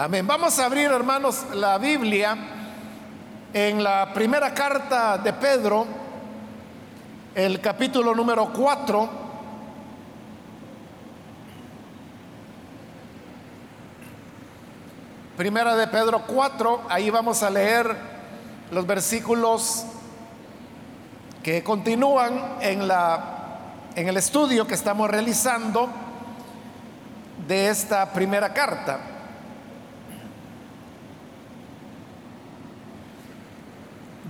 Amén. 0.00 0.24
Vamos 0.28 0.56
a 0.60 0.66
abrir, 0.66 0.92
hermanos, 0.92 1.44
la 1.54 1.76
Biblia 1.76 2.38
en 3.52 3.82
la 3.82 4.12
primera 4.14 4.54
carta 4.54 5.18
de 5.18 5.32
Pedro, 5.32 5.88
el 7.34 7.60
capítulo 7.60 8.14
número 8.14 8.52
4. 8.52 9.10
Primera 15.36 15.74
de 15.74 15.88
Pedro 15.88 16.22
4, 16.28 16.82
ahí 16.88 17.10
vamos 17.10 17.42
a 17.42 17.50
leer 17.50 17.96
los 18.70 18.86
versículos 18.86 19.84
que 21.42 21.64
continúan 21.64 22.58
en, 22.60 22.86
la, 22.86 23.56
en 23.96 24.06
el 24.06 24.16
estudio 24.16 24.64
que 24.64 24.74
estamos 24.74 25.10
realizando 25.10 25.88
de 27.48 27.68
esta 27.68 28.12
primera 28.12 28.54
carta. 28.54 29.16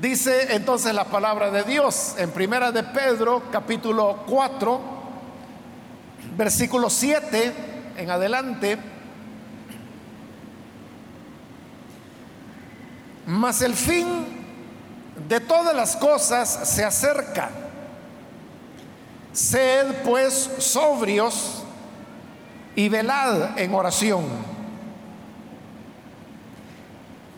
Dice 0.00 0.54
entonces 0.54 0.94
la 0.94 1.06
palabra 1.06 1.50
de 1.50 1.64
Dios 1.64 2.14
en 2.18 2.30
Primera 2.30 2.70
de 2.70 2.84
Pedro, 2.84 3.42
capítulo 3.50 4.22
4, 4.28 4.80
versículo 6.36 6.88
7 6.88 7.52
en 7.96 8.08
adelante. 8.08 8.78
Mas 13.26 13.60
el 13.60 13.74
fin 13.74 14.06
de 15.28 15.40
todas 15.40 15.74
las 15.74 15.96
cosas 15.96 16.48
se 16.48 16.84
acerca. 16.84 17.50
Sed 19.32 20.04
pues 20.04 20.48
sobrios 20.58 21.64
y 22.76 22.88
velad 22.88 23.58
en 23.58 23.74
oración. 23.74 24.26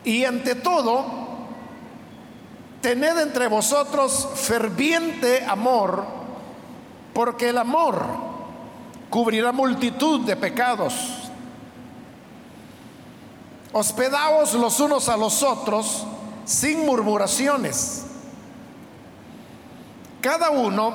Y 0.05 0.27
ante 0.27 0.55
todo, 0.57 1.20
tened 2.81 3.19
entre 3.19 3.47
vosotros 3.49 4.29
ferviente 4.35 5.45
amor, 5.45 6.05
porque 7.13 7.51
el 7.51 7.59
amor 7.59 8.05
cubrirá 9.11 9.53
multitud 9.53 10.21
de 10.21 10.37
pecados. 10.37 10.95
Hospedaos 13.73 14.55
los 14.55 14.81
unos 14.81 15.09
a 15.09 15.17
los 15.17 15.43
otros 15.43 16.05
sin 16.45 16.85
murmuraciones. 16.85 18.05
Cada 20.21 20.51
uno, 20.51 20.95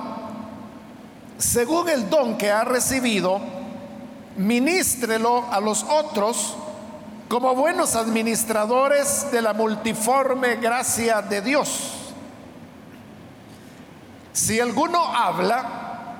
según 1.38 1.90
el 1.90 2.10
don 2.10 2.38
que 2.38 2.52
ha 2.52 2.64
recibido, 2.64 3.40
ministrelo 4.38 5.46
a 5.52 5.60
los 5.60 5.84
otros 5.84 6.56
como 7.28 7.56
buenos 7.56 7.96
administradores 7.96 9.32
de 9.32 9.42
la 9.42 9.54
multiforme 9.54 10.58
gracia 10.58 11.22
de 11.22 11.42
Dios. 11.42 11.92
Si 14.32 14.60
alguno 14.60 15.04
habla, 15.04 16.20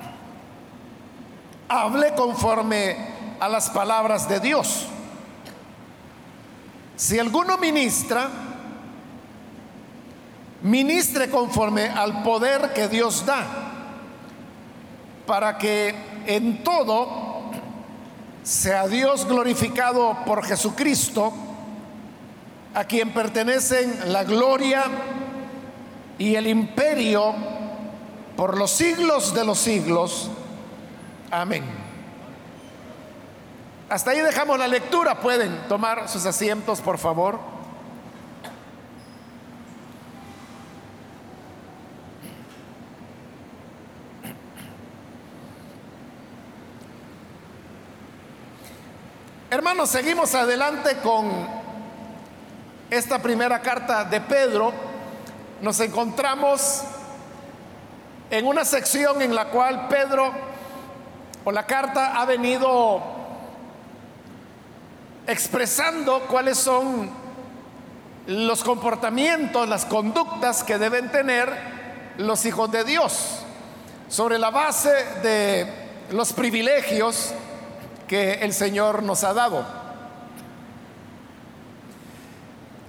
hable 1.68 2.14
conforme 2.14 2.96
a 3.38 3.48
las 3.48 3.70
palabras 3.70 4.28
de 4.28 4.40
Dios. 4.40 4.86
Si 6.96 7.18
alguno 7.18 7.58
ministra, 7.58 8.28
ministre 10.62 11.30
conforme 11.30 11.88
al 11.88 12.22
poder 12.22 12.72
que 12.72 12.88
Dios 12.88 13.24
da, 13.26 13.44
para 15.26 15.58
que 15.58 15.94
en 16.26 16.64
todo 16.64 17.25
sea 18.46 18.86
Dios 18.86 19.26
glorificado 19.26 20.18
por 20.24 20.44
Jesucristo, 20.44 21.32
a 22.74 22.84
quien 22.84 23.12
pertenecen 23.12 24.12
la 24.12 24.22
gloria 24.22 24.84
y 26.16 26.36
el 26.36 26.46
imperio 26.46 27.34
por 28.36 28.56
los 28.56 28.70
siglos 28.70 29.34
de 29.34 29.44
los 29.44 29.58
siglos. 29.58 30.30
Amén. 31.28 31.64
Hasta 33.88 34.12
ahí 34.12 34.20
dejamos 34.20 34.56
la 34.60 34.68
lectura. 34.68 35.18
Pueden 35.18 35.66
tomar 35.66 36.08
sus 36.08 36.24
asientos, 36.24 36.80
por 36.80 36.98
favor. 36.98 37.40
Hermanos, 49.56 49.88
seguimos 49.88 50.34
adelante 50.34 50.98
con 50.98 51.32
esta 52.90 53.22
primera 53.22 53.62
carta 53.62 54.04
de 54.04 54.20
Pedro. 54.20 54.70
Nos 55.62 55.80
encontramos 55.80 56.82
en 58.28 58.46
una 58.46 58.66
sección 58.66 59.22
en 59.22 59.34
la 59.34 59.46
cual 59.46 59.88
Pedro 59.88 60.30
o 61.42 61.50
la 61.50 61.64
carta 61.64 62.20
ha 62.20 62.26
venido 62.26 63.02
expresando 65.26 66.20
cuáles 66.28 66.58
son 66.58 67.08
los 68.26 68.62
comportamientos, 68.62 69.66
las 69.66 69.86
conductas 69.86 70.64
que 70.64 70.76
deben 70.76 71.10
tener 71.10 71.50
los 72.18 72.44
hijos 72.44 72.70
de 72.70 72.84
Dios 72.84 73.38
sobre 74.10 74.38
la 74.38 74.50
base 74.50 74.92
de 75.22 75.66
los 76.10 76.34
privilegios 76.34 77.32
que 78.06 78.34
el 78.34 78.52
Señor 78.52 79.02
nos 79.02 79.24
ha 79.24 79.34
dado. 79.34 79.64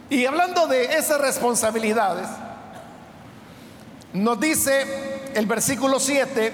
Y 0.09 0.25
hablando 0.25 0.67
de 0.67 0.97
esas 0.97 1.19
responsabilidades, 1.19 2.27
nos 4.13 4.39
dice 4.39 5.31
el 5.33 5.45
versículo 5.45 5.99
7, 5.99 6.53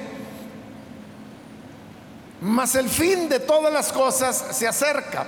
mas 2.42 2.76
el 2.76 2.90
fin 2.90 3.30
de 3.30 3.40
todas 3.40 3.72
las 3.72 3.92
cosas 3.94 4.36
se 4.52 4.68
acerca. 4.68 5.28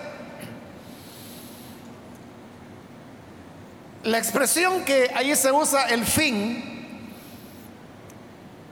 La 4.04 4.18
expresión 4.18 4.84
que 4.84 5.12
ahí 5.16 5.36
se 5.36 5.52
usa, 5.52 5.86
el 5.86 6.06
fin, 6.06 6.76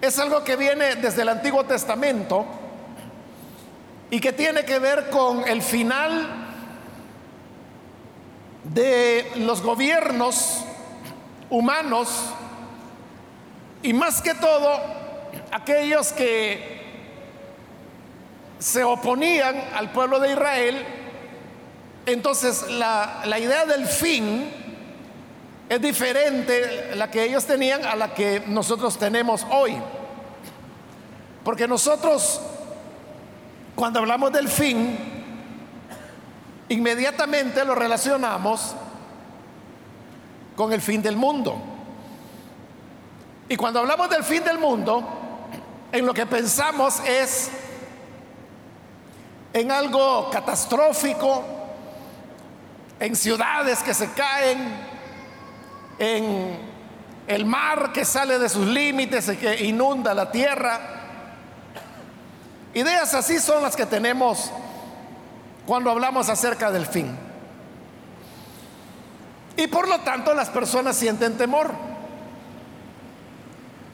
es 0.01 0.19
algo 0.19 0.43
que 0.43 0.55
viene 0.55 0.95
desde 0.95 1.21
el 1.21 1.29
Antiguo 1.29 1.63
Testamento 1.63 2.45
y 4.13 4.19
que 4.19 4.31
tiene 4.31 4.63
que 4.63 4.77
ver 4.77 5.09
con 5.09 5.47
el 5.47 5.63
final 5.63 6.27
de 8.63 9.25
los 9.37 9.63
gobiernos 9.63 10.63
humanos 11.49 12.09
y 13.81 13.91
más 13.91 14.21
que 14.21 14.35
todo 14.35 14.79
aquellos 15.51 16.13
que 16.13 16.83
se 18.59 18.83
oponían 18.83 19.59
al 19.73 19.91
pueblo 19.91 20.19
de 20.19 20.33
Israel. 20.33 20.85
Entonces 22.05 22.69
la, 22.69 23.23
la 23.25 23.39
idea 23.39 23.65
del 23.65 23.87
fin 23.87 24.47
es 25.69 25.81
diferente 25.81 26.91
la 26.93 27.09
que 27.09 27.23
ellos 27.23 27.45
tenían 27.45 27.83
a 27.83 27.95
la 27.95 28.13
que 28.13 28.43
nosotros 28.45 28.95
tenemos 28.99 29.43
hoy. 29.49 29.75
Porque 31.43 31.67
nosotros 31.67 32.39
cuando 33.75 33.99
hablamos 33.99 34.31
del 34.31 34.47
fin, 34.47 34.97
inmediatamente 36.69 37.65
lo 37.65 37.75
relacionamos 37.75 38.75
con 40.55 40.71
el 40.73 40.81
fin 40.81 41.01
del 41.01 41.15
mundo. 41.15 41.57
Y 43.49 43.55
cuando 43.55 43.79
hablamos 43.79 44.09
del 44.09 44.23
fin 44.23 44.43
del 44.43 44.57
mundo, 44.57 45.03
en 45.91 46.05
lo 46.05 46.13
que 46.13 46.25
pensamos 46.25 46.99
es 47.01 47.51
en 49.53 49.71
algo 49.71 50.29
catastrófico, 50.31 51.43
en 52.99 53.15
ciudades 53.15 53.79
que 53.83 53.93
se 53.93 54.11
caen, 54.13 54.73
en 55.99 56.57
el 57.27 57.45
mar 57.45 57.91
que 57.93 58.05
sale 58.05 58.39
de 58.39 58.49
sus 58.49 58.65
límites 58.65 59.29
y 59.29 59.37
que 59.37 59.65
inunda 59.65 60.13
la 60.13 60.31
tierra, 60.31 61.02
Ideas 62.73 63.13
así 63.13 63.39
son 63.39 63.61
las 63.61 63.75
que 63.75 63.85
tenemos 63.85 64.51
cuando 65.67 65.91
hablamos 65.91 66.29
acerca 66.29 66.71
del 66.71 66.85
fin. 66.85 67.15
Y 69.55 69.67
por 69.67 69.87
lo 69.87 69.99
tanto 69.99 70.33
las 70.33 70.49
personas 70.49 70.95
sienten 70.95 71.37
temor. 71.37 71.71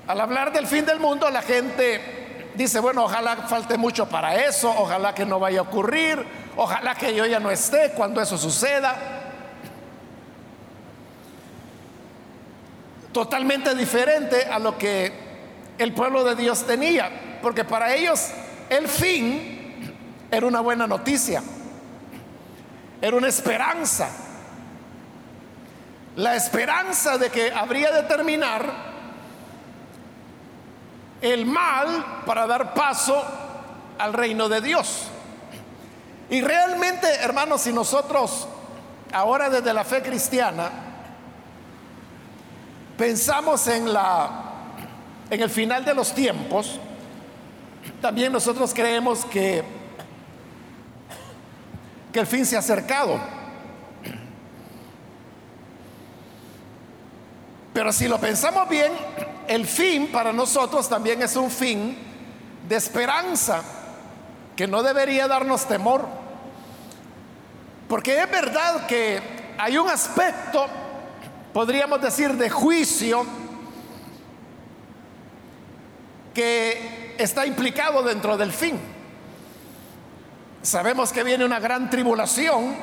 Al 0.07 0.21
hablar 0.21 0.53
del 0.53 0.65
fin 0.65 0.85
del 0.85 0.99
mundo, 0.99 1.29
la 1.29 1.41
gente 1.41 2.51
dice, 2.55 2.79
bueno, 2.79 3.03
ojalá 3.03 3.35
falte 3.47 3.77
mucho 3.77 4.07
para 4.07 4.45
eso, 4.45 4.73
ojalá 4.75 5.13
que 5.13 5.25
no 5.25 5.39
vaya 5.39 5.59
a 5.59 5.63
ocurrir, 5.63 6.25
ojalá 6.55 6.95
que 6.95 7.13
yo 7.13 7.25
ya 7.25 7.39
no 7.39 7.51
esté 7.51 7.91
cuando 7.91 8.21
eso 8.21 8.37
suceda. 8.37 8.95
Totalmente 13.11 13.75
diferente 13.75 14.45
a 14.45 14.57
lo 14.57 14.77
que 14.77 15.11
el 15.77 15.93
pueblo 15.93 16.23
de 16.23 16.35
Dios 16.35 16.65
tenía, 16.65 17.39
porque 17.41 17.63
para 17.63 17.93
ellos 17.93 18.31
el 18.69 18.87
fin 18.87 19.95
era 20.31 20.45
una 20.45 20.61
buena 20.61 20.87
noticia. 20.87 21.41
era 23.01 23.15
una 23.15 23.27
esperanza. 23.27 24.09
La 26.15 26.35
esperanza 26.35 27.17
de 27.17 27.29
que 27.29 27.51
habría 27.51 27.91
de 27.91 28.03
terminar 28.03 28.89
el 31.21 31.45
mal 31.45 32.23
para 32.25 32.45
dar 32.45 32.73
paso 32.73 33.23
al 33.97 34.13
reino 34.13 34.49
de 34.49 34.61
Dios. 34.61 35.07
Y 36.29 36.41
realmente, 36.41 37.07
hermanos, 37.21 37.61
si 37.61 37.73
nosotros 37.73 38.47
ahora 39.13 39.49
desde 39.49 39.73
la 39.73 39.83
fe 39.83 40.01
cristiana 40.01 40.69
pensamos 42.97 43.67
en 43.67 43.91
la 43.91 44.45
en 45.29 45.41
el 45.41 45.49
final 45.49 45.85
de 45.85 45.93
los 45.93 46.13
tiempos, 46.13 46.79
también 48.01 48.31
nosotros 48.31 48.73
creemos 48.73 49.25
que 49.25 49.63
que 52.11 52.19
el 52.19 52.27
fin 52.27 52.45
se 52.45 52.55
ha 52.55 52.59
acercado. 52.59 53.19
Pero 57.73 57.93
si 57.93 58.07
lo 58.07 58.19
pensamos 58.19 58.67
bien, 58.67 58.91
el 59.47 59.65
fin 59.65 60.11
para 60.11 60.33
nosotros 60.33 60.89
también 60.89 61.21
es 61.21 61.35
un 61.35 61.51
fin 61.51 61.97
de 62.67 62.75
esperanza 62.75 63.61
que 64.55 64.67
no 64.67 64.83
debería 64.83 65.27
darnos 65.27 65.67
temor. 65.67 66.07
Porque 67.87 68.21
es 68.21 68.29
verdad 68.29 68.85
que 68.85 69.21
hay 69.57 69.77
un 69.77 69.89
aspecto, 69.89 70.65
podríamos 71.53 72.01
decir, 72.01 72.33
de 72.33 72.49
juicio 72.49 73.25
que 76.33 77.08
está 77.19 77.45
implicado 77.45 78.01
dentro 78.01 78.37
del 78.37 78.51
fin. 78.51 78.79
Sabemos 80.61 81.11
que 81.11 81.23
viene 81.23 81.45
una 81.45 81.59
gran 81.59 81.89
tribulación. 81.89 82.75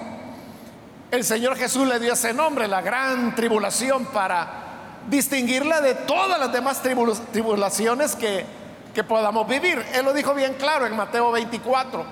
El 1.11 1.25
Señor 1.25 1.57
Jesús 1.57 1.89
le 1.89 1.99
dio 1.99 2.13
ese 2.13 2.35
nombre, 2.35 2.69
la 2.69 2.83
gran 2.83 3.35
tribulación, 3.35 4.05
para 4.07 4.65
distinguirla 5.09 5.81
de 5.81 5.95
todas 5.95 6.39
las 6.39 6.53
demás 6.53 6.83
tribulaciones 6.83 8.15
que, 8.15 8.45
que 8.95 9.05
podamos 9.05 9.49
vivir. 9.49 9.83
Él 9.95 10.05
lo 10.05 10.13
dijo 10.13 10.35
bien 10.35 10.55
claro 10.55 10.87
en 10.87 10.95
Mateo 10.95 11.33
24. 11.33 12.05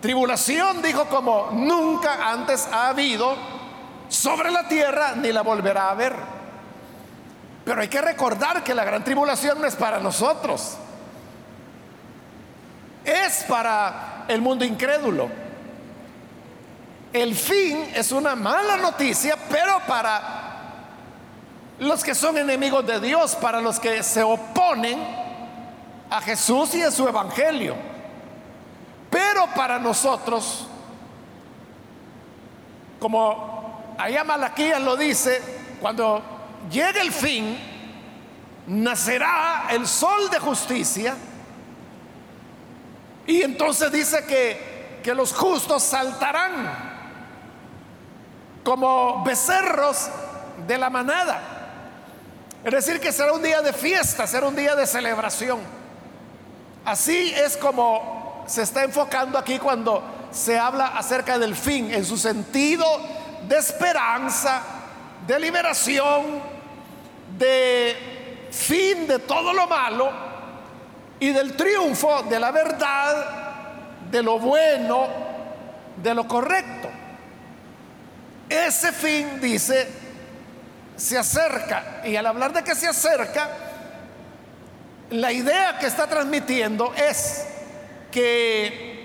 Tribulación, 0.00 0.80
dijo, 0.82 1.06
como 1.06 1.50
nunca 1.52 2.30
antes 2.30 2.68
ha 2.70 2.88
habido 2.88 3.34
sobre 4.08 4.52
la 4.52 4.68
tierra, 4.68 5.14
ni 5.16 5.32
la 5.32 5.42
volverá 5.42 5.88
a 5.88 5.90
haber. 5.90 6.14
Pero 7.64 7.80
hay 7.80 7.88
que 7.88 8.00
recordar 8.00 8.62
que 8.62 8.74
la 8.74 8.84
gran 8.84 9.02
tribulación 9.02 9.60
no 9.60 9.66
es 9.66 9.74
para 9.74 9.98
nosotros. 9.98 10.76
Es 13.06 13.44
para 13.44 14.24
el 14.26 14.42
mundo 14.42 14.64
incrédulo. 14.64 15.30
El 17.12 17.36
fin 17.36 17.92
es 17.94 18.10
una 18.10 18.34
mala 18.34 18.76
noticia, 18.76 19.36
pero 19.48 19.80
para 19.86 20.44
los 21.78 22.02
que 22.02 22.16
son 22.16 22.36
enemigos 22.36 22.84
de 22.84 22.98
Dios, 22.98 23.36
para 23.36 23.60
los 23.60 23.78
que 23.78 24.02
se 24.02 24.24
oponen 24.24 24.98
a 26.10 26.20
Jesús 26.20 26.74
y 26.74 26.82
a 26.82 26.90
su 26.90 27.06
evangelio. 27.06 27.76
Pero 29.08 29.46
para 29.54 29.78
nosotros, 29.78 30.66
como 32.98 33.94
allá 33.96 34.24
Malaquías 34.24 34.80
lo 34.80 34.96
dice, 34.96 35.40
cuando 35.80 36.22
llegue 36.70 37.00
el 37.00 37.12
fin, 37.12 37.56
nacerá 38.66 39.68
el 39.70 39.86
sol 39.86 40.28
de 40.28 40.40
justicia 40.40 41.14
y 43.26 43.42
entonces 43.42 43.90
dice 43.90 44.24
que, 44.24 45.00
que 45.02 45.14
los 45.14 45.32
justos 45.32 45.82
saltarán 45.82 46.96
como 48.62 49.22
becerros 49.24 50.08
de 50.66 50.78
la 50.78 50.90
manada. 50.90 51.40
Es 52.64 52.72
decir, 52.72 53.00
que 53.00 53.12
será 53.12 53.32
un 53.32 53.42
día 53.42 53.62
de 53.62 53.72
fiesta, 53.72 54.26
será 54.26 54.48
un 54.48 54.56
día 54.56 54.74
de 54.74 54.86
celebración. 54.86 55.60
Así 56.84 57.32
es 57.36 57.56
como 57.56 58.44
se 58.46 58.62
está 58.62 58.84
enfocando 58.84 59.38
aquí 59.38 59.58
cuando 59.58 60.02
se 60.30 60.58
habla 60.58 60.88
acerca 60.88 61.38
del 61.38 61.56
fin, 61.56 61.92
en 61.92 62.04
su 62.04 62.16
sentido 62.16 62.84
de 63.48 63.56
esperanza, 63.56 64.62
de 65.26 65.38
liberación, 65.40 66.42
de 67.38 68.48
fin 68.50 69.06
de 69.06 69.18
todo 69.20 69.52
lo 69.52 69.66
malo 69.66 70.25
y 71.18 71.30
del 71.30 71.56
triunfo 71.56 72.22
de 72.24 72.38
la 72.38 72.50
verdad, 72.50 73.26
de 74.10 74.22
lo 74.22 74.38
bueno, 74.38 75.08
de 76.02 76.14
lo 76.14 76.28
correcto. 76.28 76.88
Ese 78.48 78.92
fin, 78.92 79.40
dice, 79.40 79.88
se 80.96 81.18
acerca. 81.18 82.02
Y 82.04 82.16
al 82.16 82.26
hablar 82.26 82.52
de 82.52 82.62
que 82.62 82.74
se 82.74 82.86
acerca, 82.86 83.48
la 85.10 85.32
idea 85.32 85.78
que 85.78 85.86
está 85.86 86.06
transmitiendo 86.06 86.92
es 86.94 87.46
que 88.10 88.96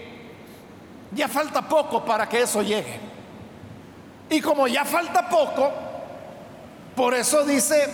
ya 1.12 1.28
falta 1.28 1.68
poco 1.68 2.04
para 2.06 2.28
que 2.28 2.42
eso 2.42 2.62
llegue. 2.62 3.00
Y 4.30 4.42
como 4.42 4.68
ya 4.68 4.86
falta 4.86 5.28
poco, 5.28 5.72
por 6.96 7.14
eso 7.14 7.44
dice 7.44 7.90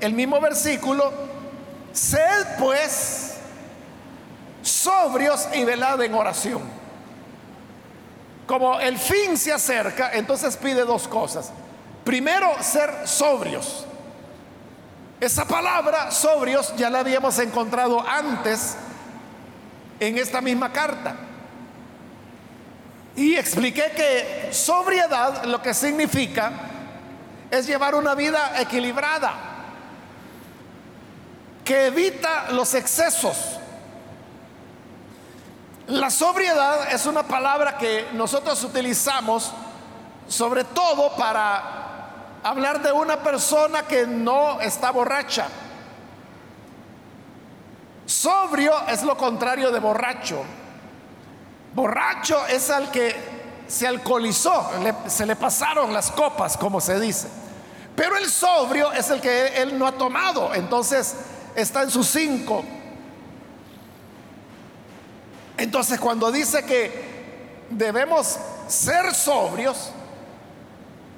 el 0.00 0.12
mismo 0.12 0.40
versículo, 0.40 1.12
sed 1.92 2.46
pues 2.58 3.29
sobrios 4.62 5.48
y 5.54 5.64
velad 5.64 6.02
en 6.02 6.14
oración. 6.14 6.62
Como 8.46 8.80
el 8.80 8.98
fin 8.98 9.36
se 9.36 9.52
acerca, 9.52 10.10
entonces 10.12 10.56
pide 10.56 10.84
dos 10.84 11.06
cosas. 11.06 11.52
Primero, 12.04 12.50
ser 12.60 13.06
sobrios. 13.06 13.86
Esa 15.20 15.44
palabra, 15.44 16.10
sobrios, 16.10 16.74
ya 16.76 16.90
la 16.90 17.00
habíamos 17.00 17.38
encontrado 17.38 18.00
antes 18.00 18.76
en 20.00 20.18
esta 20.18 20.40
misma 20.40 20.72
carta. 20.72 21.14
Y 23.14 23.36
expliqué 23.36 23.92
que 23.94 24.48
sobriedad 24.52 25.44
lo 25.44 25.60
que 25.60 25.74
significa 25.74 26.50
es 27.50 27.66
llevar 27.66 27.94
una 27.94 28.14
vida 28.14 28.60
equilibrada, 28.60 29.34
que 31.64 31.86
evita 31.86 32.50
los 32.52 32.74
excesos, 32.74 33.59
la 35.90 36.08
sobriedad 36.08 36.92
es 36.92 37.04
una 37.06 37.24
palabra 37.24 37.76
que 37.76 38.08
nosotros 38.12 38.62
utilizamos 38.62 39.50
sobre 40.28 40.62
todo 40.62 41.10
para 41.16 42.38
hablar 42.44 42.80
de 42.80 42.92
una 42.92 43.16
persona 43.16 43.82
que 43.82 44.06
no 44.06 44.60
está 44.60 44.92
borracha. 44.92 45.48
Sobrio 48.06 48.72
es 48.86 49.02
lo 49.02 49.16
contrario 49.16 49.72
de 49.72 49.80
borracho. 49.80 50.44
Borracho 51.74 52.46
es 52.46 52.70
al 52.70 52.92
que 52.92 53.40
se 53.66 53.86
alcoholizó, 53.88 54.70
se 55.08 55.26
le 55.26 55.34
pasaron 55.34 55.92
las 55.92 56.12
copas, 56.12 56.56
como 56.56 56.80
se 56.80 57.00
dice. 57.00 57.28
Pero 57.96 58.16
el 58.16 58.30
sobrio 58.30 58.92
es 58.92 59.10
el 59.10 59.20
que 59.20 59.60
él 59.60 59.76
no 59.76 59.88
ha 59.88 59.92
tomado, 59.92 60.54
entonces 60.54 61.16
está 61.56 61.82
en 61.82 61.90
sus 61.90 62.06
cinco 62.06 62.64
entonces 65.60 66.00
cuando 66.00 66.32
dice 66.32 66.64
que 66.64 66.90
debemos 67.68 68.38
ser 68.66 69.14
sobrios, 69.14 69.92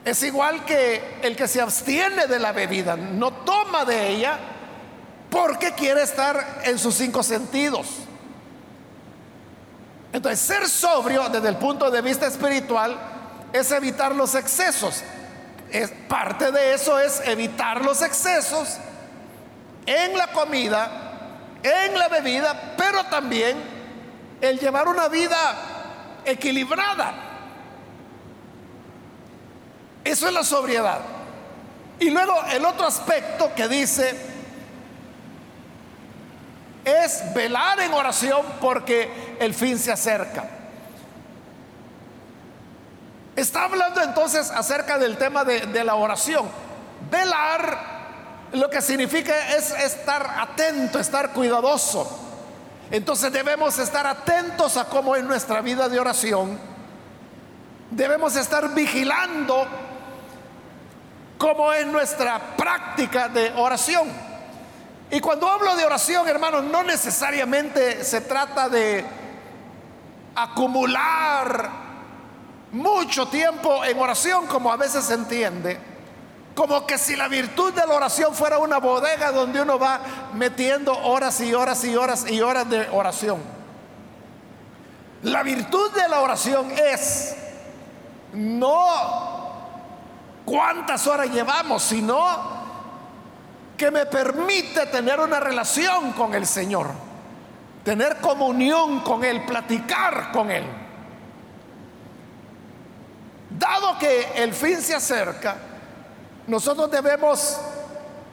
es 0.04 0.22
igual 0.24 0.64
que 0.64 1.20
el 1.22 1.36
que 1.36 1.46
se 1.46 1.60
abstiene 1.60 2.26
de 2.26 2.40
la 2.40 2.50
bebida, 2.50 2.96
no 2.96 3.32
toma 3.32 3.84
de 3.84 4.08
ella 4.08 4.38
porque 5.30 5.72
quiere 5.72 6.02
estar 6.02 6.62
en 6.64 6.76
sus 6.78 6.96
cinco 6.96 7.22
sentidos. 7.22 7.86
Entonces, 10.12 10.40
ser 10.40 10.68
sobrio 10.68 11.28
desde 11.28 11.48
el 11.48 11.56
punto 11.56 11.90
de 11.90 12.02
vista 12.02 12.26
espiritual 12.26 12.98
es 13.52 13.70
evitar 13.70 14.14
los 14.14 14.34
excesos. 14.34 15.02
Es, 15.70 15.90
parte 16.08 16.50
de 16.50 16.74
eso 16.74 16.98
es 16.98 17.22
evitar 17.26 17.82
los 17.82 18.02
excesos 18.02 18.76
en 19.86 20.18
la 20.18 20.32
comida, 20.32 20.90
en 21.62 21.96
la 21.96 22.08
bebida, 22.08 22.74
pero 22.76 23.04
también 23.04 23.71
el 24.42 24.58
llevar 24.58 24.88
una 24.88 25.08
vida 25.08 25.36
equilibrada. 26.24 27.14
Eso 30.04 30.26
es 30.26 30.34
la 30.34 30.42
sobriedad. 30.42 30.98
Y 32.00 32.10
luego 32.10 32.34
el 32.50 32.64
otro 32.66 32.86
aspecto 32.86 33.54
que 33.54 33.68
dice 33.68 34.16
es 36.84 37.32
velar 37.32 37.78
en 37.80 37.94
oración 37.94 38.44
porque 38.60 39.36
el 39.38 39.54
fin 39.54 39.78
se 39.78 39.92
acerca. 39.92 40.44
Está 43.36 43.64
hablando 43.64 44.02
entonces 44.02 44.50
acerca 44.50 44.98
del 44.98 45.16
tema 45.16 45.44
de, 45.44 45.60
de 45.60 45.84
la 45.84 45.94
oración. 45.94 46.50
Velar 47.08 47.92
lo 48.52 48.68
que 48.68 48.82
significa 48.82 49.54
es 49.54 49.70
estar 49.70 50.34
atento, 50.40 50.98
estar 50.98 51.30
cuidadoso 51.30 52.31
entonces 52.92 53.32
debemos 53.32 53.76
estar 53.80 54.06
atentos 54.06 54.76
a 54.76 54.84
cómo 54.84 55.16
es 55.16 55.24
nuestra 55.24 55.60
vida 55.60 55.88
de 55.88 55.98
oración 55.98 56.72
debemos 57.92 58.34
estar 58.36 58.74
vigilando 58.74 59.66
cómo 61.36 61.72
es 61.72 61.86
nuestra 61.86 62.56
práctica 62.56 63.28
de 63.28 63.52
oración. 63.56 64.08
Y 65.10 65.20
cuando 65.20 65.48
hablo 65.48 65.76
de 65.76 65.84
oración, 65.84 66.26
hermanos, 66.26 66.64
no 66.64 66.82
necesariamente 66.82 68.02
se 68.02 68.22
trata 68.22 68.68
de 68.68 69.04
acumular 70.34 71.70
mucho 72.72 73.28
tiempo 73.28 73.84
en 73.84 73.98
oración, 73.98 74.46
como 74.46 74.72
a 74.72 74.76
veces 74.76 75.04
se 75.04 75.14
entiende, 75.14 75.78
como 76.54 76.86
que 76.86 76.98
si 76.98 77.16
la 77.16 77.28
virtud 77.28 77.72
de 77.72 77.86
la 77.86 77.94
oración 77.94 78.34
fuera 78.34 78.58
una 78.58 78.78
bodega 78.78 79.32
donde 79.32 79.62
uno 79.62 79.78
va 79.78 80.00
metiendo 80.34 80.92
horas 80.92 81.40
y 81.40 81.54
horas 81.54 81.82
y 81.84 81.96
horas 81.96 82.30
y 82.30 82.40
horas 82.40 82.68
de 82.68 82.88
oración. 82.90 83.40
La 85.22 85.42
virtud 85.42 85.92
de 85.92 86.08
la 86.08 86.20
oración 86.20 86.70
es 86.72 87.36
no 88.34 88.86
cuántas 90.44 91.06
horas 91.06 91.30
llevamos, 91.30 91.82
sino 91.82 92.62
que 93.76 93.90
me 93.90 94.06
permite 94.06 94.86
tener 94.86 95.20
una 95.20 95.40
relación 95.40 96.12
con 96.12 96.34
el 96.34 96.46
Señor, 96.46 96.90
tener 97.84 98.18
comunión 98.18 99.00
con 99.00 99.24
Él, 99.24 99.44
platicar 99.46 100.32
con 100.32 100.50
Él. 100.50 100.64
Dado 103.50 103.98
que 103.98 104.32
el 104.36 104.52
fin 104.52 104.80
se 104.82 104.94
acerca, 104.94 105.56
nosotros 106.46 106.90
debemos 106.90 107.58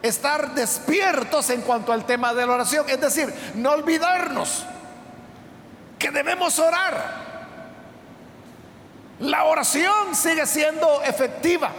estar 0.02 0.54
despiertos 0.54 1.50
en 1.50 1.62
cuanto 1.62 1.92
al 1.92 2.04
tema 2.06 2.32
de 2.34 2.46
la 2.46 2.54
oración, 2.54 2.88
es 2.88 3.00
decir, 3.00 3.32
no 3.54 3.70
olvidarnos 3.70 4.64
que 5.98 6.10
debemos 6.10 6.58
orar. 6.58 7.20
La 9.20 9.44
oración 9.44 10.14
sigue 10.14 10.46
siendo 10.46 11.02
efectiva. 11.02 11.70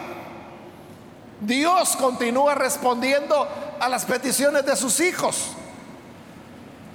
Dios 1.39 1.95
continúa 1.95 2.53
respondiendo 2.53 3.47
a 3.79 3.89
las 3.89 4.05
peticiones 4.05 4.63
de 4.63 4.75
sus 4.75 4.99
hijos. 4.99 5.53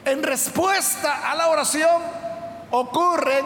En 0.04 0.22
respuesta 0.22 1.28
a 1.30 1.34
la 1.34 1.48
oración 1.48 2.00
ocurren 2.70 3.44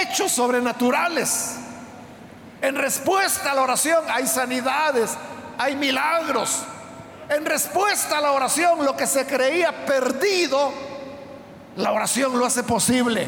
hechos 0.00 0.32
sobrenaturales. 0.32 1.58
En 2.62 2.74
respuesta 2.74 3.52
a 3.52 3.54
la 3.54 3.62
oración 3.62 4.04
hay 4.08 4.26
sanidades, 4.26 5.16
hay 5.58 5.76
milagros. 5.76 6.62
En 7.28 7.44
respuesta 7.44 8.18
a 8.18 8.20
la 8.20 8.32
oración, 8.32 8.84
lo 8.84 8.96
que 8.96 9.06
se 9.06 9.26
creía 9.26 9.84
perdido, 9.84 10.72
la 11.76 11.92
oración 11.92 12.38
lo 12.38 12.46
hace 12.46 12.62
posible. 12.62 13.26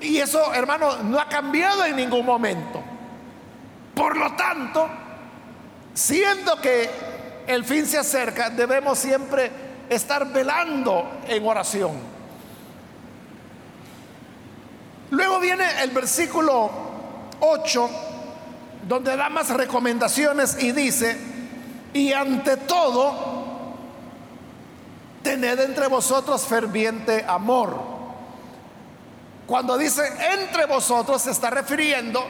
Y 0.00 0.18
eso, 0.18 0.54
hermano, 0.54 0.98
no 1.02 1.18
ha 1.18 1.28
cambiado 1.28 1.84
en 1.84 1.96
ningún 1.96 2.24
momento. 2.24 2.82
Por 3.94 4.16
lo 4.16 4.34
tanto, 4.34 4.88
siendo 5.92 6.60
que 6.60 6.90
el 7.46 7.64
fin 7.64 7.86
se 7.86 7.98
acerca, 7.98 8.50
debemos 8.50 8.98
siempre 8.98 9.50
estar 9.88 10.26
velando 10.32 11.20
en 11.26 11.46
oración. 11.46 11.92
Luego 15.10 15.40
viene 15.40 15.82
el 15.82 15.90
versículo 15.90 16.89
8, 17.40 17.90
donde 18.86 19.16
da 19.16 19.28
más 19.28 19.50
recomendaciones 19.50 20.62
y 20.62 20.72
dice, 20.72 21.18
y 21.92 22.12
ante 22.12 22.56
todo, 22.56 23.40
tened 25.22 25.60
entre 25.60 25.88
vosotros 25.88 26.46
ferviente 26.46 27.24
amor. 27.26 28.00
Cuando 29.46 29.76
dice 29.76 30.02
entre 30.32 30.66
vosotros 30.66 31.22
se 31.22 31.32
está 31.32 31.50
refiriendo 31.50 32.24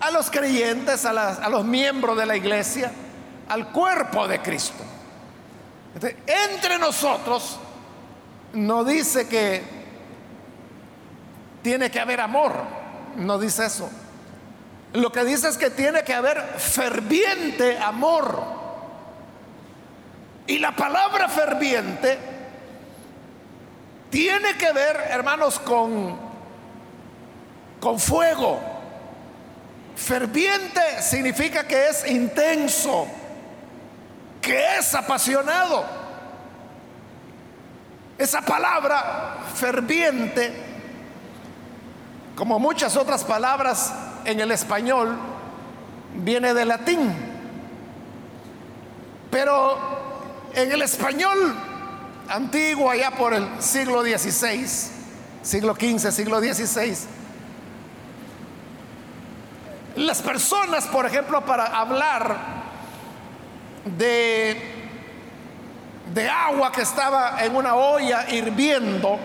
a 0.00 0.10
los 0.10 0.30
creyentes, 0.30 1.04
a, 1.04 1.48
los 1.48 1.64
miembros 1.64 2.16
de 2.16 2.26
la 2.26 2.36
iglesia, 2.36 2.92
al 3.48 3.72
cuerpo 3.72 4.28
de 4.28 4.40
Cristo. 4.40 4.84
entre 6.26 6.78
nosotros 6.78 7.58
no 8.52 8.84
dice 8.84 9.26
que 9.28 9.62
tiene 11.62 11.90
que 11.90 11.98
haber 11.98 12.20
amor, 12.20 12.52
no 13.16 13.38
dice 13.38 13.66
eso. 13.66 13.90
Lo 14.92 15.12
que 15.12 15.24
dice 15.24 15.48
es 15.48 15.58
que 15.58 15.70
tiene 15.70 16.04
que 16.04 16.14
haber 16.14 16.42
ferviente 16.58 17.78
amor. 17.78 18.56
Y 20.46 20.58
la 20.58 20.74
palabra 20.76 21.28
ferviente 21.28 22.18
tiene 24.10 24.56
que 24.56 24.72
ver, 24.72 24.96
hermanos, 25.10 25.58
con, 25.58 26.16
con 27.80 27.98
fuego 27.98 28.76
Ferviente 29.96 31.00
significa 31.00 31.66
que 31.66 31.88
es 31.88 32.06
intenso, 32.06 33.08
que 34.42 34.76
es 34.76 34.94
apasionado. 34.94 35.86
Esa 38.18 38.42
palabra 38.42 39.38
ferviente, 39.54 40.52
como 42.36 42.58
muchas 42.58 42.96
otras 42.96 43.24
palabras 43.24 43.92
en 44.26 44.38
el 44.38 44.52
español, 44.52 45.16
viene 46.16 46.52
del 46.52 46.68
latín. 46.68 47.12
Pero 49.30 49.78
en 50.54 50.70
el 50.70 50.82
español 50.82 51.56
antiguo, 52.28 52.90
allá 52.90 53.10
por 53.12 53.32
el 53.32 53.48
siglo 53.58 54.02
XVI, 54.02 54.66
siglo 55.42 55.74
XV, 55.74 56.12
siglo 56.12 56.40
XVI, 56.40 56.94
las 59.96 60.20
personas, 60.20 60.86
por 60.86 61.06
ejemplo, 61.06 61.42
para 61.46 61.64
hablar 61.64 62.36
de, 63.96 64.74
de 66.12 66.28
agua 66.28 66.70
que 66.70 66.82
estaba 66.82 67.42
en 67.42 67.56
una 67.56 67.74
olla 67.74 68.28
hirviendo, 68.28 69.18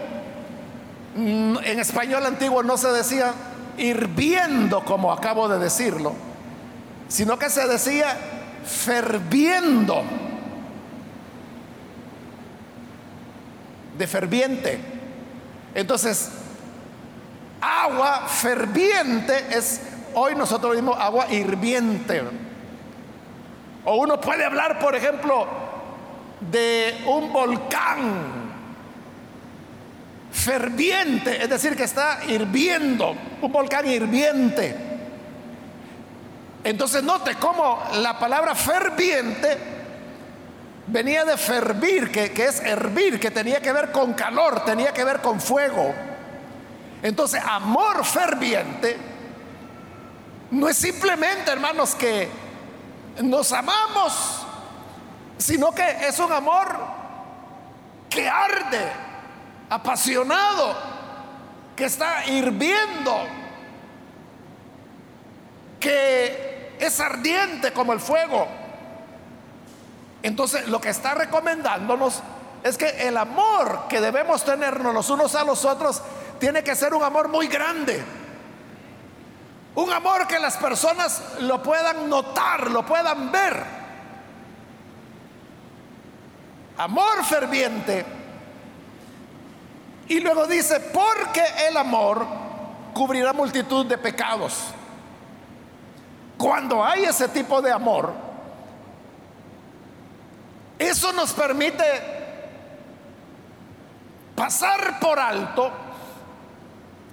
en 1.16 1.80
español 1.80 2.26
antiguo 2.26 2.64
no 2.64 2.78
se 2.78 2.90
decía 2.90 3.34
hirviendo 3.78 4.84
como 4.86 5.12
acabo 5.12 5.48
de 5.48 5.60
decirlo, 5.60 6.14
sino 7.08 7.38
que 7.38 7.50
se 7.50 7.68
decía 7.68 8.18
ferviendo, 8.66 10.04
de 13.98 14.08
ferviente. 14.08 14.80
Entonces, 15.74 16.30
agua 17.62 18.28
ferviente 18.28 19.46
es 19.52 19.82
Hoy 20.14 20.36
nosotros 20.36 20.76
vimos 20.76 20.98
agua 21.00 21.32
hirviente. 21.32 22.22
O 23.86 23.96
uno 23.96 24.20
puede 24.20 24.44
hablar, 24.44 24.78
por 24.80 24.96
ejemplo, 24.96 25.48
de 26.52 27.02
un 27.08 27.32
volcán 27.32 28.41
ferviente, 30.42 31.42
es 31.42 31.50
decir, 31.50 31.76
que 31.76 31.84
está 31.84 32.20
hirviendo, 32.28 33.16
un 33.42 33.52
volcán 33.52 33.88
hirviente. 33.88 34.76
Entonces 36.64 37.04
note 37.04 37.36
cómo 37.36 37.82
la 37.94 38.20
palabra 38.20 38.56
ferviente 38.56 39.58
venía 40.88 41.26
de 41.26 41.38
fervir, 41.38 42.12
que, 42.12 42.32
que, 42.32 42.46
es 42.46 42.60
hervir, 42.62 43.20
que 43.20 43.32
tenía 43.32 43.62
que 43.62 43.72
ver 43.72 43.92
con 43.92 44.14
calor, 44.14 44.66
tenía 44.66 44.94
que 44.94 45.04
ver 45.04 45.22
con 45.22 45.40
fuego. 45.40 45.94
Entonces, 47.02 47.42
amor 47.44 48.06
ferviente 48.06 48.98
no 50.52 50.68
es 50.68 50.78
simplemente, 50.78 51.52
hermanos, 51.52 51.96
que 51.96 52.30
nos 53.24 53.52
amamos, 53.54 54.46
sino 55.38 55.72
que 55.72 56.08
es 56.08 56.20
un 56.20 56.32
amor 56.32 56.78
que 58.10 58.28
arde, 58.28 58.92
apasionado, 59.72 60.76
que 61.76 61.86
está 61.86 62.26
hirviendo, 62.28 63.26
que 65.80 66.76
es 66.80 67.00
ardiente 67.00 67.74
como 67.74 67.94
el 67.94 68.00
fuego. 68.00 68.48
Entonces, 70.22 70.68
lo 70.68 70.80
que 70.80 70.90
está 70.90 71.16
recomendándonos 71.16 72.22
es 72.64 72.78
que 72.78 73.08
el 73.08 73.18
amor 73.18 73.88
que 73.90 74.00
debemos 74.00 74.46
tenernos 74.46 74.94
los 74.94 75.10
unos 75.10 75.34
a 75.34 75.44
los 75.44 75.66
otros 75.66 76.04
tiene 76.40 76.64
que 76.64 76.76
ser 76.76 76.94
un 76.94 77.02
amor 77.02 77.28
muy 77.28 77.48
grande 77.48 78.04
un 79.74 79.92
amor 79.92 80.28
que 80.28 80.38
las 80.38 80.58
personas 80.58 81.22
lo 81.40 81.64
puedan 81.64 82.10
notar, 82.10 82.70
lo 82.70 82.86
puedan 82.86 83.32
ver. 83.32 83.64
Amor 86.78 87.24
ferviente. 87.24 88.21
Y 90.12 90.20
luego 90.20 90.46
dice, 90.46 90.78
porque 90.82 91.42
el 91.70 91.78
amor 91.78 92.28
cubrirá 92.94 93.32
multitud 93.32 93.86
de 93.86 93.98
pecados. 93.98 94.56
Cuando 96.38 96.84
hay 96.84 97.06
ese 97.06 97.30
tipo 97.30 97.62
de 97.62 97.72
amor, 97.72 98.12
eso 100.78 101.14
nos 101.14 101.32
permite 101.32 101.86
pasar 104.36 105.00
por 105.00 105.18
alto 105.18 105.72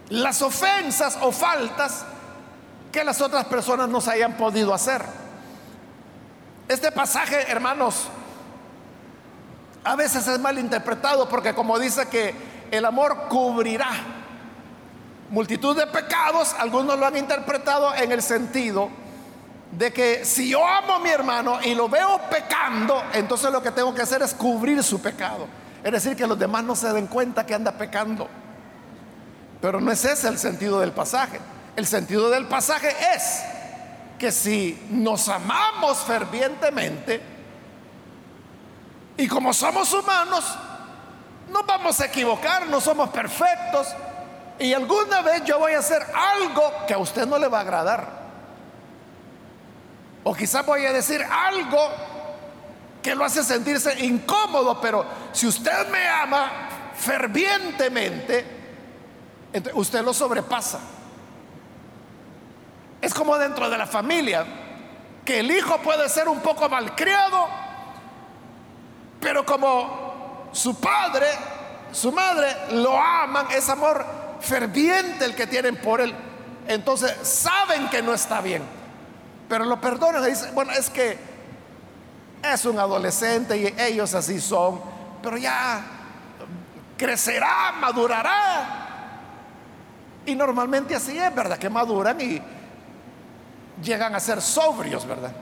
las 0.09 0.43
ofensas 0.43 1.19
o 1.23 1.31
faltas 1.31 2.05
que 2.91 3.05
las 3.05 3.21
otras 3.21 3.45
personas 3.45 3.89
nos 3.89 4.09
hayan 4.09 4.33
podido 4.33 4.75
hacer. 4.75 5.05
Este 6.67 6.91
pasaje, 6.91 7.49
hermanos, 7.49 8.09
a 9.85 9.95
veces 9.95 10.27
es 10.27 10.41
mal 10.41 10.59
interpretado 10.59 11.29
porque 11.29 11.55
como 11.55 11.79
dice 11.79 12.09
que 12.09 12.58
el 12.71 12.85
amor 12.85 13.27
cubrirá 13.29 13.91
multitud 15.31 15.77
de 15.77 15.87
pecados, 15.87 16.55
algunos 16.59 16.99
lo 16.99 17.07
han 17.07 17.17
interpretado 17.17 17.95
en 17.95 18.13
el 18.13 18.23
sentido 18.23 18.89
de 19.73 19.93
que 19.93 20.25
si 20.25 20.49
yo 20.49 20.67
amo 20.67 20.95
a 20.95 20.99
mi 21.01 21.11
hermano 21.11 21.59
y 21.63 21.75
lo 21.75 21.89
veo 21.89 22.21
pecando, 22.31 23.03
entonces 23.13 23.51
lo 23.53 23.63
que 23.63 23.71
tengo 23.71 23.95
que 23.95 24.03
hacer 24.03 24.23
es 24.23 24.35
cubrir 24.35 24.83
su 24.83 25.01
pecado. 25.01 25.47
Es 25.85 25.93
decir, 25.93 26.17
que 26.17 26.27
los 26.27 26.39
demás 26.39 26.65
no 26.65 26.75
se 26.75 26.93
den 26.93 27.07
cuenta 27.07 27.45
que 27.45 27.55
anda 27.55 27.73
pecando. 27.73 28.29
Pero 29.61 29.81
no 29.81 29.93
es 29.93 30.05
ese 30.05 30.29
el 30.29 30.39
sentido 30.39 30.81
del 30.81 30.93
pasaje. 30.93 31.39
El 31.77 31.87
sentido 31.87 32.31
del 32.31 32.47
pasaje 32.47 32.89
es 33.15 33.43
que 34.19 34.33
si 34.33 34.87
nos 34.91 35.29
amamos 35.29 35.99
fervientemente 35.99 37.21
y 39.17 39.29
como 39.29 39.53
somos 39.53 39.93
humanos, 39.93 40.45
no 41.51 41.63
vamos 41.65 42.01
a 42.01 42.07
equivocar, 42.07 42.67
no 42.67 42.81
somos 42.81 43.11
perfectos 43.11 43.95
y 44.59 44.73
alguna 44.73 45.23
vez 45.23 45.45
yo 45.45 45.59
voy 45.59 45.73
a 45.73 45.79
hacer 45.79 46.03
algo 46.15 46.73
que 46.87 46.95
a 46.95 46.99
usted 46.99 47.27
no 47.27 47.39
le 47.39 47.49
va 47.49 47.59
a 47.59 47.61
agradar. 47.63 48.19
O 50.25 50.35
quizás 50.35 50.67
voy 50.67 50.85
a 50.85 50.93
decir 50.93 51.23
algo 51.23 51.79
que 53.03 53.15
lo 53.15 53.25
hace 53.25 53.45
sentirse 53.45 54.05
incómodo, 54.05 54.81
pero 54.81 55.05
si 55.33 55.47
usted 55.47 55.89
me 55.89 56.07
ama 56.09 56.51
fervientemente, 56.97 58.45
usted 59.75 60.03
lo 60.03 60.13
sobrepasa. 60.13 60.81
Es 63.01 63.15
como 63.15 63.39
dentro 63.39 63.71
de 63.71 63.79
la 63.79 63.87
familia, 63.87 64.45
que 65.25 65.41
el 65.41 65.51
hijo 65.51 65.79
puede 65.79 66.09
ser 66.09 66.29
un 66.29 66.41
poco 66.41 66.69
malcriado, 66.69 67.47
pero 69.21 69.47
como 69.47 70.08
su 70.53 70.79
padre, 70.81 71.27
su 71.93 72.13
madre 72.13 72.49
lo 72.73 72.97
aman, 73.01 73.47
es 73.51 73.69
amor 73.69 74.05
ferviente 74.41 75.25
el 75.25 75.35
que 75.35 75.47
tienen 75.47 75.77
por 75.77 76.01
él, 76.01 76.15
entonces 76.67 77.15
saben 77.23 77.89
que 77.89 78.03
no 78.03 78.15
está 78.15 78.41
bien 78.41 78.79
pero 79.49 79.65
lo 79.65 79.81
perdonan 79.81 80.23
y 80.25 80.29
dicen, 80.29 80.55
bueno, 80.55 80.73
es 80.73 80.91
que 80.91 81.19
es 82.43 82.65
un 82.67 82.79
adolescente 82.79 83.57
y 83.57 83.75
ellos 83.81 84.15
así 84.15 84.41
son, 84.41 84.81
pero 85.23 85.39
ya 85.39 85.83
crecerá, 86.97 87.73
madurará. 87.81 88.75
Y 90.27 90.35
normalmente 90.35 90.95
así 90.95 91.19
es, 91.19 91.35
¿verdad? 91.35 91.59
Que 91.59 91.71
maduran 91.71 92.21
y 92.21 92.41
llegan 93.83 94.15
a 94.15 94.21
ser 94.21 94.43
sobrios, 94.43 95.07
¿verdad? 95.07 95.33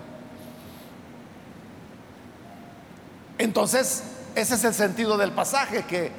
Entonces, 3.38 4.04
ese 4.36 4.54
es 4.54 4.64
el 4.64 4.74
sentido 4.74 5.16
del 5.16 5.32
pasaje, 5.32 5.84
que 5.84 6.12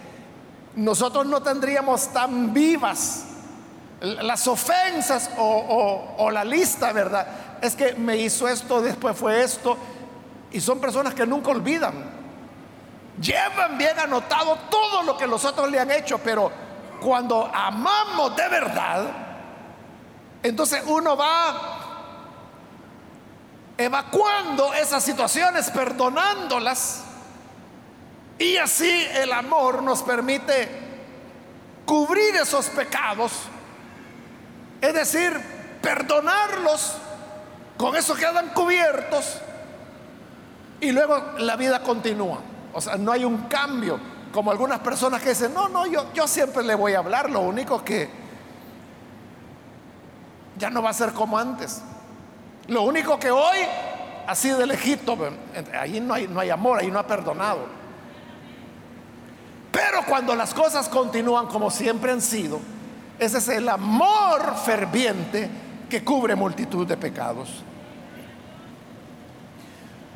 nosotros 0.76 1.26
no 1.26 1.42
tendríamos 1.42 2.08
tan 2.10 2.54
vivas 2.54 3.24
las 4.02 4.48
ofensas 4.48 5.30
o, 5.38 6.30
la 6.32 6.44
lista, 6.44 6.92
¿verdad? 6.92 7.28
es 7.62 7.76
que 7.76 7.94
me 7.94 8.18
hizo 8.18 8.48
esto, 8.48 8.82
después 8.82 9.16
fue 9.16 9.44
esto. 9.44 9.78
Y 10.52 10.60
son 10.60 10.80
personas 10.80 11.14
que 11.14 11.26
nunca 11.26 11.52
olvidan. 11.52 11.94
Llevan 13.22 13.78
bien 13.78 13.98
anotado 14.00 14.58
todo 14.70 15.04
lo 15.04 15.18
que 15.18 15.28
los 15.28 15.44
otros 15.46 15.70
le 15.70 15.80
han 15.80 15.92
hecho, 15.92 16.20
pero 16.20 16.52
cuando 17.02 17.50
amamos 17.54 18.36
de 18.36 18.50
verdad, 18.50 19.06
entonces 20.44 20.84
uno 20.86 21.18
va 21.18 21.78
evacuando 23.78 24.74
esas 24.74 25.04
situaciones, 25.04 25.70
perdonándolas. 25.72 27.07
Y 28.40 28.58
así 28.58 29.08
el 29.14 29.32
amor 29.32 29.82
nos 29.82 30.04
permite 30.04 30.68
cubrir 31.86 32.36
esos 32.36 32.68
pecados, 32.68 33.32
es 34.82 34.94
decir, 34.94 35.34
perdonarlos 35.82 36.98
con 37.78 37.96
eso 37.96 38.16
quedan 38.16 38.50
cubiertos 38.50 39.40
y 40.82 40.92
luego 40.92 41.34
la 41.38 41.56
vida 41.56 41.82
continúa. 41.82 42.40
O 42.74 42.82
sea, 42.82 42.96
no 42.98 43.12
hay 43.12 43.24
un 43.24 43.44
cambio. 43.44 44.00
Como 44.32 44.52
algunas 44.52 44.80
personas 44.80 45.22
que 45.22 45.30
dicen, 45.30 45.54
no, 45.54 45.70
no, 45.70 45.86
yo, 45.86 46.12
yo 46.14 46.28
siempre 46.28 46.64
le 46.64 46.76
voy 46.76 46.94
a 46.94 47.00
hablar, 47.00 47.30
lo 47.30 47.40
único 47.40 47.84
que 47.84 48.10
ya 50.58 50.70
no 50.70 50.82
va 50.82 50.90
a 50.90 50.94
ser 50.94 51.14
como 51.14 51.38
antes. 51.38 51.82
Lo 52.68 52.82
único 52.82 53.20
que 53.20 53.32
hoy, 53.32 53.58
así 54.28 54.50
de 54.50 54.66
lejito, 54.66 55.18
ahí 55.80 56.00
no 56.00 56.14
hay, 56.14 56.28
no 56.28 56.40
hay 56.40 56.50
amor, 56.50 56.80
ahí 56.80 56.92
no 56.92 57.00
ha 57.00 57.08
perdonado. 57.08 57.77
Pero 59.78 60.04
cuando 60.08 60.34
las 60.34 60.56
cosas 60.56 60.90
continúan 60.90 61.46
como 61.46 61.70
siempre 61.70 62.12
han 62.12 62.20
sido, 62.20 62.60
ese 63.20 63.38
es 63.38 63.48
el 63.48 63.70
amor 63.70 64.56
ferviente 64.66 65.48
que 65.88 66.04
cubre 66.04 66.36
multitud 66.36 66.88
de 66.88 66.98
pecados. 66.98 67.64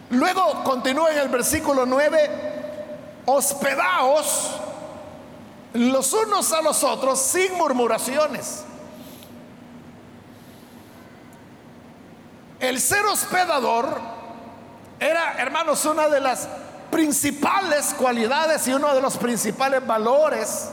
Luego 0.10 0.63
continúa 0.63 1.12
en 1.12 1.19
el 1.19 1.30
versículo 1.30 1.86
9, 1.86 3.21
hospedaos 3.28 4.60
los 5.74 6.12
unos 6.12 6.52
a 6.54 6.63
los 6.63 6.84
otros 6.84 7.19
sin 7.19 7.54
murmuraciones. 7.54 8.63
El 12.60 12.82
ser 12.82 13.06
hospedador 13.06 14.02
era, 15.00 15.34
hermanos, 15.38 15.86
una 15.86 16.10
de 16.10 16.19
las 16.19 16.50
principales 16.91 17.95
cualidades 17.97 18.67
y 18.67 18.73
uno 18.73 18.93
de 18.93 19.01
los 19.01 19.17
principales 19.17 19.86
valores 19.88 20.69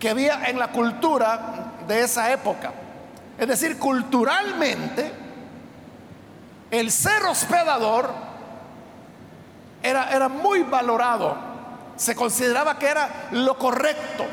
que 0.00 0.08
había 0.08 0.44
en 0.46 0.58
la 0.58 0.68
cultura 0.68 1.74
de 1.86 2.02
esa 2.02 2.32
época. 2.32 2.72
Es 3.38 3.46
decir, 3.46 3.78
culturalmente, 3.78 5.12
el 6.70 6.90
ser 6.90 7.22
hospedador 7.24 8.10
era, 9.82 10.10
era 10.10 10.28
muy 10.28 10.62
valorado. 10.62 11.36
Se 11.96 12.14
consideraba 12.14 12.78
que 12.78 12.86
era 12.86 13.28
lo 13.32 13.58
correcto, 13.58 14.24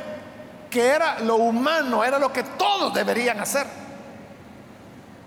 que 0.69 0.87
era 0.87 1.19
lo 1.19 1.35
humano, 1.35 2.03
era 2.03 2.19
lo 2.19 2.31
que 2.31 2.43
todos 2.43 2.93
deberían 2.93 3.39
hacer. 3.39 3.67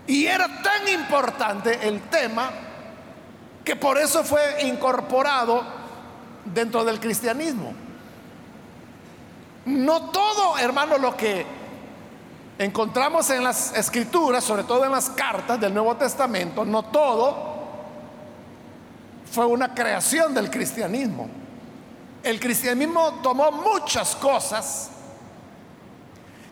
Y 0.07 0.25
era 0.25 0.47
tan 0.61 0.87
importante 0.87 1.87
el 1.87 2.01
tema 2.09 2.49
que 3.69 3.75
por 3.75 3.99
eso 3.99 4.23
fue 4.23 4.63
incorporado 4.63 5.61
dentro 6.43 6.83
del 6.83 6.99
cristianismo. 6.99 7.71
No 9.65 10.09
todo, 10.09 10.57
hermano, 10.57 10.97
lo 10.97 11.15
que 11.15 11.45
encontramos 12.57 13.29
en 13.29 13.43
las 13.43 13.71
escrituras, 13.77 14.43
sobre 14.43 14.63
todo 14.63 14.85
en 14.85 14.91
las 14.91 15.11
cartas 15.11 15.59
del 15.61 15.71
Nuevo 15.71 15.95
Testamento, 15.97 16.65
no 16.65 16.85
todo 16.85 17.59
fue 19.31 19.45
una 19.45 19.75
creación 19.75 20.33
del 20.33 20.49
cristianismo. 20.49 21.29
El 22.23 22.39
cristianismo 22.39 23.19
tomó 23.21 23.51
muchas 23.51 24.15
cosas 24.15 24.89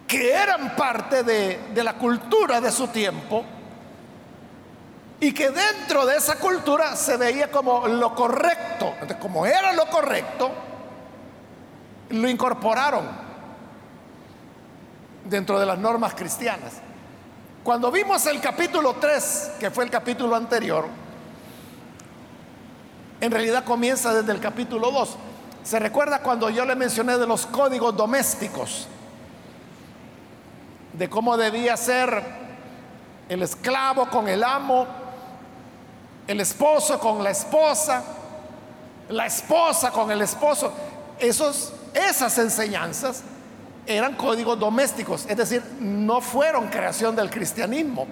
que 0.05 0.33
eran 0.33 0.75
parte 0.75 1.23
de, 1.23 1.61
de 1.73 1.83
la 1.83 1.93
cultura 1.93 2.61
de 2.61 2.71
su 2.71 2.89
tiempo 2.89 3.43
y 5.19 5.33
que 5.33 5.49
dentro 5.49 6.05
de 6.05 6.17
esa 6.17 6.35
cultura 6.37 6.95
se 6.95 7.17
veía 7.17 7.49
como 7.51 7.87
lo 7.87 8.13
correcto. 8.13 8.93
Como 9.19 9.45
era 9.45 9.73
lo 9.73 9.87
correcto, 9.87 10.51
lo 12.09 12.29
incorporaron 12.29 13.05
dentro 15.25 15.59
de 15.59 15.65
las 15.65 15.77
normas 15.77 16.13
cristianas. 16.13 16.73
Cuando 17.63 17.91
vimos 17.91 18.25
el 18.27 18.39
capítulo 18.39 18.93
3, 18.93 19.53
que 19.59 19.71
fue 19.71 19.83
el 19.83 19.89
capítulo 19.89 20.35
anterior, 20.35 20.85
en 23.19 23.31
realidad 23.31 23.65
comienza 23.65 24.13
desde 24.13 24.31
el 24.31 24.39
capítulo 24.39 24.91
2. 24.91 25.17
¿Se 25.63 25.79
recuerda 25.79 26.19
cuando 26.19 26.49
yo 26.49 26.63
le 26.63 26.75
mencioné 26.75 27.17
de 27.17 27.27
los 27.27 27.47
códigos 27.47 27.97
domésticos? 27.97 28.87
De 30.93 31.09
cómo 31.09 31.35
debía 31.35 31.75
ser 31.75 32.23
el 33.27 33.41
esclavo 33.43 34.09
con 34.09 34.27
el 34.29 34.43
amo, 34.43 34.87
el 36.27 36.41
esposo 36.41 36.99
con 36.99 37.23
la 37.23 37.31
esposa, 37.31 38.03
la 39.09 39.25
esposa 39.25 39.91
con 39.91 40.11
el 40.11 40.21
esposo. 40.21 40.71
Esos, 41.17 41.73
esas 41.93 42.37
enseñanzas 42.37 43.23
eran 43.85 44.15
códigos 44.15 44.59
domésticos, 44.59 45.25
es 45.27 45.37
decir, 45.37 45.63
no 45.79 46.19
fueron 46.19 46.67
creación 46.67 47.15
del 47.15 47.29
cristianismo, 47.29 48.05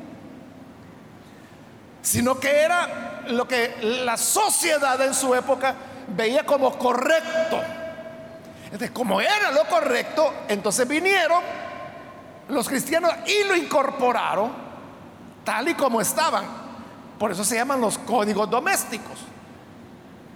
sino 2.01 2.39
que 2.39 2.62
era 2.62 3.23
lo 3.28 3.47
que 3.47 3.75
la 3.82 4.15
sociedad 4.15 4.99
en 5.01 5.13
su 5.13 5.36
época 5.36 5.75
veía 6.08 6.45
como 6.45 6.78
correcto. 6.78 7.60
Entonces, 8.65 8.91
como 8.91 9.19
era 9.19 9.51
lo 9.51 9.65
correcto, 9.65 10.34
entonces 10.47 10.88
vinieron 10.88 11.41
los 12.47 12.67
cristianos 12.69 13.12
y 13.25 13.47
lo 13.47 13.56
incorporaron 13.56 14.51
tal 15.43 15.67
y 15.67 15.73
como 15.73 15.99
estaban. 15.99 16.64
Por 17.19 17.32
eso 17.32 17.43
se 17.43 17.56
llaman 17.56 17.82
los 17.82 17.97
códigos 17.97 18.49
domésticos. 18.49 19.19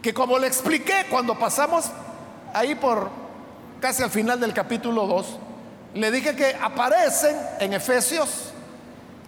Que 0.02 0.13
como 0.13 0.39
le 0.39 0.48
expliqué 0.48 1.06
cuando 1.10 1.38
pasamos 1.38 1.86
ahí 2.54 2.76
por 2.76 3.10
casi 3.82 4.04
al 4.04 4.10
final 4.10 4.39
del 4.39 4.54
capítulo 4.54 5.06
2, 5.08 5.38
le 5.96 6.12
dije 6.12 6.36
que 6.36 6.56
aparecen 6.62 7.36
en 7.60 7.74
Efesios, 7.74 8.52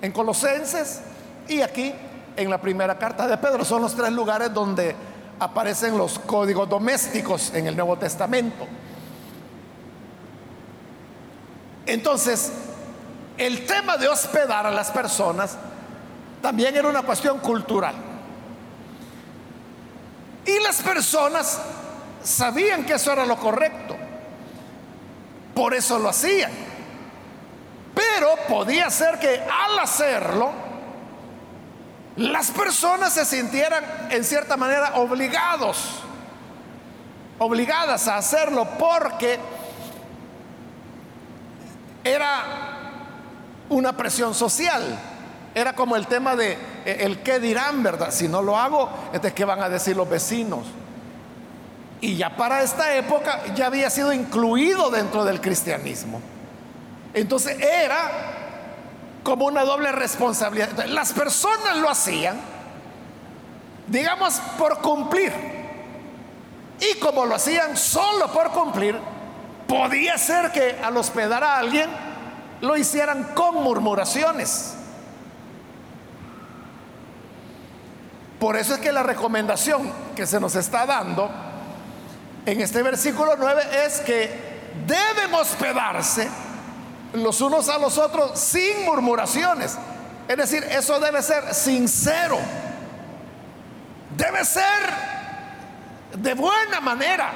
en 0.01 0.11
Colosenses 0.11 1.01
y 1.47 1.61
aquí 1.61 1.93
en 2.37 2.49
la 2.49 2.61
primera 2.61 2.97
carta 2.97 3.27
de 3.27 3.37
Pedro. 3.37 3.65
Son 3.65 3.81
los 3.81 3.95
tres 3.95 4.11
lugares 4.11 4.53
donde 4.53 4.95
aparecen 5.39 5.97
los 5.97 6.19
códigos 6.19 6.69
domésticos 6.69 7.51
en 7.53 7.67
el 7.67 7.75
Nuevo 7.75 7.97
Testamento. 7.97 8.67
Entonces, 11.85 12.51
el 13.37 13.65
tema 13.65 13.97
de 13.97 14.07
hospedar 14.07 14.67
a 14.67 14.71
las 14.71 14.91
personas 14.91 15.57
también 16.41 16.75
era 16.75 16.87
una 16.87 17.03
cuestión 17.03 17.39
cultural. 17.39 17.95
Y 20.45 20.59
las 20.59 20.81
personas 20.81 21.59
sabían 22.23 22.85
que 22.85 22.93
eso 22.93 23.11
era 23.11 23.25
lo 23.25 23.37
correcto. 23.37 23.95
Por 25.53 25.73
eso 25.73 25.99
lo 25.99 26.09
hacían. 26.09 26.51
Pero 27.93 28.35
podía 28.47 28.89
ser 28.89 29.19
que 29.19 29.39
al 29.41 29.77
hacerlo, 29.79 30.51
las 32.15 32.51
personas 32.51 33.13
se 33.13 33.25
sintieran 33.25 33.83
en 34.09 34.23
cierta 34.23 34.57
manera 34.57 34.95
obligados, 34.95 36.01
obligadas 37.37 38.07
a 38.07 38.17
hacerlo 38.17 38.67
porque 38.79 39.39
era 42.03 42.43
una 43.69 43.95
presión 43.95 44.33
social. 44.33 45.10
Era 45.53 45.73
como 45.73 45.95
el 45.95 46.07
tema 46.07 46.35
de 46.35 46.53
eh, 46.85 46.97
el 47.01 47.21
qué 47.21 47.39
dirán, 47.39 47.83
¿verdad? 47.83 48.11
Si 48.11 48.27
no 48.27 48.41
lo 48.41 48.57
hago, 48.57 48.89
entonces 49.07 49.33
qué 49.33 49.45
van 49.45 49.61
a 49.61 49.69
decir 49.69 49.95
los 49.95 50.09
vecinos. 50.09 50.65
Y 51.99 52.15
ya 52.15 52.35
para 52.35 52.63
esta 52.63 52.95
época 52.95 53.41
ya 53.53 53.67
había 53.67 53.89
sido 53.89 54.11
incluido 54.11 54.89
dentro 54.89 55.23
del 55.23 55.39
cristianismo. 55.39 56.21
Entonces 57.13 57.59
era 57.59 58.09
como 59.23 59.45
una 59.45 59.63
doble 59.63 59.91
responsabilidad. 59.91 60.85
las 60.87 61.13
personas 61.13 61.77
lo 61.77 61.89
hacían, 61.89 62.39
digamos, 63.87 64.41
por 64.57 64.79
cumplir. 64.79 65.31
Y 66.79 66.97
como 66.97 67.25
lo 67.27 67.35
hacían 67.35 67.77
solo 67.77 68.31
por 68.31 68.49
cumplir, 68.51 68.97
podía 69.67 70.17
ser 70.17 70.51
que 70.51 70.79
al 70.83 70.97
hospedar 70.97 71.43
a 71.43 71.59
alguien 71.59 71.89
lo 72.61 72.75
hicieran 72.77 73.35
con 73.35 73.55
murmuraciones. 73.55 74.75
Por 78.41 78.57
eso 78.57 78.73
es 78.73 78.79
que 78.79 78.91
la 78.91 79.03
recomendación 79.03 79.93
que 80.15 80.25
se 80.25 80.39
nos 80.39 80.55
está 80.55 80.87
dando 80.87 81.29
en 82.43 82.59
este 82.59 82.81
versículo 82.81 83.35
9 83.37 83.61
es 83.85 83.99
que 83.99 84.71
deben 84.87 85.31
hospedarse 85.31 86.27
los 87.13 87.39
unos 87.39 87.69
a 87.69 87.77
los 87.77 87.99
otros 87.99 88.39
sin 88.39 88.83
murmuraciones. 88.83 89.77
Es 90.27 90.37
decir, 90.37 90.63
eso 90.71 90.99
debe 90.99 91.21
ser 91.21 91.53
sincero. 91.53 92.39
Debe 94.17 94.43
ser 94.43 94.89
de 96.15 96.33
buena 96.33 96.81
manera. 96.81 97.31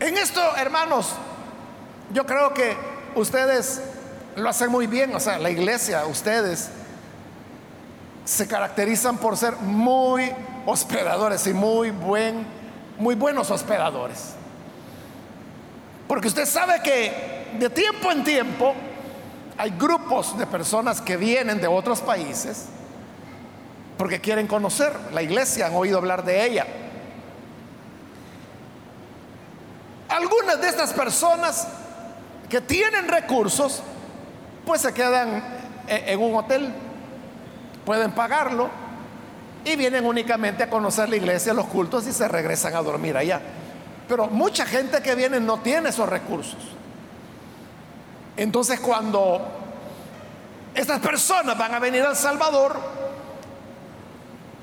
En 0.00 0.16
esto, 0.16 0.40
hermanos, 0.56 1.12
yo 2.14 2.24
creo 2.24 2.54
que 2.54 2.74
ustedes 3.16 3.82
lo 4.36 4.48
hacen 4.48 4.70
muy 4.70 4.86
bien, 4.86 5.14
o 5.14 5.20
sea, 5.20 5.38
la 5.38 5.50
iglesia, 5.50 6.06
ustedes 6.06 6.68
se 8.24 8.46
caracterizan 8.46 9.18
por 9.18 9.36
ser 9.36 9.56
muy 9.56 10.30
hospedadores 10.66 11.46
y 11.46 11.52
muy 11.52 11.90
buen 11.90 12.46
muy 12.98 13.14
buenos 13.14 13.50
hospedadores. 13.50 14.34
Porque 16.08 16.28
usted 16.28 16.46
sabe 16.46 16.80
que 16.82 17.46
de 17.58 17.68
tiempo 17.70 18.10
en 18.10 18.24
tiempo 18.24 18.74
hay 19.58 19.70
grupos 19.70 20.36
de 20.38 20.46
personas 20.46 21.00
que 21.00 21.16
vienen 21.16 21.60
de 21.60 21.66
otros 21.66 22.00
países 22.00 22.66
porque 23.96 24.20
quieren 24.20 24.46
conocer 24.46 24.92
la 25.12 25.22
iglesia, 25.22 25.66
han 25.66 25.74
oído 25.74 25.98
hablar 25.98 26.24
de 26.24 26.44
ella. 26.44 26.66
Algunas 30.08 30.60
de 30.60 30.68
estas 30.68 30.92
personas 30.92 31.66
que 32.48 32.60
tienen 32.60 33.08
recursos, 33.08 33.82
pues 34.66 34.82
se 34.82 34.92
quedan 34.92 35.42
en 35.86 36.20
un 36.20 36.34
hotel, 36.34 36.72
pueden 37.84 38.10
pagarlo 38.10 38.68
y 39.64 39.76
vienen 39.76 40.04
únicamente 40.04 40.64
a 40.64 40.68
conocer 40.68 41.08
la 41.08 41.16
iglesia, 41.16 41.54
los 41.54 41.66
cultos 41.66 42.06
y 42.06 42.12
se 42.12 42.28
regresan 42.28 42.74
a 42.74 42.82
dormir 42.82 43.16
allá. 43.16 43.40
Pero 44.08 44.26
mucha 44.26 44.66
gente 44.66 45.00
que 45.00 45.14
viene 45.14 45.40
no 45.40 45.58
tiene 45.58 45.88
esos 45.88 46.08
recursos. 46.08 46.58
Entonces 48.36 48.80
cuando 48.80 49.40
estas 50.74 51.00
personas 51.00 51.56
van 51.56 51.74
a 51.74 51.78
venir 51.78 52.02
al 52.02 52.16
Salvador 52.16 52.76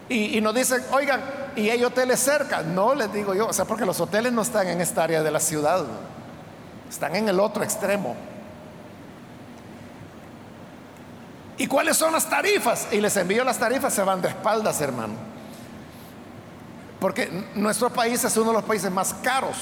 y, 0.09 0.39
nos 0.41 0.53
dicen, 0.53 0.83
oigan, 0.91 1.21
¿y 1.55 1.69
hay 1.69 1.83
hoteles 1.83 2.19
cerca? 2.19 2.61
No, 2.61 2.93
les 2.93 3.11
digo 3.11 3.33
yo, 3.33 3.47
o 3.47 3.53
sea, 3.53 3.65
porque 3.65 3.85
los 3.85 3.99
hoteles 3.99 4.31
no 4.31 4.43
están 4.43 4.67
en 4.67 4.79
esta 4.79 5.03
área 5.03 5.23
de 5.23 5.31
la 5.31 5.39
ciudad, 5.39 5.85
están 6.89 7.15
en 7.15 7.29
el 7.29 7.39
otro 7.39 7.63
extremo. 7.63 8.15
¿Y 11.57 11.67
cuáles 11.67 11.97
son 11.97 12.13
las 12.13 12.29
tarifas? 12.29 12.87
Y 12.91 12.99
les 12.99 13.15
envío 13.17 13.43
las 13.43 13.59
tarifas, 13.59 13.93
se 13.93 14.03
van 14.03 14.21
de 14.21 14.29
espaldas, 14.29 14.81
hermano. 14.81 15.13
Porque 16.99 17.29
nuestro 17.55 17.89
país 17.89 18.23
es 18.23 18.35
uno 18.37 18.47
de 18.47 18.53
los 18.53 18.63
países 18.63 18.91
más 18.91 19.13
caros. 19.15 19.57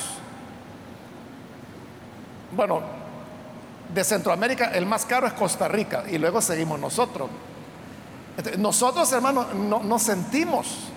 Bueno, 2.56 2.82
de 3.94 4.04
Centroamérica 4.04 4.72
el 4.74 4.86
más 4.86 5.06
caro 5.06 5.28
es 5.28 5.34
Costa 5.34 5.68
Rica 5.68 6.04
y 6.10 6.18
luego 6.18 6.42
seguimos 6.42 6.80
nosotros. 6.80 7.30
Nosotros, 8.58 9.12
hermanos, 9.12 9.54
no, 9.54 9.84
no 9.84 10.00
sentimos 10.00 10.92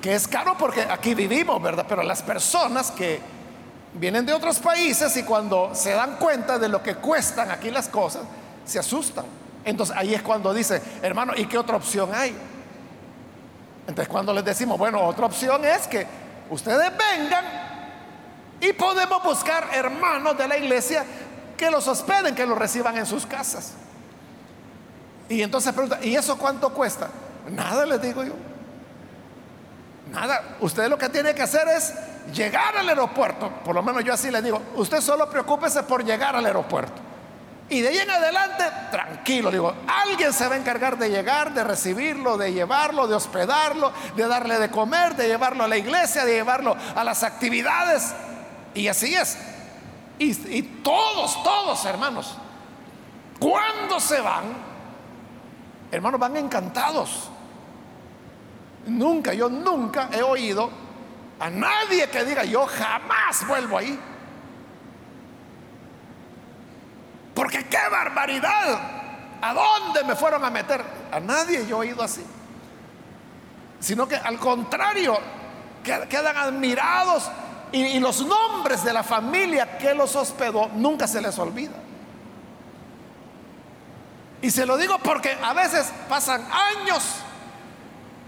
que 0.00 0.14
es 0.14 0.28
caro 0.28 0.56
porque 0.56 0.82
aquí 0.82 1.14
vivimos, 1.14 1.60
¿verdad? 1.60 1.84
Pero 1.88 2.02
las 2.02 2.22
personas 2.22 2.92
que 2.92 3.20
vienen 3.94 4.24
de 4.24 4.32
otros 4.32 4.58
países 4.58 5.16
y 5.16 5.24
cuando 5.24 5.74
se 5.74 5.92
dan 5.92 6.16
cuenta 6.16 6.58
de 6.58 6.68
lo 6.68 6.82
que 6.82 6.96
cuestan 6.96 7.50
aquí 7.50 7.70
las 7.70 7.88
cosas, 7.88 8.22
se 8.66 8.78
asustan. 8.78 9.24
Entonces 9.64 9.96
ahí 9.96 10.14
es 10.14 10.22
cuando 10.22 10.52
dice, 10.52 10.82
hermano, 11.02 11.32
¿y 11.36 11.46
qué 11.46 11.56
otra 11.56 11.76
opción 11.76 12.10
hay? 12.14 12.36
Entonces 13.86 14.08
cuando 14.08 14.34
les 14.34 14.44
decimos, 14.44 14.78
bueno, 14.78 15.00
otra 15.00 15.26
opción 15.26 15.64
es 15.64 15.86
que 15.86 16.06
ustedes 16.50 16.92
vengan 16.96 17.44
y 18.60 18.72
podemos 18.72 19.22
buscar 19.22 19.68
hermanos 19.72 20.36
de 20.36 20.48
la 20.48 20.56
iglesia 20.56 21.04
que 21.56 21.70
los 21.70 21.86
hospeden, 21.88 22.34
que 22.34 22.46
los 22.46 22.58
reciban 22.58 22.96
en 22.96 23.06
sus 23.06 23.24
casas. 23.26 23.72
Y 25.28 25.42
entonces 25.42 25.72
pregunta, 25.72 25.98
¿y 26.02 26.14
eso 26.14 26.36
cuánto 26.36 26.70
cuesta? 26.72 27.08
Nada 27.50 27.86
les 27.86 28.00
digo 28.00 28.22
yo. 28.22 28.34
Nada, 30.12 30.56
usted 30.60 30.88
lo 30.88 30.98
que 30.98 31.08
tiene 31.08 31.34
que 31.34 31.42
hacer 31.42 31.66
es 31.68 31.94
llegar 32.32 32.76
al 32.76 32.88
aeropuerto. 32.88 33.50
Por 33.64 33.74
lo 33.74 33.82
menos 33.82 34.04
yo 34.04 34.12
así 34.12 34.30
le 34.30 34.40
digo, 34.42 34.60
usted 34.76 35.00
solo 35.00 35.28
preocúpese 35.28 35.82
por 35.82 36.04
llegar 36.04 36.36
al 36.36 36.46
aeropuerto. 36.46 37.05
Y 37.68 37.80
de 37.80 37.88
ahí 37.88 37.98
en 37.98 38.10
adelante, 38.10 38.64
tranquilo, 38.92 39.50
digo, 39.50 39.74
alguien 39.88 40.32
se 40.32 40.46
va 40.46 40.54
a 40.54 40.58
encargar 40.58 40.96
de 40.98 41.10
llegar, 41.10 41.52
de 41.52 41.64
recibirlo, 41.64 42.36
de 42.36 42.52
llevarlo, 42.52 43.08
de 43.08 43.16
hospedarlo, 43.16 43.92
de 44.14 44.28
darle 44.28 44.58
de 44.58 44.70
comer, 44.70 45.16
de 45.16 45.26
llevarlo 45.26 45.64
a 45.64 45.68
la 45.68 45.76
iglesia, 45.76 46.24
de 46.24 46.34
llevarlo 46.34 46.76
a 46.94 47.02
las 47.02 47.24
actividades. 47.24 48.14
Y 48.72 48.86
así 48.86 49.14
es. 49.16 49.36
Y, 50.18 50.62
todos, 50.82 51.42
todos, 51.42 51.84
hermanos, 51.84 52.36
cuando 53.40 53.98
se 53.98 54.20
van, 54.20 54.44
hermanos, 55.90 56.20
van 56.20 56.36
encantados. 56.36 57.30
Nunca, 58.86 59.34
yo 59.34 59.48
nunca 59.48 60.08
he 60.12 60.22
oído 60.22 60.70
a 61.40 61.50
nadie 61.50 62.08
que 62.08 62.24
diga, 62.24 62.44
yo 62.44 62.64
jamás 62.66 63.46
vuelvo 63.46 63.78
ahí. 63.78 63.98
Porque 67.36 67.66
qué 67.68 67.78
barbaridad. 67.90 68.80
¿A 69.42 69.52
dónde 69.52 70.02
me 70.04 70.16
fueron 70.16 70.42
a 70.42 70.48
meter? 70.48 70.82
A 71.12 71.20
nadie 71.20 71.66
yo 71.66 71.76
he 71.76 71.88
oído 71.88 72.02
así. 72.02 72.24
Sino 73.78 74.08
que 74.08 74.16
al 74.16 74.38
contrario, 74.38 75.18
quedan 75.84 76.36
admirados 76.38 77.30
y, 77.72 78.00
los 78.00 78.24
nombres 78.24 78.82
de 78.82 78.92
la 78.94 79.02
familia 79.02 79.76
que 79.76 79.92
los 79.92 80.16
hospedó 80.16 80.68
nunca 80.68 81.06
se 81.06 81.20
les 81.20 81.38
olvida. 81.38 81.76
Y 84.40 84.50
se 84.50 84.64
lo 84.64 84.78
digo 84.78 84.98
porque 84.98 85.36
a 85.42 85.52
veces 85.52 85.92
pasan 86.08 86.42
años 86.50 87.16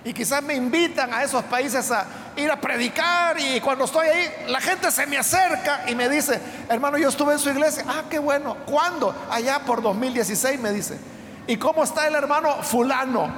Y 0.09 0.15
quizás 0.15 0.43
me 0.43 0.55
invitan 0.55 1.13
a 1.13 1.23
esos 1.23 1.45
países 1.45 1.91
a 1.91 2.07
ir 2.35 2.51
a 2.51 2.59
predicar 2.59 3.39
y 3.39 3.61
cuando 3.61 3.85
estoy 3.85 4.07
ahí, 4.07 4.47
la 4.49 4.59
gente 4.59 4.91
se 4.91 5.07
me 5.07 5.19
acerca 5.19 5.83
y 5.87 5.95
me 5.95 6.09
dice, 6.09 6.41
hermano, 6.71 6.97
yo 6.97 7.11
estuve 7.11 7.35
en 7.35 7.39
su 7.39 7.51
iglesia. 7.51 7.85
Ah, 7.87 8.05
qué 8.09 8.19
bueno. 8.19 8.57
¿Cuándo? 8.65 9.15
Allá 9.31 9.59
por 9.67 9.83
2016 9.83 10.61
me 10.61 10.73
dice. 10.73 10.99
¿Y 11.47 11.59
cómo 11.59 11.85
está 11.85 12.07
el 12.07 12.15
hermano 12.15 12.63
fulano? 12.63 13.29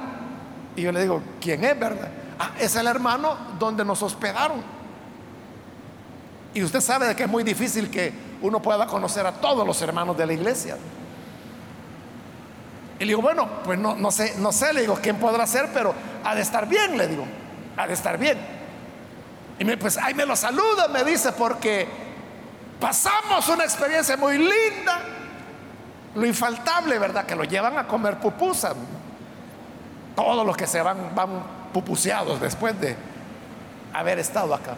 Y 0.77 0.83
yo 0.83 0.93
le 0.93 1.01
digo, 1.01 1.21
¿quién 1.41 1.61
es, 1.65 1.77
verdad? 1.77 2.07
Ah, 2.39 2.51
es 2.57 2.73
el 2.77 2.87
hermano 2.87 3.35
donde 3.59 3.83
nos 3.83 4.01
hospedaron. 4.01 4.63
Y 6.53 6.63
usted 6.63 6.79
sabe 6.79 7.13
que 7.17 7.23
es 7.23 7.29
muy 7.29 7.43
difícil 7.43 7.91
que 7.91 8.13
uno 8.41 8.61
pueda 8.61 8.87
conocer 8.87 9.25
a 9.25 9.33
todos 9.33 9.67
los 9.67 9.81
hermanos 9.81 10.17
de 10.17 10.25
la 10.25 10.31
iglesia. 10.31 10.77
Y 13.01 13.05
le 13.05 13.07
digo, 13.07 13.21
bueno, 13.23 13.49
pues 13.63 13.79
no, 13.79 13.95
no 13.95 14.11
sé, 14.11 14.35
no 14.37 14.51
sé, 14.51 14.71
le 14.73 14.81
digo, 14.81 14.95
¿quién 15.01 15.15
podrá 15.15 15.47
ser? 15.47 15.69
Pero 15.73 15.91
ha 16.23 16.35
de 16.35 16.41
estar 16.41 16.67
bien, 16.67 16.95
le 16.99 17.07
digo, 17.07 17.25
ha 17.75 17.87
de 17.87 17.93
estar 17.93 18.15
bien. 18.19 18.37
Y 19.57 19.65
me, 19.65 19.75
pues 19.75 19.97
ahí 19.97 20.13
me 20.13 20.23
lo 20.23 20.35
saluda, 20.35 20.87
me 20.87 21.03
dice, 21.03 21.31
porque 21.31 21.87
pasamos 22.79 23.49
una 23.49 23.63
experiencia 23.63 24.15
muy 24.17 24.37
linda. 24.37 24.99
Lo 26.13 26.27
infaltable, 26.27 26.99
¿verdad? 26.99 27.25
Que 27.25 27.35
lo 27.35 27.43
llevan 27.43 27.75
a 27.79 27.87
comer 27.87 28.19
pupusa. 28.19 28.75
Todos 30.15 30.45
los 30.45 30.55
que 30.55 30.67
se 30.67 30.83
van 30.83 31.15
van 31.15 31.43
pupuseados 31.73 32.39
después 32.39 32.79
de 32.79 32.95
haber 33.93 34.19
estado 34.19 34.53
acá. 34.53 34.75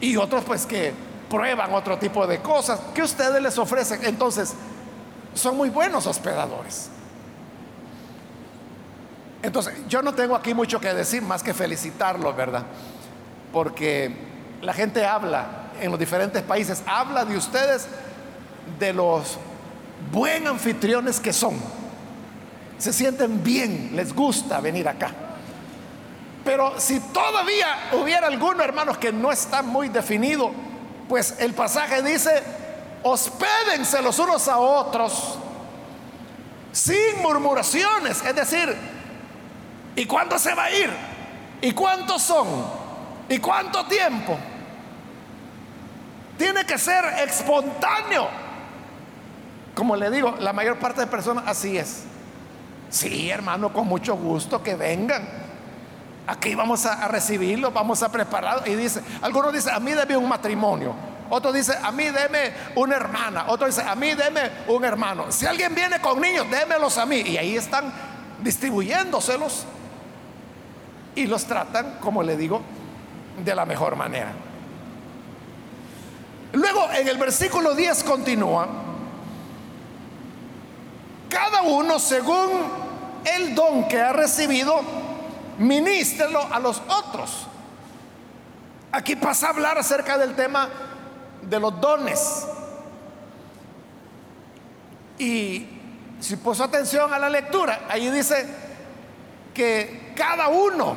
Y 0.00 0.16
otros 0.16 0.44
pues 0.44 0.64
que 0.66 0.94
prueban 1.28 1.74
otro 1.74 1.98
tipo 1.98 2.28
de 2.28 2.38
cosas 2.38 2.78
que 2.94 3.02
ustedes 3.02 3.42
les 3.42 3.58
ofrecen. 3.58 4.04
Entonces, 4.04 4.54
son 5.36 5.56
muy 5.56 5.68
buenos 5.68 6.06
hospedadores. 6.06 6.88
Entonces, 9.42 9.74
yo 9.88 10.02
no 10.02 10.14
tengo 10.14 10.34
aquí 10.34 10.54
mucho 10.54 10.80
que 10.80 10.92
decir 10.92 11.22
más 11.22 11.42
que 11.42 11.54
felicitarlos, 11.54 12.34
¿verdad? 12.34 12.64
Porque 13.52 14.16
la 14.62 14.72
gente 14.72 15.04
habla 15.04 15.70
en 15.80 15.90
los 15.90 16.00
diferentes 16.00 16.42
países, 16.42 16.82
habla 16.86 17.24
de 17.24 17.36
ustedes 17.36 17.86
de 18.78 18.92
los 18.92 19.38
buen 20.10 20.46
anfitriones 20.46 21.20
que 21.20 21.32
son. 21.32 21.54
Se 22.78 22.92
sienten 22.92 23.42
bien, 23.44 23.90
les 23.94 24.14
gusta 24.14 24.60
venir 24.60 24.88
acá. 24.88 25.10
Pero 26.44 26.78
si 26.80 27.00
todavía 27.00 27.66
hubiera 27.92 28.26
algunos 28.26 28.64
hermanos 28.64 28.98
que 28.98 29.12
no 29.12 29.30
están 29.32 29.66
muy 29.66 29.88
definidos, 29.88 30.50
pues 31.08 31.36
el 31.38 31.54
pasaje 31.54 32.02
dice, 32.02 32.42
hospédense 33.02 34.02
los 34.02 34.18
unos 34.18 34.48
a 34.48 34.58
otros 34.58 35.38
sin 36.76 37.22
murmuraciones. 37.22 38.22
Es 38.22 38.34
decir, 38.34 38.76
¿y 39.96 40.04
cuándo 40.04 40.38
se 40.38 40.54
va 40.54 40.64
a 40.64 40.70
ir? 40.70 40.90
¿Y 41.62 41.72
cuántos 41.72 42.22
son? 42.22 42.46
¿Y 43.28 43.38
cuánto 43.38 43.86
tiempo? 43.86 44.36
Tiene 46.36 46.66
que 46.66 46.76
ser 46.76 47.04
espontáneo. 47.26 48.28
Como 49.74 49.96
le 49.96 50.10
digo, 50.10 50.34
la 50.38 50.52
mayor 50.52 50.78
parte 50.78 51.00
de 51.00 51.06
personas 51.06 51.44
así 51.46 51.78
es. 51.78 52.04
Sí, 52.90 53.30
hermano, 53.30 53.72
con 53.72 53.86
mucho 53.86 54.16
gusto 54.16 54.62
que 54.62 54.74
vengan. 54.74 55.26
Aquí 56.26 56.54
vamos 56.54 56.84
a, 56.86 57.08
recibirlo, 57.08 57.70
vamos 57.70 58.02
a 58.02 58.10
prepararlo. 58.10 58.70
Y 58.70 58.74
dice, 58.74 59.00
algunos 59.22 59.52
dicen, 59.52 59.74
a 59.74 59.80
mí 59.80 59.92
debe 59.92 60.16
un 60.16 60.28
matrimonio. 60.28 60.94
Otro 61.30 61.52
dice, 61.52 61.76
a 61.82 61.90
mí 61.92 62.04
deme 62.04 62.52
una 62.76 62.96
hermana. 62.96 63.46
Otro 63.48 63.66
dice, 63.66 63.82
a 63.82 63.94
mí 63.94 64.14
deme 64.14 64.50
un 64.68 64.84
hermano. 64.84 65.30
Si 65.30 65.46
alguien 65.46 65.74
viene 65.74 66.00
con 66.00 66.20
niños, 66.20 66.46
démelos 66.50 66.98
a 66.98 67.06
mí. 67.06 67.16
Y 67.20 67.36
ahí 67.36 67.56
están 67.56 67.92
distribuyéndoselos. 68.42 69.64
Y 71.14 71.26
los 71.26 71.44
tratan, 71.44 71.98
como 72.00 72.22
le 72.22 72.36
digo, 72.36 72.62
de 73.44 73.54
la 73.54 73.64
mejor 73.64 73.96
manera. 73.96 74.32
Luego 76.52 76.88
en 76.92 77.08
el 77.08 77.18
versículo 77.18 77.74
10 77.74 78.04
continúa, 78.04 78.68
cada 81.28 81.62
uno 81.62 81.98
según 81.98 82.50
el 83.24 83.54
don 83.54 83.88
que 83.88 84.00
ha 84.00 84.12
recibido, 84.12 84.80
ministrelo 85.58 86.40
a 86.52 86.60
los 86.60 86.80
otros. 86.88 87.46
Aquí 88.92 89.16
pasa 89.16 89.48
a 89.48 89.50
hablar 89.50 89.78
acerca 89.78 90.16
del 90.16 90.34
tema 90.34 90.68
de 91.48 91.60
los 91.60 91.80
dones. 91.80 92.46
Y 95.18 95.66
si 96.20 96.36
puso 96.36 96.64
atención 96.64 97.12
a 97.12 97.18
la 97.18 97.28
lectura, 97.28 97.86
ahí 97.88 98.10
dice 98.10 98.46
que 99.54 100.12
cada 100.14 100.48
uno, 100.48 100.96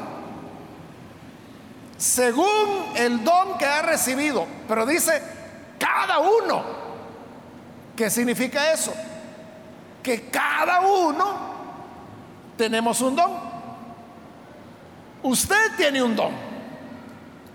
según 1.98 2.94
el 2.96 3.24
don 3.24 3.58
que 3.58 3.66
ha 3.66 3.82
recibido, 3.82 4.46
pero 4.68 4.86
dice 4.86 5.22
cada 5.78 6.20
uno, 6.20 6.64
¿qué 7.96 8.10
significa 8.10 8.72
eso? 8.74 8.94
Que 10.04 10.30
cada 10.30 10.82
uno 10.82 11.50
tenemos 12.58 13.00
un 13.02 13.16
don. 13.16 13.32
Usted 15.24 15.76
tiene 15.78 16.02
un 16.02 16.16
don. 16.16 16.49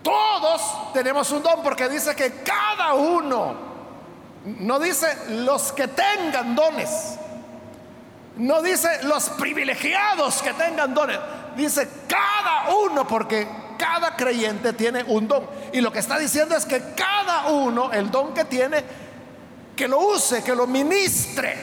Todos 0.04 0.92
tenemos 0.92 1.32
un 1.32 1.42
don 1.42 1.62
porque 1.62 1.88
dice 1.88 2.14
que 2.14 2.42
cada 2.42 2.92
uno, 2.92 3.54
no 4.44 4.78
dice 4.78 5.08
los 5.30 5.72
que 5.72 5.88
tengan 5.88 6.54
dones, 6.54 7.16
no 8.36 8.60
dice 8.60 9.02
los 9.04 9.30
privilegiados 9.30 10.42
que 10.42 10.52
tengan 10.52 10.92
dones, 10.92 11.18
dice 11.56 11.88
cada 12.06 12.76
uno 12.76 13.08
porque 13.08 13.48
cada 13.78 14.14
creyente 14.14 14.74
tiene 14.74 15.04
un 15.04 15.26
don. 15.26 15.46
Y 15.72 15.80
lo 15.80 15.90
que 15.90 16.00
está 16.00 16.18
diciendo 16.18 16.54
es 16.54 16.66
que 16.66 16.92
cada 16.94 17.46
uno, 17.46 17.90
el 17.90 18.10
don 18.10 18.34
que 18.34 18.44
tiene, 18.44 18.84
que 19.74 19.88
lo 19.88 20.00
use, 20.00 20.44
que 20.44 20.54
lo 20.54 20.66
ministre. 20.66 21.56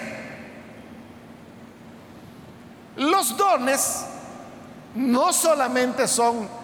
Los 2.95 3.37
dones 3.37 4.05
no 4.95 5.31
solamente 5.31 6.07
son 6.07 6.60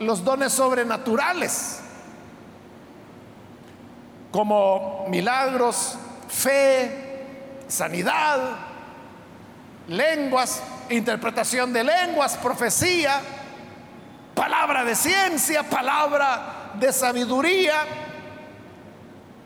los 0.00 0.24
dones 0.24 0.52
sobrenaturales, 0.52 1.80
como 4.30 5.06
milagros, 5.08 5.96
fe, 6.28 7.24
sanidad, 7.66 8.38
lenguas, 9.88 10.62
interpretación 10.90 11.72
de 11.72 11.84
lenguas, 11.84 12.36
profecía, 12.36 13.20
palabra 14.34 14.84
de 14.84 14.94
ciencia, 14.94 15.62
palabra 15.62 16.72
de 16.74 16.92
sabiduría, 16.92 17.74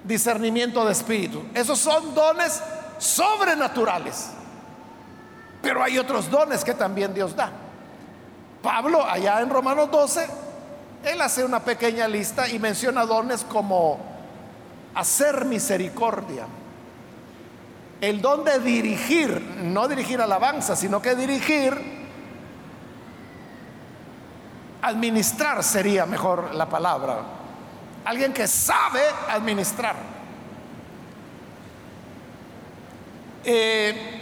discernimiento 0.04 0.84
de 0.84 0.92
espíritu. 0.92 1.44
Esos 1.54 1.78
son 1.78 2.14
dones 2.14 2.60
sobrenaturales. 2.98 4.30
Pero 5.62 5.82
hay 5.82 5.96
otros 5.96 6.28
dones 6.28 6.64
que 6.64 6.74
también 6.74 7.14
Dios 7.14 7.36
da. 7.36 7.52
Pablo, 8.62 9.04
allá 9.04 9.40
en 9.40 9.50
Romanos 9.50 9.90
12, 9.90 10.28
él 11.04 11.20
hace 11.20 11.44
una 11.44 11.60
pequeña 11.60 12.06
lista 12.06 12.48
y 12.48 12.58
menciona 12.58 13.04
dones 13.04 13.44
como 13.44 13.98
hacer 14.94 15.44
misericordia, 15.44 16.46
el 18.00 18.20
don 18.20 18.44
de 18.44 18.58
dirigir, 18.58 19.40
no 19.62 19.88
dirigir 19.88 20.20
alabanza, 20.20 20.76
sino 20.76 21.00
que 21.00 21.14
dirigir, 21.14 22.02
administrar 24.82 25.62
sería 25.62 26.06
mejor 26.06 26.54
la 26.54 26.68
palabra, 26.68 27.22
alguien 28.04 28.32
que 28.32 28.46
sabe 28.46 29.02
administrar. 29.28 29.96
Eh, 33.44 34.20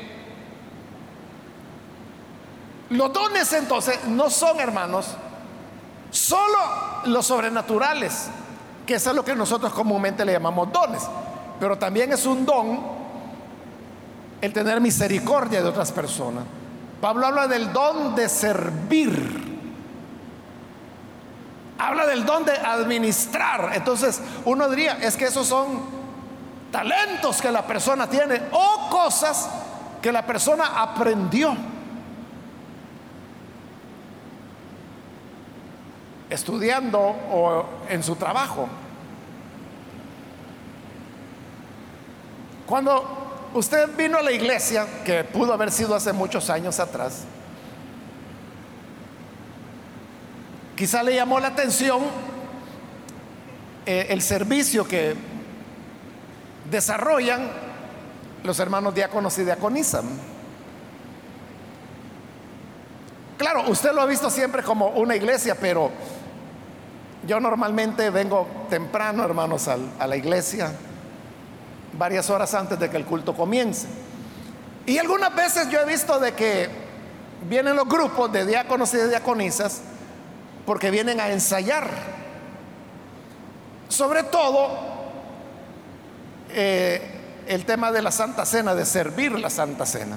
los 2.91 3.13
dones 3.13 3.53
entonces 3.53 4.05
no 4.07 4.31
son, 4.31 4.61
hermanos, 4.61 5.17
solo 6.11 6.59
los 7.07 7.27
sobrenaturales, 7.27 8.29
que 8.87 8.95
es 8.95 9.07
lo 9.07 9.25
que 9.25 9.35
nosotros 9.35 9.73
comúnmente 9.73 10.25
le 10.25 10.33
llamamos 10.33 10.73
dones, 10.73 11.03
pero 11.59 11.79
también 11.79 12.13
es 12.13 12.27
un 12.27 12.45
don 12.45 12.81
el 14.41 14.53
tener 14.53 14.81
misericordia 14.81 15.63
de 15.63 15.69
otras 15.69 15.93
personas. 15.93 16.45
Pablo 17.01 17.27
habla 17.27 17.47
del 17.47 17.73
don 17.73 18.15
de 18.15 18.29
servir. 18.29 19.49
Habla 21.79 22.07
del 22.07 22.27
don 22.27 22.45
de 22.45 22.53
administrar. 22.53 23.71
Entonces 23.75 24.21
uno 24.45 24.69
diría, 24.69 24.99
es 25.01 25.17
que 25.17 25.27
esos 25.27 25.47
son 25.47 25.81
talentos 26.71 27.41
que 27.41 27.51
la 27.51 27.67
persona 27.67 28.09
tiene 28.09 28.41
o 28.53 28.89
cosas 28.91 29.49
que 30.01 30.13
la 30.13 30.27
persona 30.27 30.83
aprendió. 30.83 31.57
Estudiando 36.31 37.01
o 37.01 37.65
en 37.89 38.03
su 38.03 38.17
trabajo. 38.17 38.69
Cuando 42.67 43.51
usted 43.53 43.89
vino 43.97 44.17
a 44.19 44.23
la 44.23 44.31
iglesia, 44.31 44.87
que 45.05 45.25
pudo 45.25 45.53
haber 45.53 45.73
sido 45.73 45.95
hace 45.95 46.13
muchos 46.13 46.49
años 46.49 46.79
atrás, 46.79 47.25
quizá 50.77 51.03
le 51.03 51.17
llamó 51.17 51.41
la 51.41 51.49
atención 51.49 52.01
eh, 53.85 54.07
el 54.11 54.23
servicio 54.23 54.87
que 54.87 55.17
desarrollan 56.71 57.51
los 58.45 58.59
hermanos 58.61 58.95
diáconos 58.95 59.37
y 59.39 59.45
diaconisas. 59.45 60.05
Claro, 63.37 63.65
usted 63.69 63.93
lo 63.93 64.03
ha 64.03 64.07
visto 64.07 64.31
siempre 64.31 64.63
como 64.63 64.89
una 64.91 65.17
iglesia, 65.17 65.57
pero 65.59 65.91
yo 67.27 67.41
normalmente 67.41 68.11
vengo 68.11 68.47
temprano, 68.71 69.25
hermanos, 69.25 69.69
a 69.69 70.07
la 70.07 70.17
iglesia, 70.17 70.73
varias 71.93 72.31
horas 72.31 72.55
antes 72.55 72.79
de 72.79 72.89
que 72.89 72.97
el 72.97 73.05
culto 73.05 73.35
comience. 73.35 73.87
Y 74.87 74.99
algunas 74.99 75.35
veces 75.35 75.69
yo 75.69 75.81
he 75.81 75.85
visto 75.85 76.19
de 76.19 76.33
que 76.33 76.69
vienen 77.49 77.77
los 77.77 77.89
grupos 77.89 78.33
de 78.33 78.47
diáconos 78.47 78.93
y 78.95 78.99
de 78.99 79.09
diaconisas 79.09 79.83
porque 80.67 80.91
vienen 80.91 81.21
a 81.21 81.29
ensayar. 81.29 81.89
Sobre 83.89 84.23
todo 84.23 84.71
eh, 86.51 87.43
el 87.47 87.65
tema 87.65 87.93
de 87.93 88.03
la 88.03 88.11
Santa 88.13 88.47
Cena, 88.47 88.75
de 88.75 88.87
servir 88.87 89.33
la 89.33 89.51
Santa 89.51 89.85
Cena. 89.85 90.17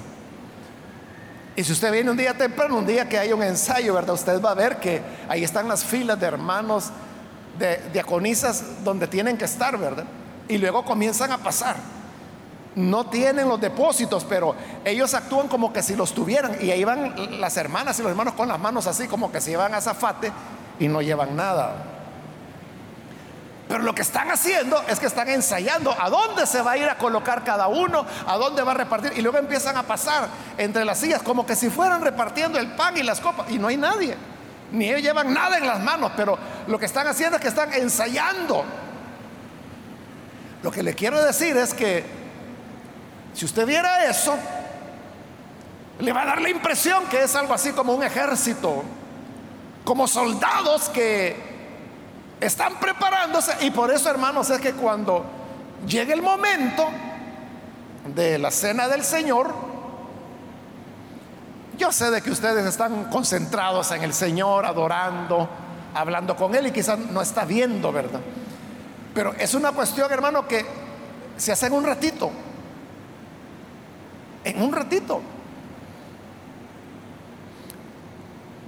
Y 1.55 1.63
si 1.63 1.71
usted 1.71 1.91
viene 1.91 2.09
un 2.09 2.17
día 2.17 2.33
temprano, 2.35 2.77
un 2.77 2.85
día 2.85 3.07
que 3.07 3.17
hay 3.17 3.31
un 3.31 3.43
ensayo, 3.43 3.93
¿verdad? 3.93 4.15
Usted 4.15 4.41
va 4.41 4.51
a 4.51 4.55
ver 4.55 4.77
que 4.77 5.01
ahí 5.29 5.43
están 5.43 5.67
las 5.67 5.85
filas 5.85 6.19
de 6.19 6.25
hermanos, 6.25 6.89
de 7.59 7.79
diaconisas, 7.93 8.83
donde 8.83 9.07
tienen 9.07 9.37
que 9.37 9.45
estar, 9.45 9.77
¿verdad? 9.77 10.05
Y 10.47 10.57
luego 10.57 10.83
comienzan 10.83 11.31
a 11.31 11.37
pasar. 11.37 11.75
No 12.75 13.05
tienen 13.05 13.47
los 13.47 13.61
depósitos, 13.61 14.23
pero 14.23 14.55
ellos 14.83 15.13
actúan 15.13 15.47
como 15.47 15.71
que 15.71 15.83
si 15.83 15.95
los 15.95 16.13
tuvieran. 16.13 16.57
Y 16.59 16.71
ahí 16.71 16.83
van 16.83 17.39
las 17.39 17.55
hermanas 17.57 17.99
y 17.99 18.01
los 18.01 18.09
hermanos 18.09 18.33
con 18.33 18.47
las 18.47 18.59
manos 18.59 18.87
así, 18.87 19.07
como 19.07 19.31
que 19.31 19.39
se 19.39 19.51
llevan 19.51 19.75
a 19.75 19.81
y 20.79 20.87
no 20.87 21.03
llevan 21.03 21.35
nada. 21.35 21.92
Pero 23.67 23.83
lo 23.83 23.95
que 23.95 24.01
están 24.01 24.29
haciendo 24.29 24.83
es 24.87 24.99
que 24.99 25.05
están 25.05 25.29
ensayando 25.29 25.95
a 25.97 26.09
dónde 26.09 26.45
se 26.45 26.61
va 26.61 26.71
a 26.71 26.77
ir 26.77 26.89
a 26.89 26.97
colocar 26.97 27.43
cada 27.43 27.67
uno, 27.67 28.05
a 28.27 28.37
dónde 28.37 28.61
va 28.61 28.71
a 28.71 28.75
repartir. 28.75 29.13
Y 29.15 29.21
luego 29.21 29.37
empiezan 29.37 29.77
a 29.77 29.83
pasar 29.83 30.27
entre 30.57 30.83
las 30.83 30.99
sillas 30.99 31.21
como 31.21 31.45
que 31.45 31.55
si 31.55 31.69
fueran 31.69 32.01
repartiendo 32.01 32.59
el 32.59 32.71
pan 32.73 32.97
y 32.97 33.03
las 33.03 33.21
copas. 33.21 33.49
Y 33.49 33.57
no 33.57 33.67
hay 33.67 33.77
nadie. 33.77 34.17
Ni 34.71 34.89
ellos 34.89 35.01
llevan 35.01 35.33
nada 35.33 35.57
en 35.57 35.67
las 35.67 35.79
manos, 35.79 36.11
pero 36.15 36.37
lo 36.67 36.77
que 36.77 36.85
están 36.85 37.07
haciendo 37.07 37.37
es 37.37 37.41
que 37.41 37.47
están 37.47 37.73
ensayando. 37.73 38.65
Lo 40.61 40.71
que 40.71 40.83
le 40.83 40.93
quiero 40.93 41.23
decir 41.23 41.55
es 41.55 41.73
que 41.73 42.03
si 43.33 43.45
usted 43.45 43.65
viera 43.65 44.05
eso, 44.05 44.35
le 45.99 46.11
va 46.11 46.23
a 46.23 46.25
dar 46.25 46.41
la 46.41 46.49
impresión 46.49 47.05
que 47.05 47.23
es 47.23 47.35
algo 47.35 47.53
así 47.53 47.71
como 47.71 47.93
un 47.93 48.03
ejército, 48.03 48.83
como 49.83 50.07
soldados 50.07 50.89
que 50.89 51.52
están 52.45 52.79
preparándose 52.79 53.53
y 53.61 53.71
por 53.71 53.91
eso, 53.91 54.09
hermanos, 54.09 54.49
es 54.49 54.59
que 54.59 54.73
cuando 54.73 55.25
llegue 55.87 56.13
el 56.13 56.21
momento 56.21 56.87
de 58.13 58.37
la 58.37 58.51
cena 58.51 58.87
del 58.87 59.03
Señor, 59.03 59.53
yo 61.77 61.91
sé 61.91 62.11
de 62.11 62.21
que 62.21 62.31
ustedes 62.31 62.65
están 62.65 63.05
concentrados 63.05 63.91
en 63.91 64.03
el 64.03 64.13
Señor, 64.13 64.65
adorando, 64.65 65.47
hablando 65.95 66.35
con 66.35 66.53
Él 66.53 66.67
y 66.67 66.71
quizás 66.71 66.99
no 66.99 67.21
está 67.21 67.45
viendo, 67.45 67.91
¿verdad? 67.91 68.19
Pero 69.13 69.33
es 69.37 69.53
una 69.53 69.71
cuestión, 69.71 70.11
hermano, 70.11 70.47
que 70.47 70.65
se 71.37 71.51
hace 71.51 71.67
en 71.67 71.73
un 71.73 71.83
ratito. 71.85 72.29
En 74.43 74.61
un 74.61 74.73
ratito. 74.73 75.21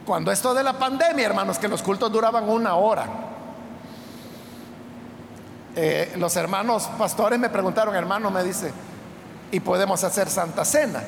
Cuando 0.05 0.31
esto 0.31 0.53
de 0.53 0.63
la 0.63 0.73
pandemia, 0.73 1.25
hermanos, 1.25 1.57
que 1.57 1.67
los 1.67 1.81
cultos 1.81 2.11
duraban 2.11 2.47
una 2.47 2.75
hora. 2.75 3.34
Eh, 5.75 6.13
los 6.17 6.35
hermanos 6.37 6.89
pastores 6.97 7.37
me 7.37 7.49
preguntaron, 7.49 7.95
hermano, 7.95 8.31
me 8.31 8.43
dice, 8.43 8.71
¿y 9.51 9.59
podemos 9.59 10.03
hacer 10.03 10.29
Santa 10.29 10.63
Cena? 10.63 11.03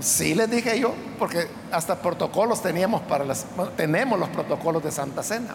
Sí, 0.00 0.34
les 0.34 0.50
dije 0.50 0.78
yo, 0.78 0.94
porque 1.18 1.48
hasta 1.70 1.96
protocolos 1.96 2.60
teníamos 2.60 3.02
para 3.02 3.24
las, 3.24 3.46
tenemos 3.76 4.18
los 4.18 4.28
protocolos 4.30 4.82
de 4.82 4.90
Santa 4.90 5.22
Cena. 5.22 5.54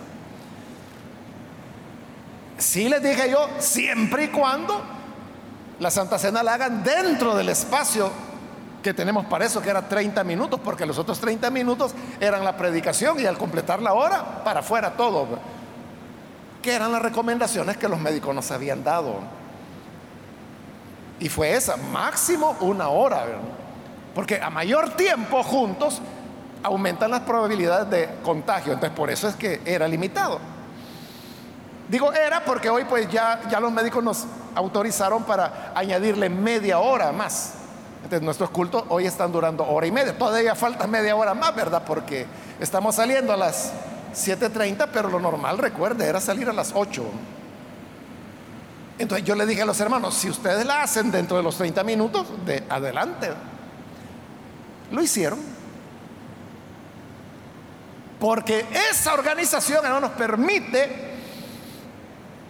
Sí, 2.58 2.88
les 2.88 3.04
dije 3.04 3.30
yo, 3.30 3.49
siempre 3.60 4.26
y 4.26 4.28
cuando 4.30 4.82
la 5.80 5.91
Santa 5.91 6.17
Cena 6.17 6.41
la 6.41 6.54
hagan 6.54 6.84
dentro 6.84 7.36
del 7.36 7.49
espacio 7.49 8.10
que 8.82 8.93
tenemos 8.93 9.26
para 9.26 9.45
eso, 9.45 9.62
que 9.62 9.69
era 9.69 9.88
30 9.88 10.23
minutos, 10.23 10.60
porque 10.63 10.86
los 10.86 10.97
otros 10.97 11.19
30 11.19 11.49
minutos 11.49 11.93
eran 12.19 12.43
la 12.45 12.56
predicación 12.56 13.19
y 13.19 13.26
al 13.26 13.38
completar 13.38 13.82
la 13.82 13.93
hora, 13.93 14.43
para 14.43 14.62
afuera 14.62 14.93
todo 14.95 15.39
que 16.63 16.73
eran 16.73 16.91
las 16.91 17.04
recomendaciones 17.04 17.78
que 17.78 17.88
los 17.88 17.99
médicos 17.99 18.34
nos 18.34 18.49
habían 18.49 18.84
dado. 18.84 19.17
Y 21.19 21.30
fue 21.30 21.54
esa, 21.54 21.78
máximo 21.78 22.58
una 22.62 22.88
hora, 22.88 23.26
porque 24.15 24.41
a 24.41 24.49
mayor 24.49 24.95
tiempo 24.95 25.43
juntos 25.43 26.02
aumentan 26.63 27.12
las 27.12 27.19
probabilidades 27.21 27.89
de 27.91 28.10
contagio, 28.23 28.73
entonces 28.73 28.97
por 28.97 29.12
eso 29.12 29.28
es 29.28 29.36
que 29.36 29.62
era 29.65 29.88
limitado. 29.88 30.39
Digo 31.89 32.12
era 32.13 32.43
porque 32.43 32.69
hoy 32.69 32.86
pues 32.86 33.08
ya, 33.10 33.41
ya 33.49 33.60
los 33.60 33.71
médicos 33.71 34.04
nos 34.04 34.26
autorizaron 34.56 35.23
para 35.23 35.73
añadirle 35.76 36.30
media 36.30 36.80
hora 36.80 37.12
más. 37.12 37.56
Entonces 37.97 38.21
nuestros 38.21 38.49
cultos 38.49 38.84
hoy 38.89 39.06
están 39.06 39.32
durando 39.32 39.65
hora 39.65 39.86
y 39.86 39.91
media. 39.91 40.17
Todavía 40.17 40.56
falta 40.56 40.88
media 40.88 41.15
hora 41.15 41.34
más, 41.34 41.56
¿verdad? 41.56 41.84
Porque 41.86 42.26
estamos 42.60 42.95
saliendo 42.95 43.34
a 43.34 43.38
las 43.38 43.73
7.30, 44.13 44.88
pero 44.91 45.10
lo 45.10 45.19
normal, 45.19 45.58
recuerde, 45.58 46.06
era 46.06 46.21
salir 46.21 46.49
a 46.49 46.54
las 46.54 46.71
8. 46.73 47.04
Entonces 48.99 49.26
yo 49.26 49.36
le 49.36 49.45
dije 49.45 49.63
a 49.63 49.65
los 49.65 49.80
hermanos, 49.80 50.13
si 50.13 50.30
ustedes 50.30 50.65
la 50.65 50.84
hacen 50.84 51.12
dentro 51.12 51.38
de 51.38 51.43
los 51.43 51.58
30 51.58 51.84
minutos, 51.84 52.28
de 52.45 52.63
adelante. 52.69 53.30
Lo 54.91 55.02
hicieron. 55.02 55.39
Porque 58.19 58.65
esa 58.91 59.13
organización, 59.13 59.86
hermanos, 59.86 60.12
permite 60.12 61.13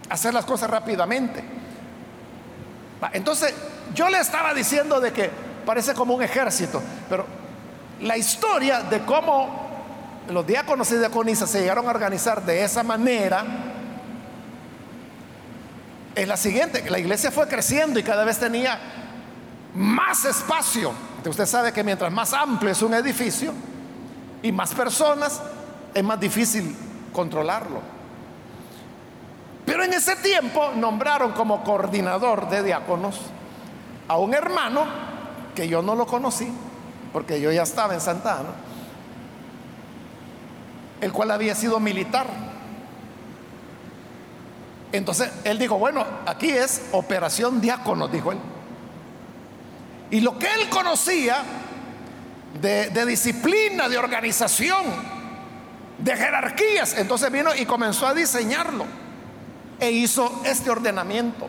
hacer 0.09 0.33
las 0.33 0.45
cosas 0.45 0.69
rápidamente. 0.69 1.43
Entonces, 3.13 3.53
yo 3.95 4.09
le 4.09 4.19
estaba 4.19 4.53
diciendo 4.53 4.99
de 4.99 5.11
que 5.11 5.29
parece 5.65 5.93
como 5.93 6.13
un 6.13 6.21
ejército, 6.21 6.81
pero 7.09 7.25
la 8.01 8.17
historia 8.17 8.81
de 8.81 9.03
cómo 9.03 9.62
los 10.29 10.47
diáconos 10.47 10.91
y 10.91 10.97
diaconisas 10.97 11.49
se 11.49 11.61
llegaron 11.61 11.87
a 11.87 11.91
organizar 11.91 12.43
de 12.45 12.63
esa 12.63 12.83
manera, 12.83 13.43
es 16.15 16.27
la 16.27 16.37
siguiente, 16.37 16.89
la 16.89 16.99
iglesia 16.99 17.31
fue 17.31 17.47
creciendo 17.47 17.99
y 17.99 18.03
cada 18.03 18.23
vez 18.23 18.37
tenía 18.37 18.79
más 19.73 20.25
espacio. 20.25 20.93
usted 21.25 21.45
sabe 21.45 21.73
que 21.73 21.83
mientras 21.83 22.11
más 22.11 22.33
amplio 22.33 22.71
es 22.71 22.81
un 22.81 22.93
edificio 22.93 23.51
y 24.41 24.51
más 24.51 24.73
personas, 24.73 25.41
es 25.93 26.03
más 26.03 26.19
difícil 26.19 26.75
controlarlo. 27.11 27.81
Pero 29.65 29.83
en 29.83 29.93
ese 29.93 30.15
tiempo 30.17 30.71
nombraron 30.75 31.31
como 31.31 31.63
coordinador 31.63 32.49
de 32.49 32.63
diáconos 32.63 33.19
a 34.07 34.17
un 34.17 34.33
hermano 34.33 34.85
que 35.55 35.67
yo 35.67 35.81
no 35.81 35.95
lo 35.95 36.05
conocí, 36.05 36.51
porque 37.11 37.41
yo 37.41 37.51
ya 37.51 37.63
estaba 37.63 37.93
en 37.93 38.01
Santa 38.01 38.39
Ana 38.39 38.72
el 41.03 41.11
cual 41.11 41.31
había 41.31 41.53
sido 41.53 41.79
militar. 41.79 42.27
Entonces 44.93 45.29
él 45.43 45.59
dijo, 45.59 45.77
bueno, 45.77 46.05
aquí 46.25 46.49
es 46.49 46.83
operación 46.91 47.59
diácono, 47.59 48.07
dijo 48.07 48.31
él. 48.31 48.37
Y 50.11 50.21
lo 50.21 50.37
que 50.37 50.45
él 50.45 50.69
conocía 50.69 51.43
de, 52.61 53.05
disciplina, 53.05 53.89
de 53.89 53.97
organización, 53.97 54.83
de 55.97 56.15
jerarquías, 56.15 56.95
entonces 56.97 57.31
vino 57.31 57.53
y 57.55 57.65
comenzó 57.65 58.07
a 58.07 58.13
diseñarlo 58.13 58.85
e 59.79 59.91
hizo 59.91 60.41
este 60.45 60.69
ordenamiento, 60.69 61.47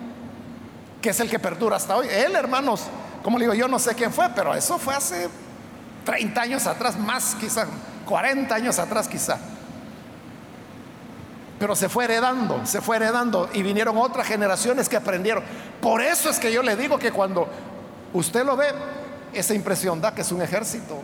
que 1.00 1.10
es 1.10 1.20
el 1.20 1.30
que 1.30 1.38
perdura 1.38 1.76
hasta 1.76 1.96
hoy. 1.96 2.08
Él, 2.10 2.34
hermanos, 2.34 2.84
como 3.22 3.38
le 3.38 3.44
digo, 3.44 3.54
yo 3.54 3.68
no 3.68 3.78
sé 3.78 3.94
quién 3.94 4.12
fue, 4.12 4.30
pero 4.34 4.54
eso 4.54 4.78
fue 4.78 4.94
hace 4.94 5.28
30 6.06 6.40
años 6.40 6.66
atrás, 6.66 6.98
más 6.98 7.36
quizás 7.38 7.68
40 8.04 8.54
años 8.54 8.78
atrás 8.78 9.08
quizá. 9.08 9.38
Pero 11.58 11.76
se 11.76 11.88
fue 11.88 12.04
heredando, 12.04 12.64
se 12.66 12.80
fue 12.80 12.96
heredando 12.96 13.48
y 13.52 13.62
vinieron 13.62 13.96
otras 13.96 14.26
generaciones 14.26 14.88
que 14.88 14.96
aprendieron. 14.96 15.42
Por 15.80 16.02
eso 16.02 16.30
es 16.30 16.38
que 16.38 16.52
yo 16.52 16.62
le 16.62 16.76
digo 16.76 16.98
que 16.98 17.12
cuando 17.12 17.48
usted 18.12 18.44
lo 18.44 18.56
ve, 18.56 18.66
esa 19.32 19.54
impresión 19.54 20.00
da 20.00 20.14
que 20.14 20.22
es 20.22 20.32
un 20.32 20.42
ejército. 20.42 21.00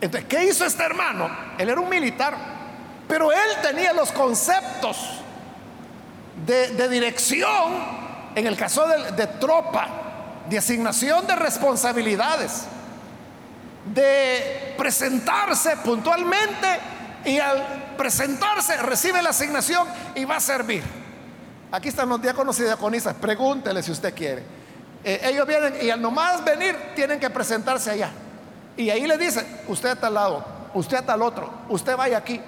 Entonces, 0.00 0.28
¿qué 0.28 0.44
hizo 0.44 0.64
este 0.64 0.82
hermano? 0.82 1.30
Él 1.58 1.68
era 1.68 1.80
un 1.80 1.88
militar, 1.88 2.34
pero 3.06 3.30
él 3.32 3.38
tenía 3.62 3.92
los 3.92 4.10
conceptos 4.12 5.20
de, 6.46 6.88
dirección, 6.88 7.72
en 8.34 8.46
el 8.46 8.56
caso 8.56 8.86
de 8.86 9.26
tropa, 9.26 9.88
de 10.48 10.58
asignación 10.58 11.26
de 11.26 11.36
responsabilidades 11.36 12.66
de 13.94 14.74
presentarse 14.76 15.76
puntualmente 15.78 16.68
y 17.24 17.38
al 17.38 17.94
presentarse 17.96 18.76
recibe 18.78 19.22
la 19.22 19.30
asignación 19.30 19.86
y 20.14 20.24
va 20.24 20.36
a 20.36 20.40
servir. 20.40 20.82
Aquí 21.72 21.88
están 21.88 22.08
los 22.08 22.20
diáconos 22.20 22.58
y 22.60 22.64
diaconisas, 22.64 23.14
pregúntele 23.14 23.82
si 23.82 23.92
usted 23.92 24.14
quiere. 24.14 24.42
Eh, 25.04 25.20
ellos 25.24 25.46
vienen 25.46 25.74
y 25.80 25.90
al 25.90 26.00
nomás 26.00 26.44
venir 26.44 26.76
tienen 26.94 27.20
que 27.20 27.30
presentarse 27.30 27.90
allá. 27.90 28.10
Y 28.76 28.90
ahí 28.90 29.06
le 29.06 29.16
dicen, 29.18 29.46
usted 29.68 29.90
está 29.90 30.08
al 30.08 30.14
lado, 30.14 30.44
usted 30.74 30.98
está 30.98 31.14
al 31.14 31.22
otro, 31.22 31.50
usted 31.68 31.96
vaya 31.96 32.18
aquí. 32.18 32.40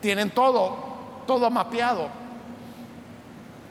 Tienen 0.00 0.30
todo, 0.30 1.24
todo 1.26 1.50
mapeado. 1.50 2.08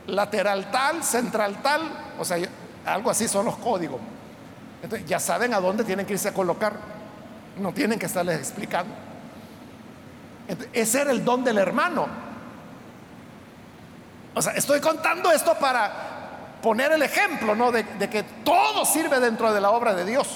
Lateral 0.08 0.70
tal, 0.70 1.04
central 1.04 1.62
tal, 1.64 1.82
o 2.20 2.26
sea, 2.26 2.38
algo 2.86 3.10
así 3.10 3.28
son 3.28 3.46
los 3.46 3.58
códigos. 3.58 4.00
Entonces 4.84 5.08
ya 5.08 5.20
saben 5.20 5.54
a 5.54 5.60
dónde 5.60 5.84
tienen 5.84 6.06
que 6.06 6.14
irse 6.14 6.30
a 6.30 6.34
colocar. 6.34 6.74
No 7.58 7.74
tienen 7.74 7.98
que 7.98 8.06
estarles 8.06 8.40
explicando. 8.40 8.94
ese 10.74 11.02
era 11.02 11.12
el 11.12 11.24
don 11.24 11.44
del 11.44 11.58
hermano. 11.58 12.08
O 14.34 14.42
sea, 14.42 14.54
estoy 14.54 14.82
contando 14.82 15.32
esto 15.32 15.56
para 15.58 16.60
poner 16.62 16.92
el 16.92 17.02
ejemplo, 17.02 17.56
¿no? 17.56 17.72
De, 17.72 17.84
de 17.84 18.10
que 18.10 18.24
todo 18.44 18.86
sirve 18.86 19.20
dentro 19.20 19.54
de 19.54 19.62
la 19.62 19.72
obra 19.72 19.94
de 19.94 20.06
Dios. 20.06 20.28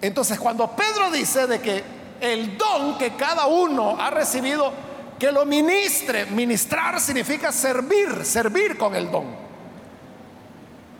Entonces, 0.00 0.38
cuando 0.38 0.70
Pedro 0.76 1.10
dice 1.10 1.46
de 1.46 1.60
que 1.60 1.82
el 2.20 2.56
don 2.56 2.96
que 2.98 3.14
cada 3.14 3.46
uno 3.46 4.00
ha 4.00 4.10
recibido, 4.10 4.72
que 5.18 5.32
lo 5.32 5.44
ministre, 5.44 6.26
ministrar 6.26 7.00
significa 7.00 7.50
servir, 7.50 8.24
servir 8.24 8.76
con 8.76 8.94
el 8.94 9.10
don. 9.10 9.45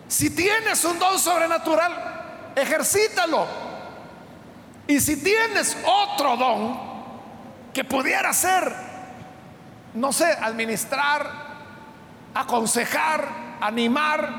Si 0.09 0.31
tienes 0.31 0.85
un 0.85 0.99
don 0.99 1.19
sobrenatural, 1.19 2.53
ejercítalo. 2.55 3.47
Y 4.87 5.01
si 5.01 5.17
tienes 5.17 5.77
otro 5.85 6.37
don 6.37 6.79
que 7.75 7.85
pudiera 7.85 8.33
ser, 8.33 8.73
no 9.95 10.13
sé, 10.13 10.27
administrar, 10.27 11.29
aconsejar, 12.35 13.29
animar, 13.61 14.31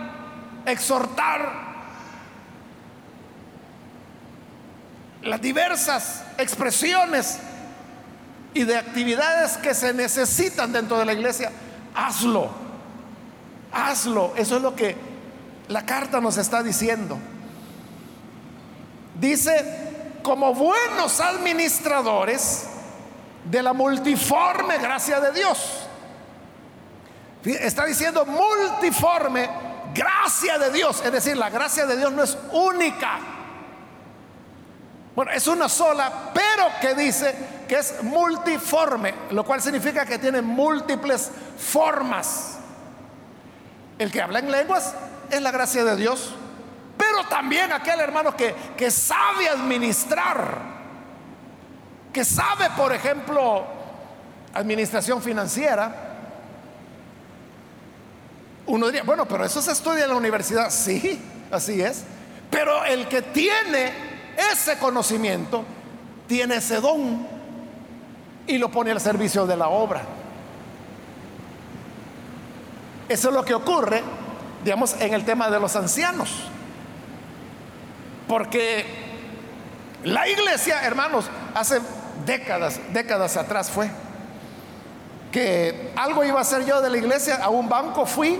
exhortar, 0.66 1.68
las 5.24 5.42
diversas 5.42 6.24
expresiones 6.38 7.40
y 8.54 8.64
de 8.64 8.78
actividades 8.78 9.58
que 9.58 9.74
se 9.74 9.94
necesitan 9.94 10.72
dentro 10.72 10.98
de 10.98 11.06
la 11.06 11.14
iglesia, 11.14 11.52
hazlo. 11.94 12.50
Hazlo. 13.74 14.34
Eso 14.38 14.56
es 14.56 14.62
lo 14.62 14.74
que 14.74 14.96
la 15.68 15.86
carta 15.86 16.22
nos 16.22 16.38
está 16.38 16.64
diciendo. 16.64 17.18
Dice, 19.20 20.20
como 20.24 20.54
buenos 20.54 21.20
administradores 21.20 22.68
de 23.44 23.64
la 23.64 23.74
multiforme 23.74 24.78
gracia 24.78 25.20
de 25.20 25.32
Dios. 25.32 25.88
Está 27.44 27.86
diciendo 27.86 28.26
multiforme 28.26 29.50
gracia 29.94 30.58
de 30.58 30.72
Dios. 30.72 31.02
Es 31.04 31.12
decir, 31.12 31.38
la 31.38 31.50
gracia 31.50 31.86
de 31.86 31.98
Dios 31.98 32.12
no 32.12 32.24
es 32.24 32.38
única. 32.52 33.20
Bueno, 35.16 35.32
es 35.32 35.48
una 35.48 35.68
sola, 35.68 36.32
pero 36.34 36.68
que 36.80 36.94
dice 36.94 37.34
que 37.68 37.80
es 37.80 38.04
multiforme, 38.04 39.14
lo 39.32 39.44
cual 39.44 39.62
significa 39.62 40.06
que 40.06 40.20
tiene 40.20 40.42
múltiples 40.42 41.32
formas. 41.58 42.58
El 43.98 44.12
que 44.12 44.22
habla 44.22 44.40
en 44.40 44.52
lenguas 44.52 44.94
es 45.30 45.42
la 45.42 45.52
gracia 45.52 45.84
de 45.84 45.96
Dios, 45.96 46.34
pero 46.98 47.24
también 47.30 47.72
aquel 47.72 48.00
hermano 48.00 48.36
que, 48.36 48.54
que 48.76 48.90
sabe 48.92 49.50
administrar, 49.50 50.58
que 52.12 52.26
sabe, 52.26 52.70
por 52.76 52.94
ejemplo, 52.94 53.66
administración 54.54 55.22
financiera. 55.22 56.04
Uno 58.66 58.88
diría, 58.88 59.04
bueno, 59.04 59.26
pero 59.26 59.46
eso 59.46 59.62
se 59.62 59.72
estudia 59.72 60.04
en 60.04 60.10
la 60.10 60.16
universidad. 60.16 60.70
Sí, 60.70 61.22
así 61.52 61.82
es. 61.82 62.04
Pero 62.50 62.84
el 62.86 63.08
que 63.08 63.22
tiene 63.22 63.94
ese 64.52 64.78
conocimiento, 64.78 65.64
tiene 66.28 66.56
ese 66.56 66.82
don 66.82 67.28
y 68.46 68.58
lo 68.58 68.70
pone 68.70 68.92
al 68.92 69.02
servicio 69.02 69.46
de 69.46 69.58
la 69.58 69.68
obra. 69.68 70.02
Eso 73.08 73.30
es 73.30 73.34
lo 73.34 73.46
que 73.46 73.54
ocurre, 73.54 74.02
digamos, 74.64 74.96
en 75.00 75.14
el 75.14 75.26
tema 75.26 75.50
de 75.50 75.60
los 75.60 75.76
ancianos. 75.76 76.44
Porque 78.28 78.86
la 80.04 80.28
iglesia, 80.28 80.84
hermanos, 80.84 81.26
hace 81.56 81.80
décadas, 82.26 82.80
décadas 82.94 83.38
atrás 83.38 83.70
fue, 83.70 83.90
que 85.32 85.92
algo 85.96 86.24
iba 86.24 86.40
a 86.40 86.42
hacer 86.42 86.66
yo 86.66 86.82
de 86.82 86.90
la 86.90 86.98
iglesia, 86.98 87.36
a 87.36 87.50
un 87.50 87.70
banco 87.70 88.06
fui 88.06 88.40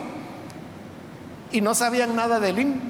y 1.52 1.62
no 1.62 1.74
sabían 1.74 2.16
nada 2.16 2.40
del 2.40 2.60
IN. 2.60 2.82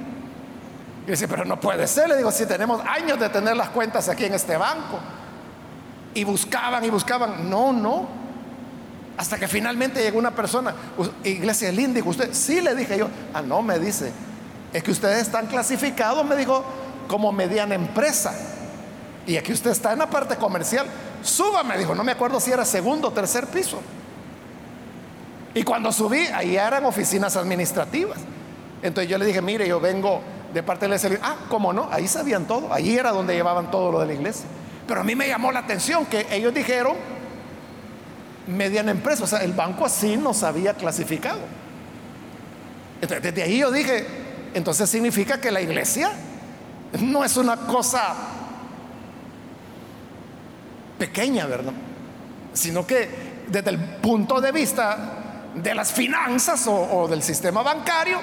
Y 1.06 1.12
dice, 1.12 1.28
pero 1.28 1.46
no 1.46 1.60
puede 1.60 1.88
ser. 1.88 2.10
Le 2.10 2.18
digo, 2.18 2.32
si 2.32 2.46
tenemos 2.46 2.82
años 2.86 3.20
de 3.20 3.30
tener 3.30 3.56
las 3.56 3.70
cuentas 3.70 4.10
aquí 4.10 4.26
en 4.26 4.34
este 4.34 4.58
banco. 4.58 5.00
Y 6.14 6.24
buscaban 6.24 6.84
y 6.84 6.90
buscaban. 6.90 7.50
No, 7.50 7.72
no. 7.72 8.08
Hasta 9.18 9.38
que 9.38 9.48
finalmente 9.48 10.02
llegó 10.02 10.20
una 10.20 10.32
persona, 10.32 10.74
iglesia 11.24 11.72
linda, 11.72 12.00
y 12.00 12.08
usted, 12.08 12.34
sí 12.34 12.62
le 12.62 12.76
dije 12.76 12.98
yo, 13.00 13.10
ah, 13.34 13.42
no, 13.42 13.64
me 13.64 13.80
dice, 13.80 14.12
es 14.72 14.84
que 14.84 14.92
ustedes 14.92 15.24
están 15.24 15.48
clasificados, 15.48 16.24
me 16.24 16.36
dijo, 16.36 16.64
como 17.08 17.32
mediana 17.32 17.74
empresa. 17.74 18.34
Y 19.26 19.38
aquí 19.38 19.52
usted 19.52 19.72
está 19.72 19.94
en 19.94 20.00
la 20.00 20.10
parte 20.10 20.36
comercial, 20.36 20.86
suba, 21.24 21.64
me 21.64 21.78
dijo, 21.78 21.96
no 21.96 22.04
me 22.04 22.12
acuerdo 22.12 22.40
si 22.40 22.52
era 22.52 22.64
segundo 22.64 23.08
o 23.08 23.12
tercer 23.12 23.48
piso. 23.48 23.80
Y 25.54 25.64
cuando 25.64 25.92
subí, 25.92 26.20
ahí 26.28 26.56
eran 26.56 26.86
oficinas 26.86 27.36
administrativas. 27.36 28.20
Entonces 28.84 29.10
yo 29.10 29.18
le 29.18 29.26
dije, 29.26 29.42
mire, 29.42 29.68
yo 29.68 29.80
vengo 29.80 30.22
de 30.54 30.62
parte 30.62 30.86
de 30.86 30.90
la 30.90 30.96
iglesia. 30.98 31.20
Ah, 31.24 31.36
¿cómo 31.50 31.74
no? 31.74 31.90
Ahí 31.92 32.08
sabían 32.08 32.46
todo. 32.46 32.72
Ahí 32.72 32.96
era 32.96 33.12
donde 33.12 33.34
llevaban 33.34 33.72
todo 33.72 33.92
lo 33.92 34.00
de 34.00 34.06
la 34.06 34.14
iglesia. 34.14 34.46
Pero 34.88 35.02
a 35.02 35.04
mí 35.04 35.16
me 35.16 35.28
llamó 35.28 35.52
la 35.52 35.60
atención 35.60 36.06
que 36.06 36.28
ellos 36.30 36.54
dijeron 36.54 36.96
mediana 38.48 38.92
empresa. 38.92 39.24
O 39.24 39.28
sea, 39.28 39.40
el 39.40 39.54
banco 39.54 39.86
así 39.86 40.18
nos 40.18 40.44
había 40.44 40.74
clasificado. 40.74 41.40
Entonces, 43.02 43.24
desde 43.24 43.44
ahí 43.44 43.60
yo 43.60 43.72
dije, 43.72 44.06
entonces 44.54 44.90
significa 44.90 45.40
que 45.40 45.52
la 45.52 45.62
iglesia 45.62 46.12
no 47.00 47.24
es 47.24 47.38
una 47.38 47.56
cosa 47.58 48.16
pequeña, 50.98 51.46
¿verdad? 51.46 51.74
Sino 52.54 52.88
que 52.88 53.44
desde 53.48 53.70
el 53.70 53.80
punto 53.80 54.42
de 54.42 54.52
vista 54.52 55.52
de 55.54 55.76
las 55.76 55.92
finanzas 55.92 56.66
o, 56.68 56.74
o 56.74 57.08
del 57.08 57.22
sistema 57.22 57.62
bancario, 57.62 58.20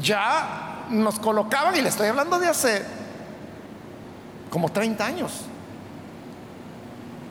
ya 0.00 0.86
nos 0.90 1.18
colocaban, 1.18 1.76
y 1.76 1.80
le 1.80 1.88
estoy 1.88 2.08
hablando 2.08 2.38
de 2.38 2.48
hace 2.48 2.82
como 4.50 4.70
30 4.70 5.06
años, 5.06 5.32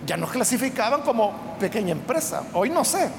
ya 0.05 0.17
nos 0.17 0.31
clasificaban 0.31 1.01
como 1.01 1.55
pequeña 1.59 1.91
empresa. 1.91 2.43
Hoy 2.53 2.69
no 2.69 2.83
sé. 2.83 3.09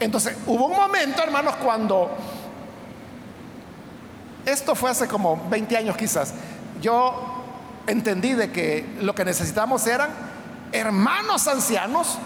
Entonces, 0.00 0.36
hubo 0.46 0.66
un 0.66 0.76
momento, 0.76 1.22
hermanos, 1.22 1.54
cuando 1.56 2.10
esto 4.44 4.74
fue 4.74 4.90
hace 4.90 5.06
como 5.06 5.48
20 5.48 5.76
años 5.76 5.96
quizás, 5.96 6.34
yo 6.80 7.14
entendí 7.86 8.32
de 8.32 8.50
que 8.50 8.96
lo 9.00 9.14
que 9.14 9.24
necesitamos 9.24 9.86
eran 9.86 10.10
hermanos 10.72 11.46
ancianos 11.46 12.18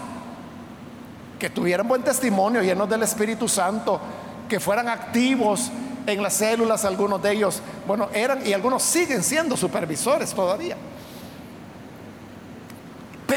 que 1.37 1.49
tuvieran 1.49 1.87
buen 1.87 2.01
testimonio, 2.01 2.63
llenos 2.63 2.89
del 2.89 3.03
Espíritu 3.03 3.47
Santo, 3.47 4.01
que 4.49 4.59
fueran 4.59 4.89
activos 4.89 5.69
en 6.07 6.23
las 6.23 6.33
células, 6.33 6.85
algunos 6.85 7.21
de 7.21 7.33
ellos, 7.33 7.61
bueno, 7.85 8.09
eran 8.13 8.45
y 8.47 8.53
algunos 8.53 8.81
siguen 8.81 9.21
siendo 9.21 9.55
supervisores 9.55 10.33
todavía. 10.33 10.77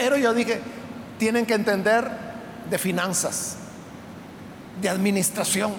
Pero 0.01 0.17
yo 0.17 0.33
dije, 0.33 0.59
tienen 1.19 1.45
que 1.45 1.53
entender 1.53 2.11
de 2.71 2.79
finanzas, 2.79 3.57
de 4.81 4.89
administración. 4.89 5.75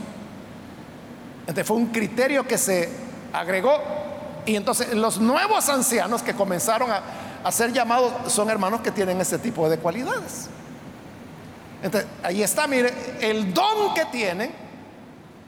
Entonces 1.40 1.66
fue 1.66 1.78
un 1.78 1.88
criterio 1.88 2.46
que 2.46 2.56
se 2.60 2.88
agregó 3.34 3.82
y 4.46 4.56
entonces 4.56 4.94
los 4.94 5.20
nuevos 5.20 5.68
ancianos 5.70 6.22
que 6.22 6.36
comenzaron 6.36 6.92
a, 6.92 7.52
ser 7.52 7.74
llamados 7.74 8.32
son 8.32 8.52
hermanos 8.52 8.82
que 8.82 8.92
tienen 8.92 9.20
ese 9.20 9.40
tipo 9.40 9.68
de 9.68 9.80
cualidades. 9.80 10.50
Entonces, 11.82 12.08
ahí 12.22 12.44
está, 12.44 12.68
mire, 12.68 12.94
el 13.22 13.52
don 13.56 13.96
que 13.96 14.06
tienen 14.06 14.52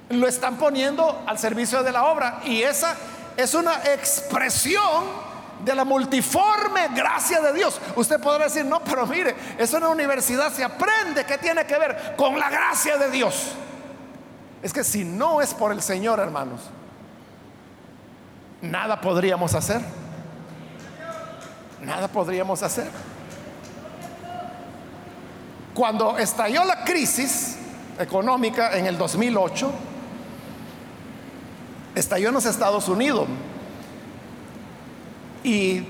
lo 0.10 0.28
están 0.28 0.58
poniendo 0.58 1.22
al 1.28 1.38
servicio 1.38 1.84
de 1.84 1.92
la 1.92 2.06
obra. 2.06 2.42
Y 2.44 2.64
esa 2.64 2.96
es 3.38 3.54
una 3.54 3.84
expresión 3.94 5.33
de 5.64 5.76
la 5.76 5.86
multiforme 5.86 6.90
gracia 6.90 7.42
de 7.42 7.54
Dios. 7.54 7.80
Usted 7.96 8.20
podrá 8.20 8.46
decir, 8.46 8.66
no, 8.66 8.82
pero 8.84 9.06
mire, 9.06 9.36
eso 9.58 9.78
en 9.78 9.84
la 9.84 9.90
universidad 9.90 10.52
se 10.52 10.64
aprende. 10.64 11.26
¿Qué 11.26 11.38
tiene 11.38 11.66
que 11.66 11.78
ver 11.78 12.16
con 12.18 12.38
la 12.38 12.50
gracia 12.50 12.98
de 12.98 13.10
Dios? 13.10 13.54
Es 14.62 14.74
que 14.74 14.84
si 14.84 15.04
no 15.04 15.42
es 15.42 15.54
por 15.54 15.72
el 15.72 15.82
Señor, 15.82 16.20
hermanos, 16.20 16.62
nada 18.62 19.00
podríamos 19.00 19.54
hacer. 19.56 19.82
Nada 21.82 22.08
podríamos 22.08 22.64
hacer. 22.64 22.90
Cuando 25.74 26.18
estalló 26.18 26.64
la 26.64 26.84
crisis 26.84 27.58
económica 28.00 28.78
en 28.78 28.86
el 28.86 28.98
2008, 28.98 29.72
estalló 31.96 32.30
en 32.30 32.34
los 32.34 32.46
Estados 32.46 32.88
Unidos 32.88 33.28
y 35.44 35.84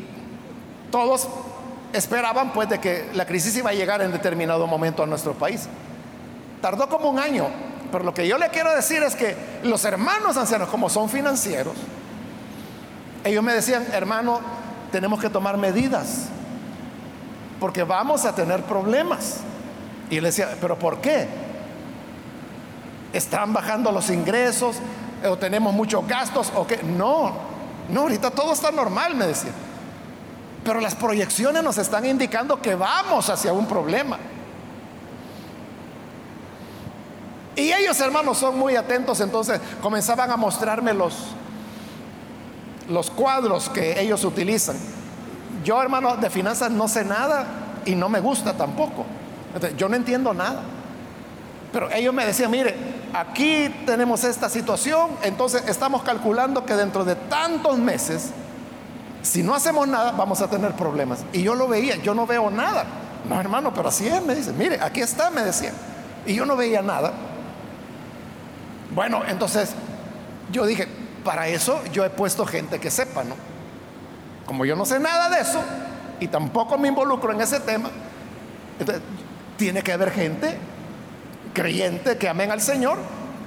todos 0.92 1.28
esperaban 1.94 2.52
pues 2.54 2.70
de 2.70 2.80
que 2.80 3.10
la 3.14 3.26
crisis 3.26 3.56
iba 3.56 3.70
a 3.70 3.74
llegar 3.74 4.02
en 4.02 4.12
determinado 4.12 4.68
momento 4.68 5.04
a 5.04 5.06
nuestro 5.06 5.34
país. 5.34 5.68
Tardó 6.62 6.90
como 6.90 7.10
un 7.10 7.20
año, 7.20 7.48
pero 7.92 8.04
lo 8.04 8.14
que 8.14 8.28
yo 8.28 8.38
le 8.38 8.50
quiero 8.50 8.74
decir 8.76 9.04
es 9.04 9.16
que 9.16 9.36
los 9.64 9.86
hermanos 9.86 10.38
ancianos, 10.38 10.70
como 10.70 10.90
son 10.90 11.10
financieros, 11.10 11.76
ellos 13.24 13.44
me 13.44 13.54
decían, 13.54 13.86
hermano, 13.94 14.42
tenemos 14.92 15.20
que 15.22 15.30
tomar 15.30 15.58
medidas, 15.58 16.28
porque 17.60 17.84
vamos 17.84 18.26
a 18.26 18.36
tener 18.36 18.64
problemas. 18.64 19.38
Y 20.10 20.20
le 20.20 20.28
decía, 20.28 20.58
¿pero 20.60 20.78
por 20.78 21.00
qué? 21.00 21.28
¿Están 23.14 23.54
bajando 23.54 23.92
los 23.92 24.10
ingresos? 24.10 24.78
¿O 25.28 25.38
tenemos 25.38 25.74
muchos 25.74 26.06
gastos? 26.08 26.52
¿O 26.56 26.68
qué? 26.68 26.84
No, 26.84 27.53
no, 27.90 28.02
ahorita 28.02 28.32
todo 28.32 28.54
está 28.54 28.72
normal, 28.72 29.16
me 29.16 29.28
decía. 29.28 29.52
Pero 30.64 30.80
las 30.80 30.96
proyecciones 30.96 31.64
nos 31.64 31.78
están 31.78 32.06
indicando 32.06 32.62
que 32.62 32.76
vamos 32.76 33.30
hacia 33.30 33.52
un 33.52 33.68
problema. 33.68 34.18
Y 37.56 37.72
ellos, 37.72 38.00
hermanos, 38.00 38.38
son 38.38 38.58
muy 38.58 38.76
atentos, 38.76 39.20
entonces 39.20 39.60
comenzaban 39.82 40.32
a 40.32 40.38
mostrarme 40.38 40.94
los, 40.94 41.16
los 42.90 43.12
cuadros 43.12 43.70
que 43.70 44.00
ellos 44.00 44.24
utilizan. 44.24 44.76
Yo, 45.64 45.82
hermano, 45.82 46.18
de 46.18 46.30
finanzas 46.30 46.72
no 46.72 46.88
sé 46.88 47.06
nada 47.06 47.46
y 47.86 47.96
no 47.96 48.10
me 48.10 48.20
gusta 48.22 48.54
tampoco. 48.54 49.06
yo 49.78 49.88
no 49.88 49.96
entiendo 49.96 50.34
nada. 50.34 50.62
Pero 51.74 51.92
ellos 51.92 52.14
me 52.14 52.24
decían, 52.24 52.52
mire, 52.52 52.76
aquí 53.14 53.68
tenemos 53.88 54.24
esta 54.24 54.48
situación, 54.48 55.10
entonces 55.24 55.64
estamos 55.68 56.04
calculando 56.04 56.66
que 56.66 56.76
dentro 56.76 57.04
de 57.04 57.16
tantos 57.16 57.80
meses, 57.80 58.30
si 59.24 59.42
no 59.42 59.56
hacemos 59.56 59.88
nada, 59.88 60.12
vamos 60.12 60.40
a 60.42 60.48
tener 60.48 60.74
problemas. 60.74 61.26
Y 61.34 61.42
yo 61.42 61.56
lo 61.56 61.68
veía, 61.68 61.96
yo 61.96 62.14
no 62.14 62.28
veo 62.28 62.52
nada. 62.52 62.86
No, 63.28 63.40
hermano, 63.42 63.74
pero 63.74 63.90
así 63.90 64.08
es, 64.08 64.24
me 64.24 64.36
dice, 64.36 64.54
mire, 64.54 64.80
aquí 64.80 65.02
está, 65.02 65.32
me 65.32 65.42
decía. 65.42 65.72
Y 66.28 66.36
yo 66.36 66.46
no 66.46 66.56
veía 66.56 66.84
nada. 66.84 67.12
Bueno, 68.94 69.24
entonces 69.28 69.74
yo 70.52 70.68
dije, 70.68 70.88
para 71.24 71.48
eso 71.48 71.82
yo 71.92 72.06
he 72.06 72.12
puesto 72.12 72.46
gente 72.46 72.80
que 72.80 72.92
sepa, 72.92 73.24
¿no? 73.24 73.34
Como 74.46 74.64
yo 74.66 74.76
no 74.76 74.86
sé 74.86 75.00
nada 75.00 75.30
de 75.30 75.42
eso 75.42 75.60
y 76.20 76.28
tampoco 76.28 76.78
me 76.78 76.90
involucro 76.90 77.34
en 77.34 77.42
ese 77.42 77.60
tema, 77.62 77.90
entonces 78.80 79.04
tiene 79.58 79.82
que 79.82 79.92
haber 79.92 80.12
gente 80.12 80.56
creyente 81.54 82.18
que 82.18 82.28
amen 82.28 82.52
al 82.52 82.62
Señor, 82.62 82.98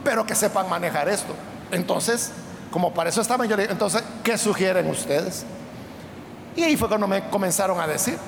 pero 0.05 0.27
que 0.27 0.35
sepan 0.35 0.69
manejar 0.69 1.09
esto. 1.09 1.35
Entonces, 1.71 2.33
como 2.71 2.93
para 2.95 3.11
eso 3.11 3.21
estaban, 3.21 3.49
yo 3.49 3.57
entonces, 3.59 4.03
¿qué 4.23 4.39
sugieren 4.39 4.89
ustedes? 4.89 5.45
Y 6.55 6.63
ahí 6.63 6.77
fue 6.77 6.89
cuando 6.89 7.07
me 7.07 7.29
comenzaron 7.29 7.81
a 7.81 7.87
decir, 7.87 8.19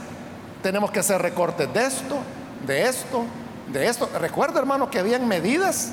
tenemos 0.63 0.91
que 0.91 1.01
hacer 1.01 1.21
recortes 1.23 1.73
de 1.73 1.85
esto, 1.85 2.17
de 2.67 2.89
esto, 2.89 3.25
de 3.73 3.87
esto. 3.87 4.09
Recuerdo, 4.19 4.59
hermano, 4.59 4.91
que 4.91 4.99
habían 4.99 5.27
medidas 5.27 5.93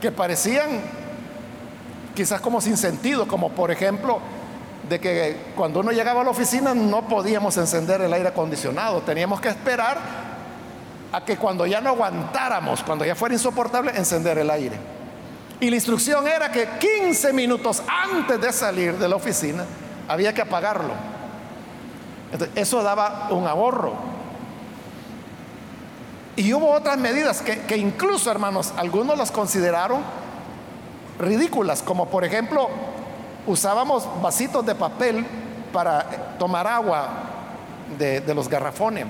que 0.00 0.10
parecían 0.10 0.80
quizás 2.14 2.40
como 2.40 2.60
sin 2.60 2.76
sentido, 2.76 3.28
como 3.28 3.50
por 3.50 3.70
ejemplo 3.70 4.20
de 4.88 4.98
que 4.98 5.36
cuando 5.56 5.80
uno 5.80 5.92
llegaba 5.92 6.22
a 6.22 6.24
la 6.24 6.30
oficina 6.30 6.74
no 6.74 7.06
podíamos 7.06 7.56
encender 7.56 8.00
el 8.00 8.12
aire 8.12 8.28
acondicionado, 8.28 9.02
teníamos 9.02 9.40
que 9.40 9.48
esperar 9.48 9.98
a 11.12 11.24
que 11.24 11.36
cuando 11.36 11.66
ya 11.66 11.80
no 11.80 11.90
aguantáramos, 11.90 12.82
cuando 12.82 13.04
ya 13.04 13.14
fuera 13.14 13.34
insoportable, 13.34 13.92
encender 13.96 14.38
el 14.38 14.50
aire. 14.50 14.78
Y 15.60 15.68
la 15.68 15.76
instrucción 15.76 16.26
era 16.26 16.50
que 16.50 16.66
15 16.78 17.32
minutos 17.32 17.82
antes 17.86 18.40
de 18.40 18.52
salir 18.52 18.96
de 18.96 19.08
la 19.08 19.16
oficina 19.16 19.64
había 20.08 20.32
que 20.32 20.42
apagarlo. 20.42 20.94
eso 22.54 22.82
daba 22.82 23.28
un 23.30 23.46
ahorro. 23.46 23.94
Y 26.36 26.54
hubo 26.54 26.72
otras 26.72 26.96
medidas 26.96 27.42
que, 27.42 27.76
incluso, 27.76 28.30
hermanos, 28.30 28.72
algunos 28.76 29.18
las 29.18 29.30
consideraron 29.30 30.00
ridículas, 31.18 31.82
como 31.82 32.06
por 32.06 32.24
ejemplo, 32.24 32.70
usábamos 33.46 34.08
vasitos 34.22 34.64
de 34.64 34.74
papel 34.74 35.26
para 35.70 36.36
tomar 36.38 36.66
agua 36.66 37.08
de, 37.98 38.22
los 38.34 38.48
garrafones. 38.48 39.04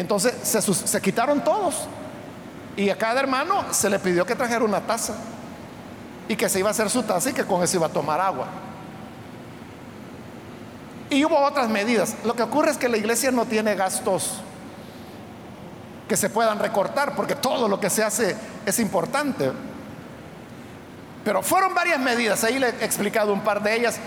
Entonces 0.00 0.34
se, 0.42 0.60
se, 0.60 1.00
quitaron 1.00 1.42
todos. 1.42 1.86
Y 2.76 2.90
a 2.90 2.96
cada 2.96 3.20
hermano 3.20 3.64
se 3.72 3.90
le 3.90 3.98
pidió 3.98 4.24
que 4.24 4.34
trajera 4.34 4.64
una 4.64 4.80
taza. 4.80 5.14
Y 6.28 6.36
que 6.36 6.48
se 6.48 6.58
iba 6.58 6.68
a 6.68 6.72
hacer 6.72 6.90
su 6.90 7.02
taza 7.02 7.30
y 7.30 7.32
que 7.32 7.44
con 7.44 7.62
eso 7.62 7.76
iba 7.76 7.86
a 7.86 7.90
tomar 7.90 8.20
agua. 8.20 8.46
Y 11.10 11.24
hubo 11.24 11.38
otras 11.38 11.68
medidas. 11.68 12.16
Lo 12.24 12.34
que 12.34 12.42
ocurre 12.42 12.70
es 12.70 12.78
que 12.78 12.88
la 12.88 12.98
iglesia 12.98 13.30
no 13.30 13.46
tiene 13.46 13.74
gastos 13.74 14.40
que 16.08 16.16
se 16.16 16.30
puedan 16.30 16.58
recortar, 16.58 17.14
porque 17.14 17.34
todo 17.34 17.68
lo 17.68 17.78
que 17.78 17.90
se 17.90 18.02
hace 18.02 18.34
es 18.64 18.78
importante. 18.80 19.52
Pero 21.24 21.42
fueron 21.42 21.74
varias 21.74 22.00
medidas, 22.00 22.42
ahí 22.44 22.58
le 22.58 22.68
he 22.68 22.84
explicado 22.84 23.32
un 23.32 23.42
par 23.42 23.62
de 23.62 23.76
ellas, 23.76 23.98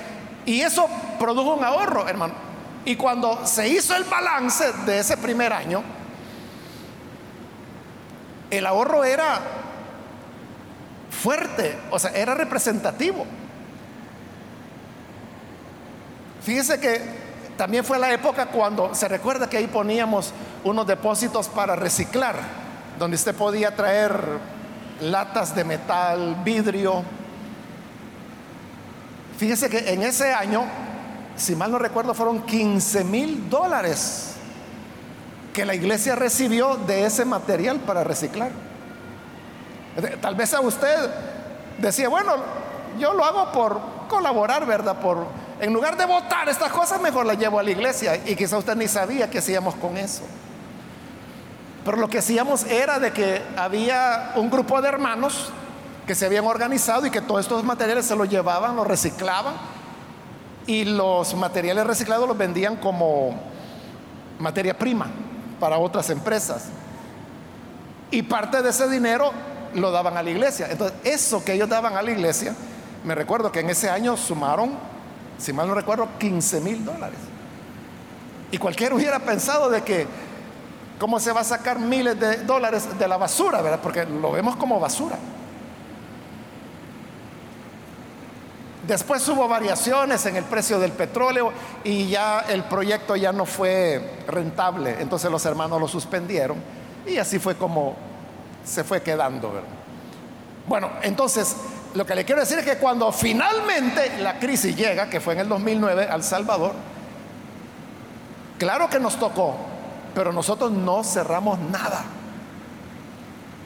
y 0.45 0.61
eso 0.61 0.87
produjo 1.19 1.53
un 1.53 1.63
ahorro, 1.63 2.07
hermano. 2.07 2.50
Y 2.85 2.95
cuando 2.95 3.45
se 3.45 3.67
hizo 3.67 3.95
el 3.95 4.03
balance 4.05 4.71
de 4.85 4.99
ese 4.99 5.17
primer 5.17 5.53
año, 5.53 5.83
el 8.49 8.65
ahorro 8.65 9.03
era 9.03 9.39
fuerte, 11.09 11.77
o 11.91 11.99
sea, 11.99 12.11
era 12.11 12.33
representativo. 12.33 13.25
Fíjese 16.41 16.79
que 16.79 17.01
también 17.57 17.85
fue 17.85 17.99
la 17.99 18.11
época 18.11 18.47
cuando 18.47 18.95
se 18.95 19.07
recuerda 19.07 19.47
que 19.47 19.57
ahí 19.57 19.67
poníamos 19.67 20.33
unos 20.63 20.87
depósitos 20.87 21.47
para 21.47 21.75
reciclar, 21.75 22.35
donde 22.97 23.15
usted 23.15 23.35
podía 23.35 23.75
traer 23.75 24.11
latas 25.01 25.53
de 25.55 25.63
metal, 25.63 26.37
vidrio. 26.43 27.03
Fíjese 29.37 29.69
que 29.69 29.93
en 29.93 30.01
ese 30.01 30.33
año, 30.33 30.65
si 31.41 31.55
mal 31.55 31.71
no 31.71 31.79
recuerdo, 31.79 32.13
fueron 32.13 32.43
15 32.43 33.03
mil 33.03 33.49
dólares 33.49 34.33
que 35.53 35.65
la 35.65 35.73
iglesia 35.73 36.15
recibió 36.15 36.75
de 36.75 37.05
ese 37.05 37.25
material 37.25 37.79
para 37.79 38.03
reciclar. 38.03 38.51
Tal 40.21 40.35
vez 40.35 40.53
a 40.53 40.61
usted 40.61 41.09
decía, 41.79 42.09
bueno, 42.09 42.35
yo 42.99 43.13
lo 43.13 43.25
hago 43.25 43.51
por 43.51 43.81
colaborar, 44.07 44.67
¿verdad? 44.67 44.99
Por, 44.99 45.25
en 45.59 45.73
lugar 45.73 45.97
de 45.97 46.05
votar 46.05 46.47
estas 46.47 46.71
cosas, 46.71 47.01
mejor 47.01 47.25
las 47.25 47.39
llevo 47.39 47.57
a 47.59 47.63
la 47.63 47.71
iglesia. 47.71 48.17
Y 48.23 48.35
quizá 48.35 48.59
usted 48.59 48.75
ni 48.75 48.87
sabía 48.87 49.29
qué 49.29 49.39
hacíamos 49.39 49.73
con 49.75 49.97
eso. 49.97 50.21
Pero 51.83 51.97
lo 51.97 52.07
que 52.07 52.19
hacíamos 52.19 52.65
era 52.65 52.99
de 52.99 53.11
que 53.11 53.41
había 53.57 54.33
un 54.35 54.51
grupo 54.51 54.79
de 54.79 54.89
hermanos 54.89 55.49
que 56.05 56.13
se 56.13 56.27
habían 56.27 56.45
organizado 56.45 57.07
y 57.07 57.09
que 57.09 57.21
todos 57.21 57.41
estos 57.41 57.63
materiales 57.63 58.05
se 58.05 58.15
los 58.15 58.29
llevaban, 58.29 58.75
los 58.75 58.85
reciclaban 58.85 59.80
y 60.67 60.85
los 60.85 61.33
materiales 61.35 61.85
reciclados 61.85 62.27
los 62.27 62.37
vendían 62.37 62.77
como 62.77 63.35
materia 64.39 64.77
prima 64.77 65.07
para 65.59 65.77
otras 65.77 66.09
empresas. 66.09 66.65
Y 68.09 68.23
parte 68.23 68.61
de 68.61 68.69
ese 68.69 68.89
dinero 68.89 69.31
lo 69.73 69.91
daban 69.91 70.17
a 70.17 70.23
la 70.23 70.29
iglesia. 70.29 70.67
Entonces, 70.69 70.97
eso 71.03 71.43
que 71.43 71.53
ellos 71.53 71.69
daban 71.69 71.95
a 71.95 72.01
la 72.01 72.11
iglesia, 72.11 72.55
me 73.03 73.15
recuerdo 73.15 73.51
que 73.51 73.61
en 73.61 73.69
ese 73.69 73.89
año 73.89 74.17
sumaron, 74.17 74.73
si 75.37 75.53
mal 75.53 75.67
no 75.67 75.73
recuerdo, 75.73 76.07
15 76.19 76.59
mil 76.61 76.83
dólares. 76.83 77.19
Y 78.51 78.57
cualquiera 78.57 78.95
hubiera 78.95 79.19
pensado 79.19 79.69
de 79.69 79.81
que 79.81 80.07
¿Cómo 81.01 81.19
se 81.19 81.31
va 81.31 81.41
a 81.41 81.43
sacar 81.43 81.79
miles 81.79 82.19
de 82.19 82.43
dólares 82.43 82.87
de 82.99 83.07
la 83.07 83.17
basura, 83.17 83.59
verdad? 83.63 83.79
Porque 83.81 84.05
lo 84.05 84.31
vemos 84.31 84.55
como 84.55 84.79
basura. 84.79 85.17
Después 88.87 89.27
hubo 89.29 89.47
variaciones 89.47 90.25
en 90.25 90.35
el 90.35 90.43
precio 90.43 90.79
del 90.79 90.91
petróleo 90.91 91.51
y 91.83 92.09
ya 92.09 92.45
el 92.49 92.63
proyecto 92.63 93.15
ya 93.15 93.31
no 93.31 93.45
fue 93.45 94.23
rentable. 94.27 94.97
Entonces 94.99 95.29
los 95.29 95.45
hermanos 95.45 95.79
lo 95.79 95.87
suspendieron 95.87 96.57
y 97.05 97.17
así 97.17 97.37
fue 97.37 97.55
como 97.55 97.95
se 98.65 98.83
fue 98.83 99.01
quedando. 99.01 99.53
Bueno, 100.67 100.89
entonces 101.03 101.55
lo 101.93 102.05
que 102.05 102.15
le 102.15 102.25
quiero 102.25 102.41
decir 102.41 102.59
es 102.59 102.65
que 102.65 102.77
cuando 102.77 103.11
finalmente 103.11 104.17
la 104.19 104.39
crisis 104.39 104.75
llega, 104.75 105.09
que 105.09 105.19
fue 105.19 105.33
en 105.33 105.41
el 105.41 105.49
2009 105.49 106.07
al 106.09 106.23
Salvador, 106.23 106.73
claro 108.57 108.89
que 108.89 108.99
nos 108.99 109.17
tocó 109.17 109.71
pero 110.13 110.31
nosotros 110.31 110.71
no 110.71 111.03
cerramos 111.03 111.59
nada. 111.59 112.03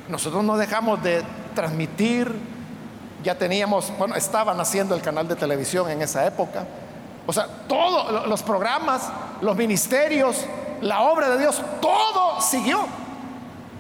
Nosotros 0.10 0.44
no 0.44 0.58
dejamos 0.58 1.02
de 1.02 1.24
transmitir, 1.56 2.34
ya 3.26 3.36
teníamos, 3.36 3.92
bueno, 3.98 4.14
estaban 4.14 4.60
haciendo 4.60 4.94
el 4.94 5.02
canal 5.02 5.28
de 5.28 5.36
televisión 5.36 5.90
en 5.90 6.04
esa 6.04 6.28
época. 6.28 6.64
O 7.26 7.34
sea, 7.34 7.48
todos 7.68 8.28
los 8.28 8.44
programas, 8.44 9.10
los 9.42 9.58
ministerios, 9.58 10.46
la 10.82 11.02
obra 11.02 11.30
de 11.30 11.40
Dios, 11.40 11.60
todo 11.82 12.40
siguió. 12.40 12.86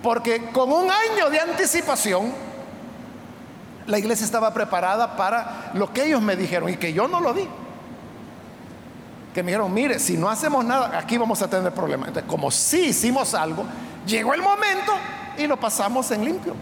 Porque 0.01 0.49
con 0.49 0.71
un 0.71 0.89
año 0.89 1.29
de 1.29 1.39
anticipación, 1.39 2.33
la 3.85 3.99
iglesia 3.99 4.25
estaba 4.25 4.51
preparada 4.51 5.15
para 5.15 5.69
lo 5.75 5.93
que 5.93 6.05
ellos 6.05 6.23
me 6.23 6.35
dijeron 6.35 6.67
y 6.69 6.77
que 6.77 6.91
yo 6.91 7.07
no 7.07 7.21
lo 7.21 7.31
di. 7.35 7.47
Que 9.31 9.43
me 9.43 9.51
dijeron, 9.51 9.71
mire, 9.71 9.99
si 9.99 10.17
no 10.17 10.27
hacemos 10.27 10.65
nada, 10.65 10.97
aquí 10.97 11.19
vamos 11.19 11.39
a 11.43 11.47
tener 11.47 11.71
problemas. 11.71 12.07
Entonces, 12.07 12.27
como 12.27 12.49
si 12.49 12.87
hicimos 12.87 13.35
algo, 13.35 13.63
llegó 14.07 14.33
el 14.33 14.41
momento 14.41 14.91
y 15.37 15.45
lo 15.45 15.59
pasamos 15.59 16.09
en 16.09 16.25
limpio. 16.25 16.55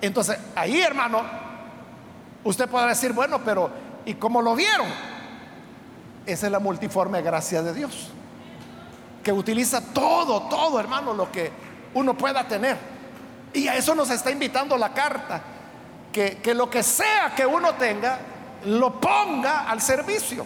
Entonces, 0.00 0.38
ahí, 0.54 0.80
hermano, 0.80 1.22
usted 2.44 2.68
podrá 2.68 2.88
decir, 2.88 3.12
bueno, 3.12 3.40
pero 3.44 3.70
¿y 4.04 4.14
cómo 4.14 4.40
lo 4.40 4.54
vieron? 4.54 4.86
Esa 6.26 6.46
es 6.46 6.52
la 6.52 6.58
multiforme 6.58 7.22
gracia 7.22 7.62
de 7.62 7.74
Dios, 7.74 8.10
que 9.22 9.32
utiliza 9.32 9.80
todo, 9.80 10.42
todo, 10.42 10.78
hermano, 10.78 11.14
lo 11.14 11.32
que 11.32 11.50
uno 11.94 12.16
pueda 12.16 12.46
tener. 12.46 12.76
Y 13.52 13.66
a 13.66 13.76
eso 13.76 13.94
nos 13.94 14.10
está 14.10 14.30
invitando 14.30 14.76
la 14.76 14.92
carta, 14.92 15.40
que, 16.12 16.38
que 16.38 16.54
lo 16.54 16.68
que 16.68 16.82
sea 16.82 17.32
que 17.34 17.46
uno 17.46 17.74
tenga, 17.74 18.18
lo 18.66 19.00
ponga 19.00 19.68
al 19.68 19.80
servicio. 19.80 20.44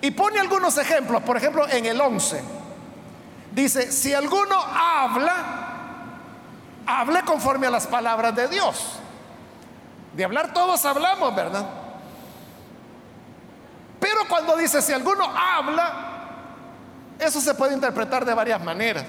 Y 0.00 0.10
pone 0.12 0.38
algunos 0.38 0.78
ejemplos, 0.78 1.22
por 1.22 1.36
ejemplo, 1.36 1.68
en 1.68 1.86
el 1.86 2.00
11. 2.00 2.42
Dice, 3.52 3.90
si 3.90 4.12
alguno 4.12 4.54
habla, 4.54 5.55
hable 6.86 7.22
conforme 7.22 7.66
a 7.66 7.70
las 7.70 7.86
palabras 7.86 8.34
de 8.34 8.48
Dios. 8.48 8.98
De 10.14 10.24
hablar 10.24 10.52
todos 10.52 10.84
hablamos, 10.84 11.34
¿verdad? 11.34 11.66
Pero 14.00 14.20
cuando 14.28 14.56
dice 14.56 14.80
si 14.80 14.92
alguno 14.92 15.24
habla, 15.24 15.92
eso 17.18 17.40
se 17.40 17.54
puede 17.54 17.74
interpretar 17.74 18.24
de 18.24 18.34
varias 18.34 18.62
maneras. 18.62 19.04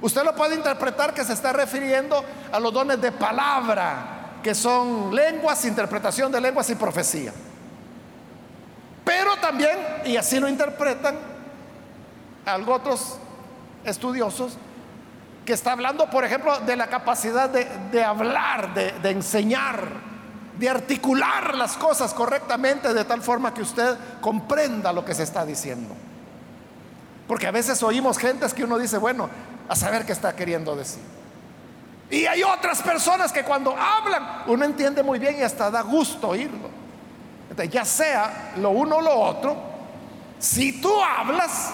Usted 0.00 0.24
lo 0.24 0.34
puede 0.34 0.54
interpretar 0.54 1.14
que 1.14 1.24
se 1.24 1.32
está 1.32 1.52
refiriendo 1.52 2.24
a 2.50 2.58
los 2.58 2.72
dones 2.72 3.00
de 3.00 3.12
palabra, 3.12 4.38
que 4.42 4.54
son 4.54 5.14
lenguas, 5.14 5.64
interpretación 5.64 6.32
de 6.32 6.40
lenguas 6.40 6.68
y 6.70 6.74
profecía. 6.74 7.32
Pero 9.04 9.36
también, 9.36 9.78
y 10.04 10.16
así 10.16 10.40
lo 10.40 10.48
interpretan 10.48 11.16
algo 12.44 12.74
otros 12.74 13.18
estudiosos, 13.84 14.56
que 15.44 15.52
está 15.52 15.72
hablando, 15.72 16.08
por 16.08 16.24
ejemplo, 16.24 16.60
de 16.60 16.76
la 16.76 16.86
capacidad 16.88 17.48
de, 17.50 18.04
hablar, 18.04 18.74
de, 18.74 18.92
de 18.92 19.10
enseñar, 19.10 19.88
de 20.58 20.68
articular 20.68 21.56
las 21.56 21.76
cosas 21.76 22.14
correctamente 22.14 22.94
de 22.94 23.04
tal 23.04 23.22
forma 23.22 23.52
que 23.52 23.62
usted 23.62 23.96
comprenda 24.20 24.92
lo 24.92 25.04
que 25.04 25.14
se 25.14 25.24
está 25.24 25.44
diciendo. 25.44 25.94
Porque 27.26 27.46
a 27.46 27.50
veces 27.50 27.82
oímos 27.82 28.18
gentes 28.18 28.54
que 28.54 28.64
uno 28.64 28.78
dice, 28.78 28.98
bueno, 28.98 29.28
a 29.68 29.74
saber 29.74 30.04
qué 30.04 30.12
está 30.12 30.36
queriendo 30.36 30.76
decir. 30.76 31.02
Y 32.10 32.26
hay 32.26 32.42
otras 32.42 32.82
personas 32.82 33.32
que 33.32 33.42
cuando 33.42 33.74
hablan, 33.74 34.42
uno 34.46 34.64
entiende 34.64 35.02
muy 35.02 35.18
bien 35.18 35.38
y 35.38 35.42
hasta 35.42 35.70
da 35.70 35.80
gusto 35.80 36.28
oírlo. 36.28 36.68
Ya 37.70 37.84
sea 37.84 38.52
lo 38.56 38.70
uno 38.70 38.96
o 38.96 39.00
lo 39.00 39.14
otro, 39.14 39.56
si 40.38 40.80
tú 40.80 40.92
hablas, 41.02 41.70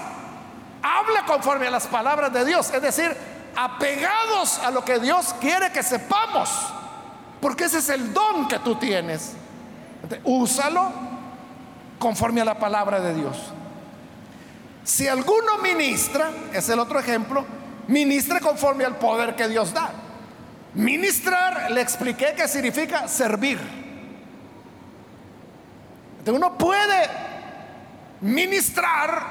habla 0.83 1.25
conforme 1.27 1.67
a 1.67 1.71
las 1.71 1.87
palabras 1.87 2.33
de 2.33 2.45
Dios. 2.45 2.73
Es 2.73 2.83
decir, 2.83 3.17
apegados 3.61 4.61
a 4.61 4.71
lo 4.71 4.85
que 4.85 5.01
Dios 5.01 5.35
quiere 5.41 5.73
que 5.73 5.83
sepamos, 5.83 6.49
porque 7.41 7.65
ese 7.65 7.79
es 7.79 7.89
el 7.89 8.15
don 8.15 8.47
que 8.47 8.61
tú 8.61 8.77
tienes. 8.77 9.33
úsalo 10.23 10.93
conforme 11.99 12.41
a 12.41 12.45
la 12.45 12.57
palabra 12.57 13.01
de 13.01 13.15
Dios. 13.15 13.37
Si 14.85 15.09
alguno 15.09 15.59
ministra, 15.61 16.31
es 16.53 16.69
el 16.69 16.79
otro 16.79 17.01
ejemplo, 17.01 17.45
ministre 17.89 18.41
conforme 18.41 18.85
al 18.85 18.97
poder 18.97 19.35
que 19.35 19.49
Dios 19.49 19.75
da. 19.75 19.91
Ministrar, 20.75 21.73
le 21.73 21.81
expliqué 21.81 22.35
que 22.37 22.47
significa 22.47 23.09
servir. 23.09 23.59
uno 26.29 26.57
puede 26.57 27.09
ministrar 28.21 29.23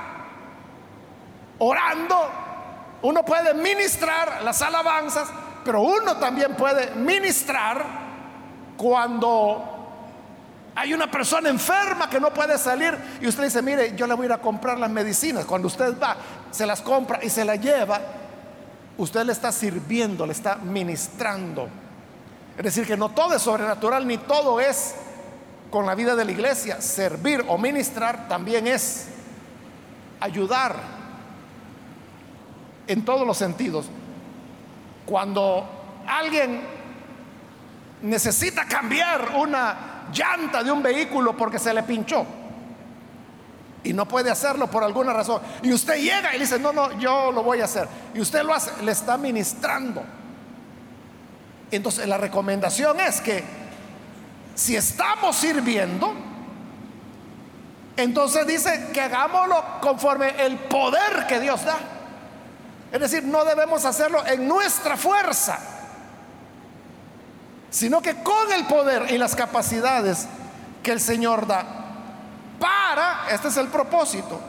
orando 1.60 2.47
uno 3.02 3.24
puede 3.24 3.54
ministrar 3.54 4.42
las 4.44 4.62
alabanzas, 4.62 5.30
pero 5.64 5.82
uno 5.82 6.18
también 6.18 6.56
puede 6.56 6.92
ministrar 6.96 7.84
cuando 8.76 9.78
hay 10.76 10.94
una 10.94 11.10
persona 11.10 11.50
enferma 11.50 12.10
que 12.10 12.20
no 12.20 12.34
puede 12.34 12.58
salir 12.58 12.96
y 13.20 13.28
usted 13.28 13.46
dice, 13.46 13.62
mire, 13.62 13.96
yo 13.96 14.08
le 14.08 14.14
voy 14.14 14.26
a 14.26 14.28
ir 14.28 14.34
a 14.34 14.38
comprar 14.38 14.78
las 14.78 14.90
medicinas. 14.90 15.46
Cuando 15.46 15.68
usted 15.68 16.00
va, 16.00 16.16
se 16.52 16.66
las 16.66 16.82
compra 16.82 17.20
y 17.24 17.30
se 17.30 17.44
las 17.44 17.60
lleva, 17.60 18.00
usted 18.98 19.24
le 19.24 19.32
está 19.32 19.52
sirviendo, 19.52 20.26
le 20.26 20.34
está 20.34 20.56
ministrando. 20.56 21.68
Es 22.58 22.64
decir, 22.64 22.88
que 22.88 22.98
no 22.98 23.10
todo 23.10 23.36
es 23.36 23.42
sobrenatural 23.42 24.08
ni 24.08 24.18
todo 24.18 24.60
es 24.60 24.96
con 25.70 25.86
la 25.86 25.96
vida 25.96 26.16
de 26.16 26.26
la 26.26 26.32
iglesia. 26.32 26.82
Servir 26.82 27.44
o 27.48 27.58
ministrar 27.58 28.28
también 28.28 28.68
es 28.68 29.08
ayudar 30.20 30.97
en 32.88 33.06
todos 33.06 33.28
los 33.28 33.38
sentidos. 33.38 33.86
Cuando 35.06 35.68
alguien 36.08 36.62
necesita 38.02 38.66
cambiar 38.66 39.34
una 39.36 40.08
llanta 40.14 40.64
de 40.64 40.72
un 40.72 40.82
vehículo 40.82 41.36
porque 41.36 41.60
se 41.60 41.74
le 41.74 41.84
pinchó 41.84 42.26
y 43.84 43.94
no 43.94 44.08
puede 44.08 44.30
hacerlo 44.30 44.70
por 44.70 44.84
alguna 44.84 45.14
razón, 45.14 45.42
y 45.62 45.72
usted 45.72 45.96
llega 45.96 46.36
y 46.36 46.40
dice, 46.40 46.60
no, 46.60 46.74
no, 46.74 46.98
yo 47.00 47.32
lo 47.32 47.42
voy 47.42 47.62
a 47.62 47.66
hacer, 47.66 47.88
y 48.14 48.20
usted 48.20 48.44
lo 48.44 48.54
hace, 48.54 48.72
le 48.84 48.92
está 48.92 49.18
ministrando. 49.18 50.04
Entonces 51.72 52.06
la 52.08 52.18
recomendación 52.18 53.00
es 53.00 53.22
que 53.22 53.44
si 54.56 54.76
estamos 54.76 55.38
sirviendo, 55.38 56.14
entonces 57.96 58.46
dice 58.46 58.90
que 58.94 59.02
hagámoslo 59.02 59.64
conforme 59.80 60.46
el 60.46 60.58
poder 60.58 61.26
que 61.28 61.40
Dios 61.40 61.64
da. 61.64 61.78
Es 62.92 63.00
decir, 63.00 63.24
no 63.24 63.44
debemos 63.44 63.84
hacerlo 63.86 64.26
en 64.26 64.48
nuestra 64.48 64.96
fuerza, 64.96 65.60
sino 67.70 68.02
que 68.02 68.16
con 68.24 68.52
el 68.54 68.66
poder 68.66 69.12
y 69.12 69.18
las 69.18 69.36
capacidades 69.36 70.28
que 70.82 70.92
el 70.92 71.02
Señor 71.02 71.46
da. 71.46 71.66
Para, 72.60 73.28
este 73.30 73.50
es 73.50 73.58
el 73.58 73.68
propósito, 73.68 74.40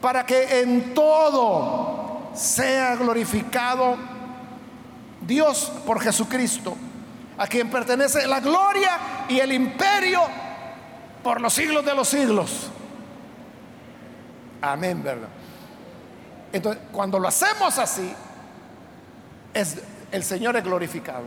para 0.00 0.24
que 0.24 0.60
en 0.60 0.94
todo 0.94 2.30
sea 2.34 2.96
glorificado 2.96 3.96
Dios 5.20 5.70
por 5.86 6.00
Jesucristo, 6.00 6.76
a 7.38 7.46
quien 7.46 7.70
pertenece 7.70 8.26
la 8.26 8.40
gloria 8.40 9.26
y 9.28 9.38
el 9.38 9.52
imperio 9.52 10.22
por 11.22 11.40
los 11.40 11.52
siglos 11.52 11.84
de 11.84 11.94
los 11.94 12.08
siglos. 12.08 12.70
Amén, 14.60 15.02
¿verdad? 15.02 15.28
Entonces, 16.54 16.84
cuando 16.92 17.18
lo 17.18 17.26
hacemos 17.26 17.76
así, 17.80 18.14
es, 19.52 19.76
el 20.12 20.22
Señor 20.22 20.56
es 20.56 20.62
glorificado. 20.62 21.24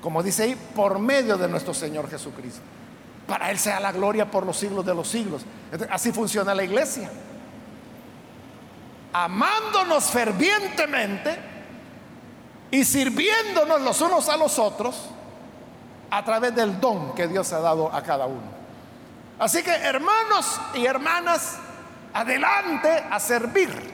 Como 0.00 0.22
dice 0.22 0.44
ahí, 0.44 0.56
por 0.74 0.98
medio 0.98 1.36
de 1.36 1.46
nuestro 1.48 1.74
Señor 1.74 2.08
Jesucristo. 2.08 2.62
Para 3.26 3.50
Él 3.50 3.58
sea 3.58 3.78
la 3.78 3.92
gloria 3.92 4.30
por 4.30 4.46
los 4.46 4.56
siglos 4.56 4.86
de 4.86 4.94
los 4.94 5.06
siglos. 5.06 5.44
así 5.90 6.12
funciona 6.12 6.54
la 6.54 6.64
iglesia. 6.64 7.10
Amándonos 9.12 10.04
fervientemente 10.04 11.38
y 12.70 12.86
sirviéndonos 12.86 13.82
los 13.82 14.00
unos 14.00 14.30
a 14.30 14.38
los 14.38 14.58
otros 14.58 15.10
a 16.10 16.24
través 16.24 16.54
del 16.54 16.80
don 16.80 17.14
que 17.14 17.28
Dios 17.28 17.52
ha 17.52 17.60
dado 17.60 17.94
a 17.94 18.02
cada 18.02 18.24
uno. 18.24 18.54
Así 19.38 19.62
que 19.62 19.72
hermanos 19.72 20.58
y 20.72 20.86
hermanas, 20.86 21.58
adelante 22.14 23.04
a 23.10 23.20
servir 23.20 23.93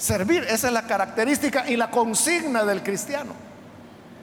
Servir, 0.00 0.44
esa 0.44 0.68
es 0.68 0.72
la 0.72 0.86
característica 0.86 1.68
y 1.68 1.76
la 1.76 1.90
consigna 1.90 2.64
del 2.64 2.82
cristiano. 2.82 3.34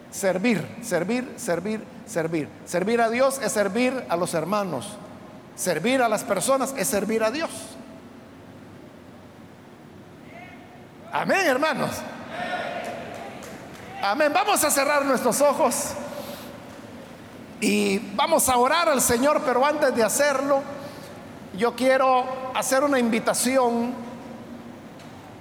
Servir, 0.10 0.68
servir, 0.82 1.36
servir, 1.38 1.84
servir. 2.08 2.50
Servir 2.66 3.00
a 3.00 3.12
Dios 3.12 3.40
es 3.44 3.52
servir 3.52 4.04
a 4.10 4.18
los 4.18 4.34
hermanos. 4.34 4.98
Servir 5.56 6.02
a 6.02 6.10
las 6.10 6.24
personas 6.24 6.74
es 6.76 6.88
servir 6.88 7.24
a 7.24 7.30
Dios. 7.30 7.52
Amén, 11.14 11.46
hermanos. 11.46 11.92
Amén. 14.02 14.32
Vamos 14.34 14.64
a 14.64 14.72
cerrar 14.72 15.06
nuestros 15.06 15.40
ojos 15.42 15.92
y 17.62 18.00
vamos 18.16 18.50
a 18.50 18.58
orar 18.58 18.90
al 18.90 19.02
Señor, 19.02 19.44
pero 19.46 19.64
antes 19.64 19.96
de 19.96 20.04
hacerlo, 20.04 20.64
yo 21.56 21.76
quiero 21.76 22.52
hacer 22.56 22.84
una 22.84 22.98
invitación 22.98 24.07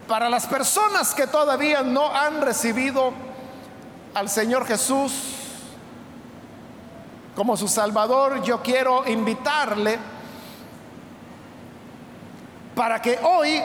para 0.09 0.28
las 0.28 0.46
personas 0.46 1.14
que 1.14 1.26
todavía 1.26 1.82
no 1.82 2.14
han 2.14 2.40
recibido 2.40 3.12
al 4.14 4.28
Señor 4.28 4.66
Jesús 4.66 5.12
como 7.34 7.57
su 7.57 7.68
Salvador, 7.68 8.42
yo 8.42 8.62
quiero 8.62 9.07
invitarle 9.07 9.98
para 12.74 13.02
que 13.02 13.18
hoy 13.22 13.61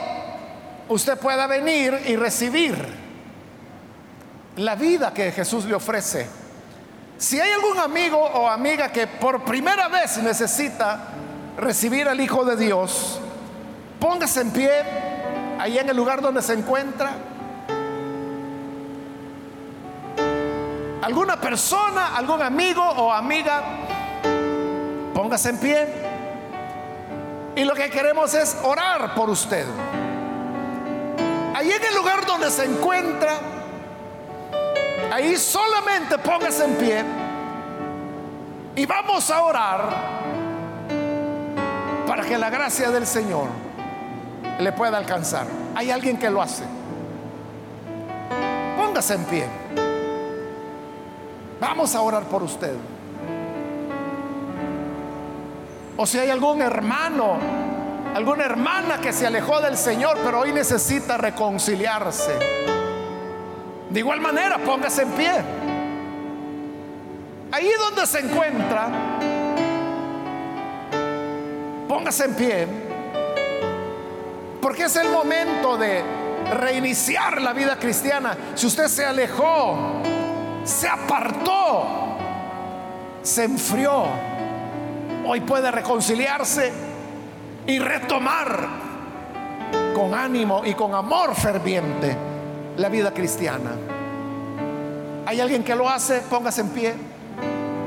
usted 0.88 1.18
pueda 1.18 1.46
venir 1.46 2.02
y 2.06 2.16
recibir 2.16 2.86
la 4.56 4.74
vida 4.74 5.14
que 5.14 5.32
Jesús 5.32 5.64
le 5.64 5.74
ofrece. 5.74 6.28
Si 7.16 7.40
hay 7.40 7.52
algún 7.52 7.78
amigo 7.78 8.18
o 8.18 8.48
amiga 8.48 8.90
que 8.90 9.06
por 9.06 9.44
primera 9.44 9.88
vez 9.88 10.18
necesita 10.18 11.08
recibir 11.56 12.08
al 12.08 12.20
Hijo 12.20 12.44
de 12.44 12.56
Dios, 12.56 13.20
póngase 13.98 14.42
en 14.42 14.50
pie 14.50 14.70
ahí 15.62 15.78
en 15.78 15.88
el 15.88 15.96
lugar 15.96 16.20
donde 16.20 16.42
se 16.42 16.54
encuentra. 16.54 17.12
Alguna 21.02 21.40
persona, 21.40 22.16
algún 22.16 22.42
amigo 22.42 22.82
o 22.82 23.12
amiga, 23.12 23.62
póngase 25.14 25.50
en 25.50 25.58
pie. 25.58 25.88
Y 27.54 27.62
lo 27.62 27.74
que 27.74 27.88
queremos 27.90 28.34
es 28.34 28.56
orar 28.64 29.14
por 29.14 29.30
usted. 29.30 29.64
Ahí 31.54 31.70
en 31.70 31.84
el 31.84 31.94
lugar 31.94 32.26
donde 32.26 32.50
se 32.50 32.64
encuentra, 32.64 33.38
ahí 35.12 35.36
solamente 35.36 36.18
póngase 36.18 36.64
en 36.64 36.74
pie 36.74 37.04
y 38.74 38.84
vamos 38.84 39.30
a 39.30 39.42
orar 39.42 39.80
para 42.04 42.24
que 42.24 42.36
la 42.36 42.50
gracia 42.50 42.90
del 42.90 43.06
Señor 43.06 43.71
le 44.58 44.72
pueda 44.72 44.98
alcanzar. 44.98 45.46
Hay 45.74 45.90
alguien 45.90 46.16
que 46.18 46.30
lo 46.30 46.42
hace. 46.42 46.64
Póngase 48.76 49.14
en 49.14 49.24
pie. 49.24 49.46
Vamos 51.60 51.94
a 51.94 52.00
orar 52.00 52.24
por 52.24 52.42
usted. 52.42 52.74
O 55.96 56.06
si 56.06 56.18
hay 56.18 56.30
algún 56.30 56.60
hermano, 56.62 57.36
alguna 58.14 58.44
hermana 58.44 59.00
que 59.00 59.12
se 59.12 59.26
alejó 59.26 59.60
del 59.60 59.76
Señor, 59.76 60.18
pero 60.24 60.40
hoy 60.40 60.52
necesita 60.52 61.16
reconciliarse. 61.16 62.32
De 63.90 64.00
igual 64.00 64.20
manera, 64.20 64.58
póngase 64.58 65.02
en 65.02 65.10
pie. 65.10 65.32
Ahí 67.52 67.70
donde 67.78 68.06
se 68.06 68.20
encuentra, 68.20 68.88
póngase 71.86 72.24
en 72.24 72.34
pie. 72.34 72.91
Porque 74.62 74.84
es 74.84 74.94
el 74.94 75.10
momento 75.10 75.76
de 75.76 76.04
reiniciar 76.52 77.42
la 77.42 77.52
vida 77.52 77.80
cristiana. 77.80 78.36
Si 78.54 78.64
usted 78.64 78.86
se 78.86 79.04
alejó, 79.04 79.76
se 80.62 80.88
apartó, 80.88 81.84
se 83.24 83.42
enfrió, 83.42 84.04
hoy 85.26 85.40
puede 85.40 85.68
reconciliarse 85.72 86.72
y 87.66 87.80
retomar 87.80 88.68
con 89.96 90.14
ánimo 90.14 90.62
y 90.64 90.74
con 90.74 90.94
amor 90.94 91.34
ferviente 91.34 92.16
la 92.76 92.88
vida 92.88 93.12
cristiana. 93.12 93.72
¿Hay 95.26 95.40
alguien 95.40 95.64
que 95.64 95.74
lo 95.74 95.88
hace? 95.88 96.20
Póngase 96.20 96.60
en 96.60 96.68
pie. 96.68 96.94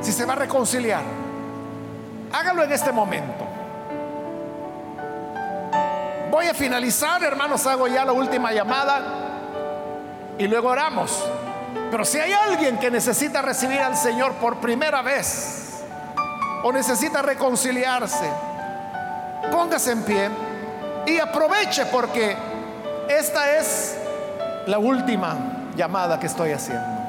Si 0.01 0.11
se 0.11 0.25
va 0.25 0.33
a 0.33 0.37
reconciliar, 0.37 1.03
hágalo 2.33 2.63
en 2.63 2.71
este 2.73 2.91
momento. 2.91 3.54
Voy 6.35 6.47
a 6.47 6.53
finalizar, 6.53 7.23
hermanos, 7.23 7.65
hago 7.65 7.87
ya 7.87 8.03
la 8.03 8.11
última 8.11 8.51
llamada 8.51 9.01
y 10.37 10.45
luego 10.49 10.67
oramos. 10.67 11.23
Pero 11.89 12.03
si 12.03 12.19
hay 12.19 12.33
alguien 12.33 12.77
que 12.77 12.91
necesita 12.91 13.41
recibir 13.41 13.79
al 13.79 13.95
Señor 13.95 14.33
por 14.33 14.57
primera 14.57 15.01
vez 15.01 15.81
o 16.61 16.73
necesita 16.73 17.21
reconciliarse, 17.21 18.29
póngase 19.49 19.93
en 19.93 20.03
pie 20.03 20.29
y 21.05 21.19
aproveche 21.19 21.85
porque 21.85 22.35
esta 23.07 23.55
es 23.55 23.95
la 24.67 24.77
última 24.77 25.37
llamada 25.77 26.19
que 26.19 26.27
estoy 26.27 26.51
haciendo. 26.51 26.99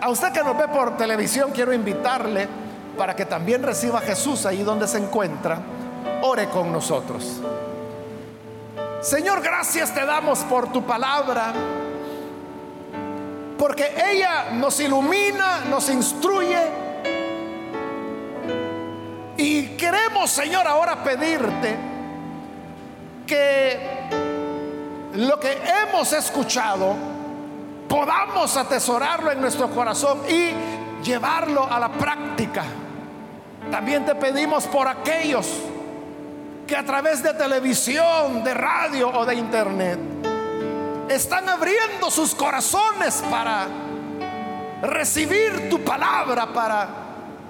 A 0.00 0.08
usted 0.08 0.30
que 0.30 0.44
nos 0.44 0.56
ve 0.56 0.68
por 0.68 0.96
televisión, 0.96 1.50
quiero 1.50 1.72
invitarle 1.72 2.69
para 2.96 3.14
que 3.16 3.24
también 3.24 3.62
reciba 3.62 3.98
a 3.98 4.02
Jesús 4.02 4.46
ahí 4.46 4.62
donde 4.62 4.86
se 4.86 4.98
encuentra. 4.98 5.58
Ore 6.22 6.48
con 6.48 6.72
nosotros. 6.72 7.40
Señor, 9.00 9.40
gracias 9.40 9.94
te 9.94 10.04
damos 10.04 10.40
por 10.40 10.70
tu 10.72 10.84
palabra, 10.84 11.54
porque 13.58 13.94
ella 14.10 14.50
nos 14.52 14.78
ilumina, 14.78 15.60
nos 15.70 15.88
instruye. 15.88 16.58
Y 19.38 19.68
queremos, 19.76 20.30
Señor, 20.30 20.66
ahora 20.66 21.02
pedirte 21.02 21.76
que 23.26 23.80
lo 25.14 25.40
que 25.40 25.58
hemos 25.82 26.12
escuchado 26.12 26.94
podamos 27.88 28.56
atesorarlo 28.56 29.32
en 29.32 29.40
nuestro 29.40 29.68
corazón 29.70 30.20
y 30.28 30.52
llevarlo 31.02 31.70
a 31.70 31.78
la 31.78 31.90
práctica. 31.90 32.64
También 33.70 34.04
te 34.04 34.14
pedimos 34.14 34.66
por 34.66 34.88
aquellos 34.88 35.46
que 36.66 36.76
a 36.76 36.84
través 36.84 37.22
de 37.22 37.34
televisión, 37.34 38.44
de 38.44 38.54
radio 38.54 39.08
o 39.08 39.26
de 39.26 39.34
internet 39.34 39.98
están 41.08 41.48
abriendo 41.48 42.10
sus 42.10 42.34
corazones 42.34 43.22
para 43.30 43.66
recibir 44.82 45.68
tu 45.68 45.80
palabra, 45.80 46.52
para 46.52 46.88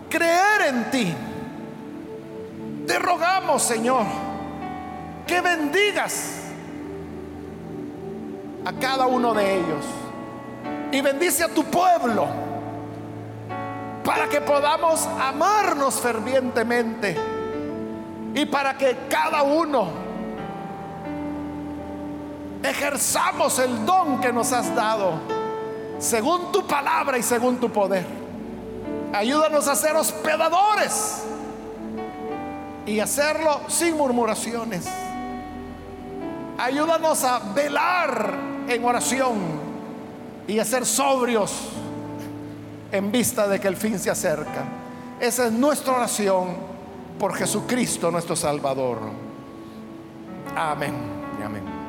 creer 0.08 0.62
en 0.68 0.90
ti. 0.90 1.14
Te 2.86 2.98
rogamos, 2.98 3.62
Señor, 3.62 4.06
que 5.26 5.40
bendigas 5.40 6.40
a 8.64 8.72
cada 8.72 9.06
uno 9.06 9.32
de 9.34 9.56
ellos 9.56 9.84
y 10.90 11.00
bendice 11.00 11.44
a 11.44 11.48
tu 11.48 11.64
pueblo 11.64 12.49
para 14.04 14.28
que 14.28 14.40
podamos 14.40 15.06
amarnos 15.20 16.00
fervientemente 16.00 17.16
y 18.34 18.46
para 18.46 18.76
que 18.76 18.96
cada 19.08 19.42
uno 19.42 19.88
ejerzamos 22.62 23.58
el 23.58 23.84
don 23.84 24.20
que 24.20 24.32
nos 24.32 24.52
has 24.52 24.74
dado 24.74 25.14
según 25.98 26.50
tu 26.52 26.66
palabra 26.66 27.18
y 27.18 27.22
según 27.22 27.58
tu 27.58 27.70
poder. 27.70 28.06
Ayúdanos 29.12 29.66
a 29.68 29.74
ser 29.74 29.96
hospedadores 29.96 31.24
y 32.86 33.00
hacerlo 33.00 33.60
sin 33.68 33.96
murmuraciones. 33.96 34.88
Ayúdanos 36.58 37.24
a 37.24 37.38
velar 37.54 38.34
en 38.68 38.84
oración 38.84 39.38
y 40.46 40.58
a 40.58 40.64
ser 40.64 40.86
sobrios 40.86 41.52
en 42.92 43.12
vista 43.12 43.46
de 43.48 43.60
que 43.60 43.68
el 43.68 43.76
fin 43.76 43.98
se 43.98 44.10
acerca. 44.10 44.64
Esa 45.20 45.46
es 45.46 45.52
nuestra 45.52 45.94
oración 45.94 46.48
por 47.18 47.34
Jesucristo 47.34 48.10
nuestro 48.10 48.34
Salvador. 48.34 48.98
Amén 50.56 51.20
amén. 51.42 51.79